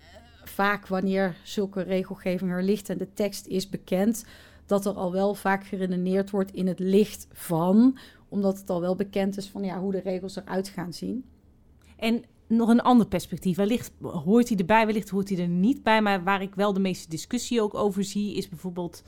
vaak 0.45 0.87
wanneer 0.87 1.37
zulke 1.43 1.83
regelgeving 1.83 2.51
er 2.51 2.63
ligt 2.63 2.89
en 2.89 2.99
de 2.99 3.13
tekst 3.15 3.47
is 3.47 3.69
bekend, 3.69 4.25
dat 4.67 4.87
er 4.87 4.93
al 4.93 5.13
wel 5.13 5.35
vaak 5.35 5.67
geredeneerd 5.67 6.31
wordt 6.31 6.53
in 6.53 6.67
het 6.67 6.79
licht 6.79 7.27
van, 7.33 7.99
omdat 8.29 8.59
het 8.59 8.71
al 8.71 8.81
wel 8.81 8.97
bekend 8.97 9.37
is 9.37 9.49
van 9.49 9.65
ja, 9.65 9.79
hoe 9.81 9.93
de 9.93 10.01
regels 10.05 10.37
eruit 10.37 10.69
gaan 10.69 10.93
zien. 10.93 11.25
En 11.97 12.23
nog 12.57 12.69
een 12.69 12.83
ander 12.83 13.07
perspectief. 13.07 13.57
Wellicht 13.57 13.93
hoort 14.01 14.49
hij 14.49 14.59
erbij, 14.59 14.87
wellicht 14.87 15.09
hoort 15.09 15.29
hij 15.29 15.39
er 15.39 15.49
niet 15.49 15.83
bij. 15.83 16.03
Maar 16.03 16.25
waar 16.25 16.43
ik 16.43 16.55
wel 16.55 16.73
de 16.73 16.81
meeste 16.81 17.09
discussie 17.09 17.63
ook 17.63 17.75
over 17.75 18.05
zie, 18.05 18.37
is 18.37 18.49
bijvoorbeeld 18.49 19.03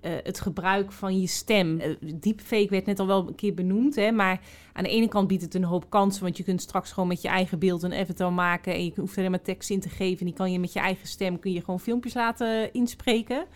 eh, 0.00 0.12
het 0.22 0.40
gebruik 0.40 0.92
van 0.92 1.20
je 1.20 1.26
stem. 1.26 1.80
Eh, 1.80 1.90
deepfake 2.14 2.68
werd 2.70 2.86
net 2.86 2.98
al 2.98 3.06
wel 3.06 3.28
een 3.28 3.34
keer 3.34 3.54
benoemd. 3.54 3.94
Hè, 3.94 4.10
maar 4.10 4.40
aan 4.72 4.84
de 4.84 4.90
ene 4.90 5.08
kant 5.08 5.28
biedt 5.28 5.42
het 5.42 5.54
een 5.54 5.64
hoop 5.64 5.90
kansen. 5.90 6.22
Want 6.22 6.36
je 6.36 6.42
kunt 6.42 6.62
straks 6.62 6.92
gewoon 6.92 7.08
met 7.08 7.22
je 7.22 7.28
eigen 7.28 7.58
beeld 7.58 7.82
een 7.82 7.94
avatar 7.94 8.32
maken. 8.32 8.74
En 8.74 8.84
je 8.84 8.92
hoeft 8.96 9.12
er 9.12 9.18
alleen 9.18 9.30
maar 9.30 9.42
tekst 9.42 9.70
in 9.70 9.80
te 9.80 9.88
geven. 9.88 10.18
En 10.18 10.26
die 10.26 10.34
kan 10.34 10.52
je 10.52 10.58
met 10.58 10.72
je 10.72 10.80
eigen 10.80 11.08
stem 11.08 11.38
kun 11.38 11.52
je 11.52 11.60
gewoon 11.60 11.80
filmpjes 11.80 12.14
laten 12.14 12.72
inspreken. 12.72 13.46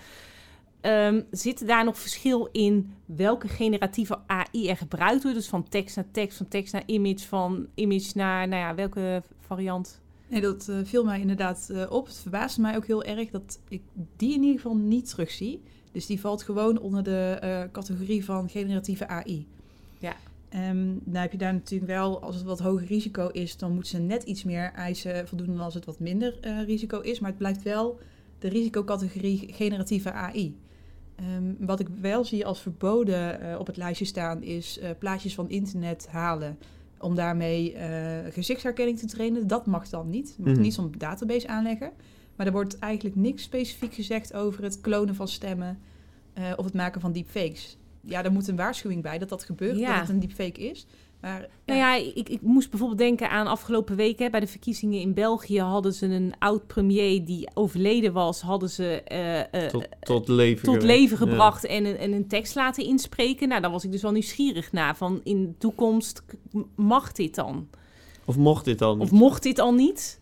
Ehm, 0.83 1.23
zit 1.31 1.67
daar 1.67 1.85
nog 1.85 1.99
verschil 1.99 2.49
in 2.53 2.95
welke 3.05 3.49
generatieve 3.49 4.19
AI 4.27 4.69
er 4.69 4.77
gebruikt 4.77 5.23
wordt? 5.23 5.39
Dus 5.39 5.49
van 5.49 5.69
tekst 5.69 5.97
naar 5.97 6.11
tekst, 6.11 6.37
van 6.37 6.49
tekst 6.49 6.73
naar 6.73 6.83
image, 6.87 7.27
van 7.29 7.67
image 7.75 8.11
naar, 8.15 8.49
nou 8.49 8.63
ja, 8.63 8.75
welke 8.75 9.23
variant? 9.41 10.01
Nee, 10.29 10.41
dat 10.41 10.69
eh, 10.69 10.77
viel 10.85 11.05
mij 11.05 11.21
inderdaad 11.21 11.69
eh, 11.73 11.91
op. 11.91 12.07
Het 12.07 12.17
verbaasde 12.17 12.61
mij 12.61 12.77
ook 12.77 12.87
heel 12.87 13.05
erg 13.05 13.31
dat 13.31 13.61
ik 13.69 13.83
die 14.17 14.35
in 14.35 14.43
ieder 14.43 14.61
geval 14.61 14.77
niet 14.77 15.09
terugzie. 15.09 15.63
Dus 15.93 16.07
die 16.07 16.21
valt 16.21 16.43
gewoon 16.43 16.79
onder 16.79 17.03
de 17.03 17.39
eh, 17.41 17.63
categorie 17.73 18.25
van 18.25 18.49
generatieve 18.49 19.09
AI. 19.09 19.47
Ja. 19.99 20.17
Ehm 20.49 20.87
nou 20.87 21.19
heb 21.19 21.33
je 21.33 21.39
daar 21.39 21.53
natuurlijk 21.53 21.91
wel, 21.91 22.23
als 22.23 22.35
het 22.35 22.45
wat 22.45 22.59
hoger 22.59 22.87
risico 22.87 23.29
is, 23.29 23.57
dan 23.57 23.73
moeten 23.73 23.91
ze 23.91 23.99
net 23.99 24.23
iets 24.23 24.45
meer 24.45 24.73
eisen 24.73 25.29
voldoen 25.29 25.47
dan 25.47 25.61
als 25.61 25.75
het 25.75 25.85
wat 25.85 25.99
minder 25.99 26.65
risico 26.65 27.01
is. 27.01 27.21
Maar 27.21 27.31
het 27.31 27.39
blijft 27.39 27.63
wel 27.63 27.99
de 28.39 28.49
risicocategorie 28.49 29.53
generatieve 29.53 30.13
AI. 30.13 30.57
Ehm, 31.23 31.67
wat 31.67 31.81
ik 31.81 31.89
wel 32.01 32.25
zie 32.25 32.47
als 32.47 32.61
verboden 32.61 33.41
eh, 33.41 33.59
op 33.59 33.67
het 33.67 33.77
lijstje 33.77 34.05
staan, 34.05 34.43
is 34.43 34.79
eh, 34.79 34.91
plaatjes 34.99 35.35
van 35.35 35.49
internet 35.51 36.09
halen 36.11 36.59
om 36.99 37.15
daarmee 37.15 37.73
eh, 37.75 38.33
gezichtsherkenning 38.33 38.99
te 38.99 39.07
trainen. 39.07 39.47
Dat 39.47 39.67
mag 39.67 39.89
dan 39.89 40.11
niet. 40.11 40.35
Je 40.37 40.43
mag 40.43 40.53
Mhm. 40.53 40.63
niet 40.63 40.75
zo'n 40.75 40.95
database 40.99 41.49
aanleggen. 41.49 41.91
Maar 42.37 42.47
er 42.47 42.53
wordt 42.53 42.79
eigenlijk 42.79 43.17
niks 43.17 43.43
specifiek 43.43 43.95
gezegd 43.95 44.35
over 44.35 44.63
het 44.63 44.81
klonen 44.81 45.15
van 45.15 45.29
stemmen 45.29 45.79
eh, 46.33 46.45
of 46.57 46.65
het 46.65 46.75
maken 46.75 47.01
van 47.01 47.13
deepfakes. 47.13 47.77
Ja, 48.01 48.25
er 48.25 48.33
moet 48.33 48.49
een 48.49 48.57
waarschuwing 48.57 49.03
bij 49.03 49.19
dat 49.19 49.29
dat 49.29 49.45
gebeurt, 49.45 49.79
Ja. 49.79 49.89
dat 49.91 50.01
het 50.01 50.09
een 50.09 50.21
deepfake 50.21 50.61
is. 50.61 50.87
Maar 51.23 51.49
Nou 51.67 51.79
ja, 51.79 51.95
ik, 51.95 52.29
ik 52.29 52.41
moest 52.41 52.71
bijvoorbeeld 52.71 52.99
denken 53.01 53.31
aan 53.31 53.47
afgelopen 53.47 53.97
weken. 53.97 54.25
hè, 54.25 54.31
Bij 54.31 54.41
de 54.41 54.47
verkiezingen 54.47 55.01
in 55.01 55.15
België 55.15 55.61
hadden 55.61 55.93
ze 55.93 56.07
een 56.07 56.35
oud-premier 56.39 57.25
die 57.25 57.49
overleden 57.55 58.13
was. 58.13 58.41
Hadden 58.41 58.71
ze 58.71 59.03
eh, 59.03 59.41
eh, 59.65 59.71
Tot, 59.71 59.89
tot 60.01 60.29
leven. 60.29 60.65
tot 60.65 60.83
Ja. 60.83 61.17
gebracht 61.17 61.65
en, 61.67 61.85
een, 61.85 61.97
en 61.97 62.13
een 62.13 62.29
tekst 62.29 62.55
laten 62.55 62.85
inspreken. 62.85 63.49
Nou, 63.49 63.61
daar 63.61 63.71
was 63.71 63.85
ik 63.85 63.93
dus 63.93 64.03
wel 64.03 64.13
nieuwsgierig 64.13 64.73
naar. 64.73 64.97
Van 64.97 65.21
in 65.25 65.43
de 65.43 65.57
toekomst 65.59 66.23
mag 66.75 67.13
dit 67.13 67.35
dan? 67.35 67.69
Of 68.25 68.37
mocht 68.37 68.65
dit 68.65 68.83
al 68.83 68.95
niet? 68.95 69.03
Of 69.03 69.11
mocht 69.11 69.43
dit 69.43 69.59
al 69.59 69.75
niet? 69.75 70.21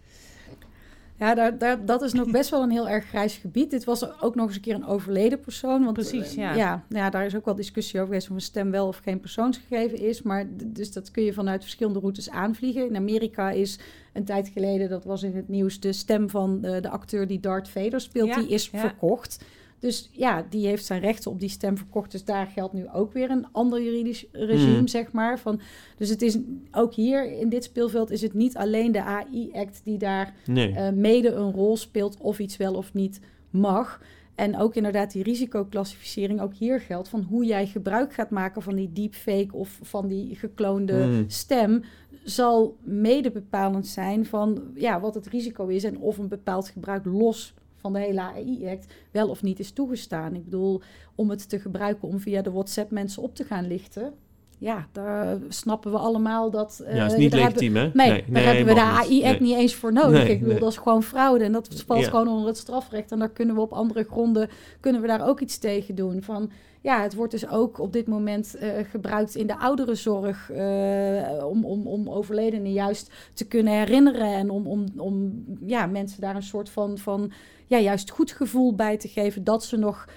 Ja, 1.21 1.35
daar, 1.35 1.59
daar, 1.59 1.85
dat 1.85 2.03
is 2.03 2.13
nog 2.13 2.31
best 2.31 2.51
wel 2.51 2.63
een 2.63 2.71
heel 2.71 2.89
erg 2.89 3.05
grijs 3.05 3.37
gebied. 3.37 3.71
Dit 3.71 3.85
was 3.85 4.21
ook 4.21 4.35
nog 4.35 4.47
eens 4.47 4.55
een 4.55 4.61
keer 4.61 4.75
een 4.75 4.87
overleden 4.87 5.41
persoon. 5.41 5.83
Want, 5.85 5.93
Precies, 5.93 6.31
eh, 6.31 6.37
ja. 6.37 6.55
ja. 6.55 6.85
Ja, 6.89 7.11
daar 7.11 7.25
is 7.25 7.37
ook 7.37 7.45
wel 7.45 7.55
discussie 7.55 7.95
over 7.95 8.07
geweest 8.07 8.31
of 8.31 8.35
een 8.35 8.43
stem 8.43 8.71
wel 8.71 8.87
of 8.87 8.97
geen 8.97 9.21
persoonsgegeven 9.21 9.99
is. 9.99 10.23
Maar 10.23 10.47
dus 10.67 10.93
dat 10.93 11.11
kun 11.11 11.23
je 11.23 11.33
vanuit 11.33 11.63
verschillende 11.63 11.99
routes 11.99 12.31
aanvliegen. 12.31 12.89
In 12.89 12.97
Amerika 12.97 13.51
is 13.51 13.79
een 14.13 14.25
tijd 14.25 14.49
geleden, 14.49 14.89
dat 14.89 15.05
was 15.05 15.23
in 15.23 15.37
het 15.37 15.49
nieuws, 15.49 15.81
de 15.81 15.93
stem 15.93 16.31
van 16.31 16.61
de, 16.61 16.81
de 16.81 16.89
acteur 16.89 17.27
die 17.27 17.41
Darth 17.41 17.69
Vader 17.69 18.01
speelt, 18.01 18.29
Ja, 18.29 18.37
die 18.37 18.49
is 18.49 18.69
ja. 18.73 18.79
verkocht. 18.79 19.45
Dus 19.81 20.09
ja, 20.13 20.47
die 20.51 20.67
heeft 20.67 20.85
zijn 20.85 21.01
rechten 21.01 21.31
op 21.31 21.41
die 21.41 21.49
stem 21.49 21.77
verkocht. 21.77 22.11
Dus 22.11 22.25
daar 22.25 22.47
geldt 22.47 22.73
nu 22.73 22.89
ook 22.93 23.13
weer 23.13 23.31
een 23.31 23.47
ander 23.53 23.83
juridisch 23.83 24.27
regime, 24.33 24.77
Hmm. 24.77 24.89
zeg 24.89 25.13
maar. 25.13 25.39
Van, 25.39 25.61
dus 25.97 26.09
het 26.09 26.23
is 26.23 26.39
ook 26.73 26.95
hier 26.95 27.33
in 27.39 27.49
dit 27.49 27.65
speelveld 27.65 28.11
is 28.11 28.23
het 28.23 28.35
niet 28.35 28.57
alleen 28.57 28.93
de 28.93 29.03
AI-act 29.03 29.81
die 29.85 29.99
daar 29.99 30.35
Nee. 30.47 30.73
eh, 30.75 30.93
mede 30.93 31.31
een 31.33 31.53
rol 31.53 31.77
speelt 31.77 32.17
of 32.21 32.39
iets 32.39 32.57
wel 32.57 32.75
of 32.75 32.95
niet 32.95 33.21
mag. 33.51 34.01
En 34.35 34.59
ook 34.59 34.75
inderdaad 34.75 35.13
die 35.13 35.23
risicoclassificering, 35.23 36.41
ook 36.41 36.55
hier 36.55 36.81
geldt 36.81 37.09
van 37.09 37.23
hoe 37.23 37.45
jij 37.45 37.67
gebruik 37.67 38.13
gaat 38.15 38.31
maken 38.31 38.63
van 38.63 38.75
die 38.75 38.93
deepfake 38.93 39.49
of 39.57 39.79
van 39.83 40.09
die 40.09 40.35
gekloonde 40.37 40.93
Mm. 41.07 41.25
stem, 41.27 41.83
zal 42.25 42.77
mede 42.83 43.31
bepalend 43.31 43.87
zijn 43.87 44.27
van 44.27 44.63
ja, 44.75 45.01
wat 45.01 45.15
het 45.15 45.27
risico 45.27 45.67
is 45.67 45.85
en 45.85 45.99
of 45.99 46.19
een 46.19 46.29
bepaald 46.29 46.69
gebruik 46.69 47.05
los 47.05 47.55
van 47.81 47.93
de 47.93 47.99
hele 47.99 48.21
AI-act 48.21 48.87
wel 49.11 49.29
of 49.29 49.43
niet 49.43 49.59
is 49.59 49.71
toegestaan. 49.71 50.35
Ik 50.35 50.45
bedoel, 50.45 50.81
om 51.15 51.31
het 51.31 51.49
te 51.49 51.59
gebruiken 51.61 52.09
om 52.09 52.19
via 52.21 52.43
de 52.43 52.51
WhatsApp 52.51 52.91
mensen 52.91 53.23
op 53.23 53.35
te 53.35 53.45
gaan 53.45 53.67
lichten. 53.67 54.13
Ja, 54.59 54.87
daar 54.93 55.39
snappen 55.49 55.91
we 55.93 55.99
allemaal 55.99 56.51
dat... 56.51 56.83
eh, 56.87 56.97
ja, 56.97 57.05
is 57.07 57.15
niet 57.17 57.31
daar 57.31 57.41
hebben- 57.41 57.59
legitiem, 57.63 57.77
hè? 57.83 57.91
Nee, 57.95 58.25
daar 58.29 58.43
hebben 58.45 58.67
we 58.67 58.75
de 58.75 58.81
AI-act 58.81 59.41
Nee. 59.41 59.49
niet 59.49 59.57
eens 59.59 59.75
voor 59.75 59.93
nodig. 59.93 60.11
Nee, 60.23 60.31
ik 60.31 60.39
bedoel, 60.39 60.51
nee. 60.53 60.61
dat 60.61 60.71
is 60.71 60.77
gewoon 60.77 61.03
fraude. 61.03 61.45
En 61.45 61.53
dat 61.53 61.69
valt 61.87 62.01
Ja. 62.01 62.09
gewoon 62.09 62.29
onder 62.29 62.47
het 62.47 62.57
strafrecht. 62.57 63.13
En 63.13 63.19
daar 63.19 63.31
kunnen 63.31 63.55
we 63.55 63.61
op 63.61 63.73
andere 63.73 64.05
gronden, 64.05 64.49
kunnen 64.81 65.01
we 65.01 65.07
daar 65.07 65.29
ook 65.29 65.41
iets 65.41 65.59
tegen 65.59 65.95
doen. 65.95 66.23
Van, 66.23 66.51
ja, 66.81 67.03
het 67.03 67.15
wordt 67.15 67.33
dus 67.33 67.49
ook 67.49 67.79
op 67.79 67.93
dit 67.93 68.07
moment 68.07 68.55
eh, 68.55 68.71
gebruikt 68.91 69.35
in 69.35 69.47
de 69.47 69.59
ouderenzorg... 69.59 70.51
eh, 70.51 71.47
om, 71.47 71.65
om, 71.65 71.87
om 71.87 72.09
overledenen 72.09 72.73
juist 72.73 73.13
te 73.35 73.47
kunnen 73.47 73.73
herinneren. 73.73 74.35
En 74.35 74.51
om, 74.51 74.67
om, 74.67 74.87
om 74.97 75.45
ja, 75.67 75.87
mensen 75.87 76.21
daar 76.21 76.37
een 76.37 76.43
soort 76.43 76.71
van, 76.71 76.99
van 76.99 77.33
ja, 77.67 77.79
juist 77.79 78.11
goed 78.11 78.33
gevoel 78.33 78.75
bij 78.75 78.97
te 78.97 79.09
geven... 79.09 79.45
dat 79.45 79.65
ze 79.65 79.77
nog 79.77 80.09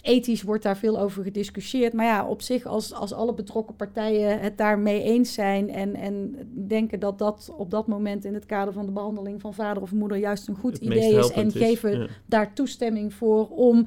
ethisch 0.00 0.42
wordt 0.42 0.62
daar 0.62 0.76
veel 0.76 0.98
over 1.00 1.22
gediscussieerd. 1.22 1.92
Maar 1.92 2.06
ja, 2.06 2.26
op 2.26 2.42
zich, 2.42 2.66
als, 2.66 2.92
als 2.92 3.12
alle 3.12 3.34
betrokken 3.34 3.76
partijen 3.76 4.40
het 4.40 4.58
daarmee 4.58 5.02
eens 5.02 5.32
zijn 5.32 5.70
en, 5.70 5.94
en 5.94 6.36
denken 6.68 7.00
dat 7.00 7.18
dat 7.18 7.52
op 7.56 7.70
dat 7.70 7.86
moment 7.86 8.24
in 8.24 8.34
het 8.34 8.46
kader 8.46 8.72
van 8.72 8.86
de 8.86 8.92
behandeling 8.92 9.40
van 9.40 9.54
vader 9.54 9.82
of 9.82 9.92
moeder 9.92 10.18
juist 10.18 10.48
een 10.48 10.56
goed 10.56 10.72
Het 10.72 10.82
idee 10.82 11.14
is 11.14 11.30
en 11.30 11.52
geven 11.52 11.98
Ja. 11.98 12.06
daar 12.26 12.52
toestemming 12.52 13.14
voor 13.14 13.48
om. 13.48 13.86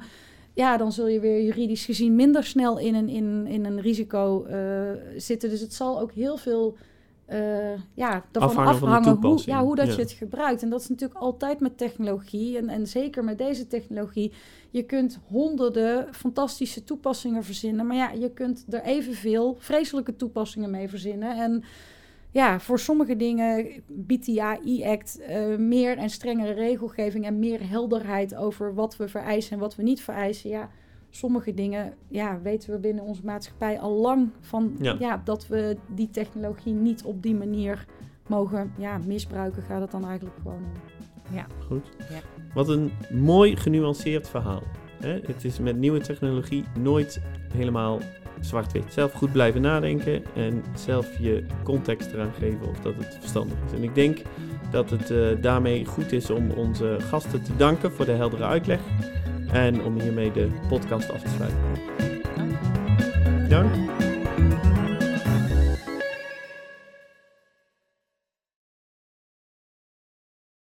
Ja, 0.58 0.76
dan 0.76 0.92
zul 0.92 1.06
je 1.06 1.20
weer 1.20 1.42
juridisch 1.44 1.84
gezien 1.84 2.14
minder 2.14 2.44
snel 2.44 2.78
in 2.78 2.94
een, 2.94 3.08
in, 3.08 3.46
in 3.46 3.64
een 3.64 3.80
risico 3.80 4.44
eh, 4.44 4.90
zitten. 5.16 5.50
Dus 5.50 5.60
het 5.60 5.74
zal 5.74 6.00
ook 6.00 6.12
heel 6.12 6.36
veel 6.36 6.76
eh, 7.26 7.38
ja, 7.94 8.24
ervan 8.32 8.48
Afhangen 8.48 8.78
van 8.78 8.88
afhangen 8.88 9.20
hoe, 9.20 9.42
ja, 9.44 9.62
hoe 9.64 9.76
dat 9.76 9.86
Ja. 9.86 9.92
je 9.92 10.00
het 10.00 10.10
gebruikt. 10.10 10.62
En 10.62 10.70
dat 10.70 10.80
is 10.80 10.88
natuurlijk 10.88 11.20
altijd 11.20 11.60
met 11.60 11.78
technologie. 11.78 12.56
En, 12.56 12.68
en 12.68 12.86
zeker 12.86 13.24
met 13.24 13.38
deze 13.38 13.66
technologie. 13.66 14.32
Je 14.70 14.82
kunt 14.82 15.18
honderden 15.28 16.14
fantastische 16.14 16.84
toepassingen 16.84 17.44
verzinnen. 17.44 17.86
Maar 17.86 17.96
ja, 17.96 18.10
je 18.10 18.30
kunt 18.30 18.64
er 18.70 18.82
evenveel 18.82 19.56
vreselijke 19.58 20.16
toepassingen 20.16 20.70
mee 20.70 20.88
verzinnen. 20.88 21.36
En 21.36 21.64
ja, 22.38 22.60
voor 22.60 22.78
sommige 22.78 23.16
dingen 23.16 23.66
biedt 23.86 24.24
die 24.24 24.42
AI-act 24.42 25.20
eh, 25.20 25.56
meer 25.56 25.98
en 25.98 26.10
strengere 26.10 26.52
regelgeving 26.52 27.24
en 27.24 27.38
meer 27.38 27.68
helderheid 27.68 28.36
over 28.36 28.74
wat 28.74 28.96
we 28.96 29.08
vereisen 29.08 29.52
en 29.52 29.58
wat 29.58 29.76
we 29.76 29.82
niet 29.82 30.00
vereisen. 30.00 30.50
Ja, 30.50 30.70
sommige 31.10 31.54
dingen 31.54 31.94
ja, 32.08 32.40
weten 32.42 32.70
we 32.72 32.78
binnen 32.78 33.04
onze 33.04 33.24
maatschappij 33.24 33.78
al 33.78 33.92
lang 33.92 34.30
van 34.40 34.76
Ja. 34.80 34.96
ja. 34.98 35.20
dat 35.24 35.46
we 35.46 35.76
die 35.94 36.10
technologie 36.10 36.72
niet 36.72 37.02
op 37.02 37.22
die 37.22 37.34
manier 37.34 37.86
mogen 38.26 38.72
ja, 38.78 38.98
misbruiken, 38.98 39.62
gaat 39.62 39.80
het 39.80 39.90
dan 39.90 40.04
eigenlijk 40.04 40.36
gewoon 40.42 40.62
om. 41.32 41.46
Goed. 41.66 41.90
Ja. 41.98 42.20
Wat 42.54 42.68
een 42.68 42.90
mooi 43.12 43.56
genuanceerd 43.56 44.28
verhaal. 44.28 44.62
Hè? 45.00 45.20
Het 45.22 45.44
is 45.44 45.58
met 45.58 45.76
nieuwe 45.76 46.00
technologie 46.00 46.64
nooit 46.78 47.20
helemaal 47.52 47.98
zwart-wit. 48.40 48.84
Zelf 48.88 49.12
goed 49.12 49.32
blijven 49.32 49.60
nadenken 49.60 50.22
en 50.34 50.64
zelf 50.74 51.06
je 51.18 51.44
context 51.62 52.12
eraan 52.12 52.32
geven 52.38 52.68
of 52.68 52.80
dat 52.80 52.94
het 52.96 53.16
verstandig 53.20 53.56
is. 53.66 53.72
En 53.72 53.82
ik 53.82 53.94
denk 53.94 54.18
dat 54.70 54.90
het 54.90 55.10
eh, 55.10 55.26
daarmee 55.40 55.84
goed 55.84 56.12
is 56.12 56.30
om 56.30 56.50
onze 56.50 56.96
gasten 57.08 57.42
te 57.42 57.56
danken 57.56 57.92
voor 57.92 58.04
de 58.04 58.12
heldere 58.12 58.44
uitleg 58.44 58.80
en 59.52 59.82
om 59.82 60.00
hiermee 60.00 60.32
de 60.32 60.48
podcast 60.68 61.12
af 61.12 61.22
te 61.22 61.28
sluiten. 61.28 61.60
Dank. 63.48 64.07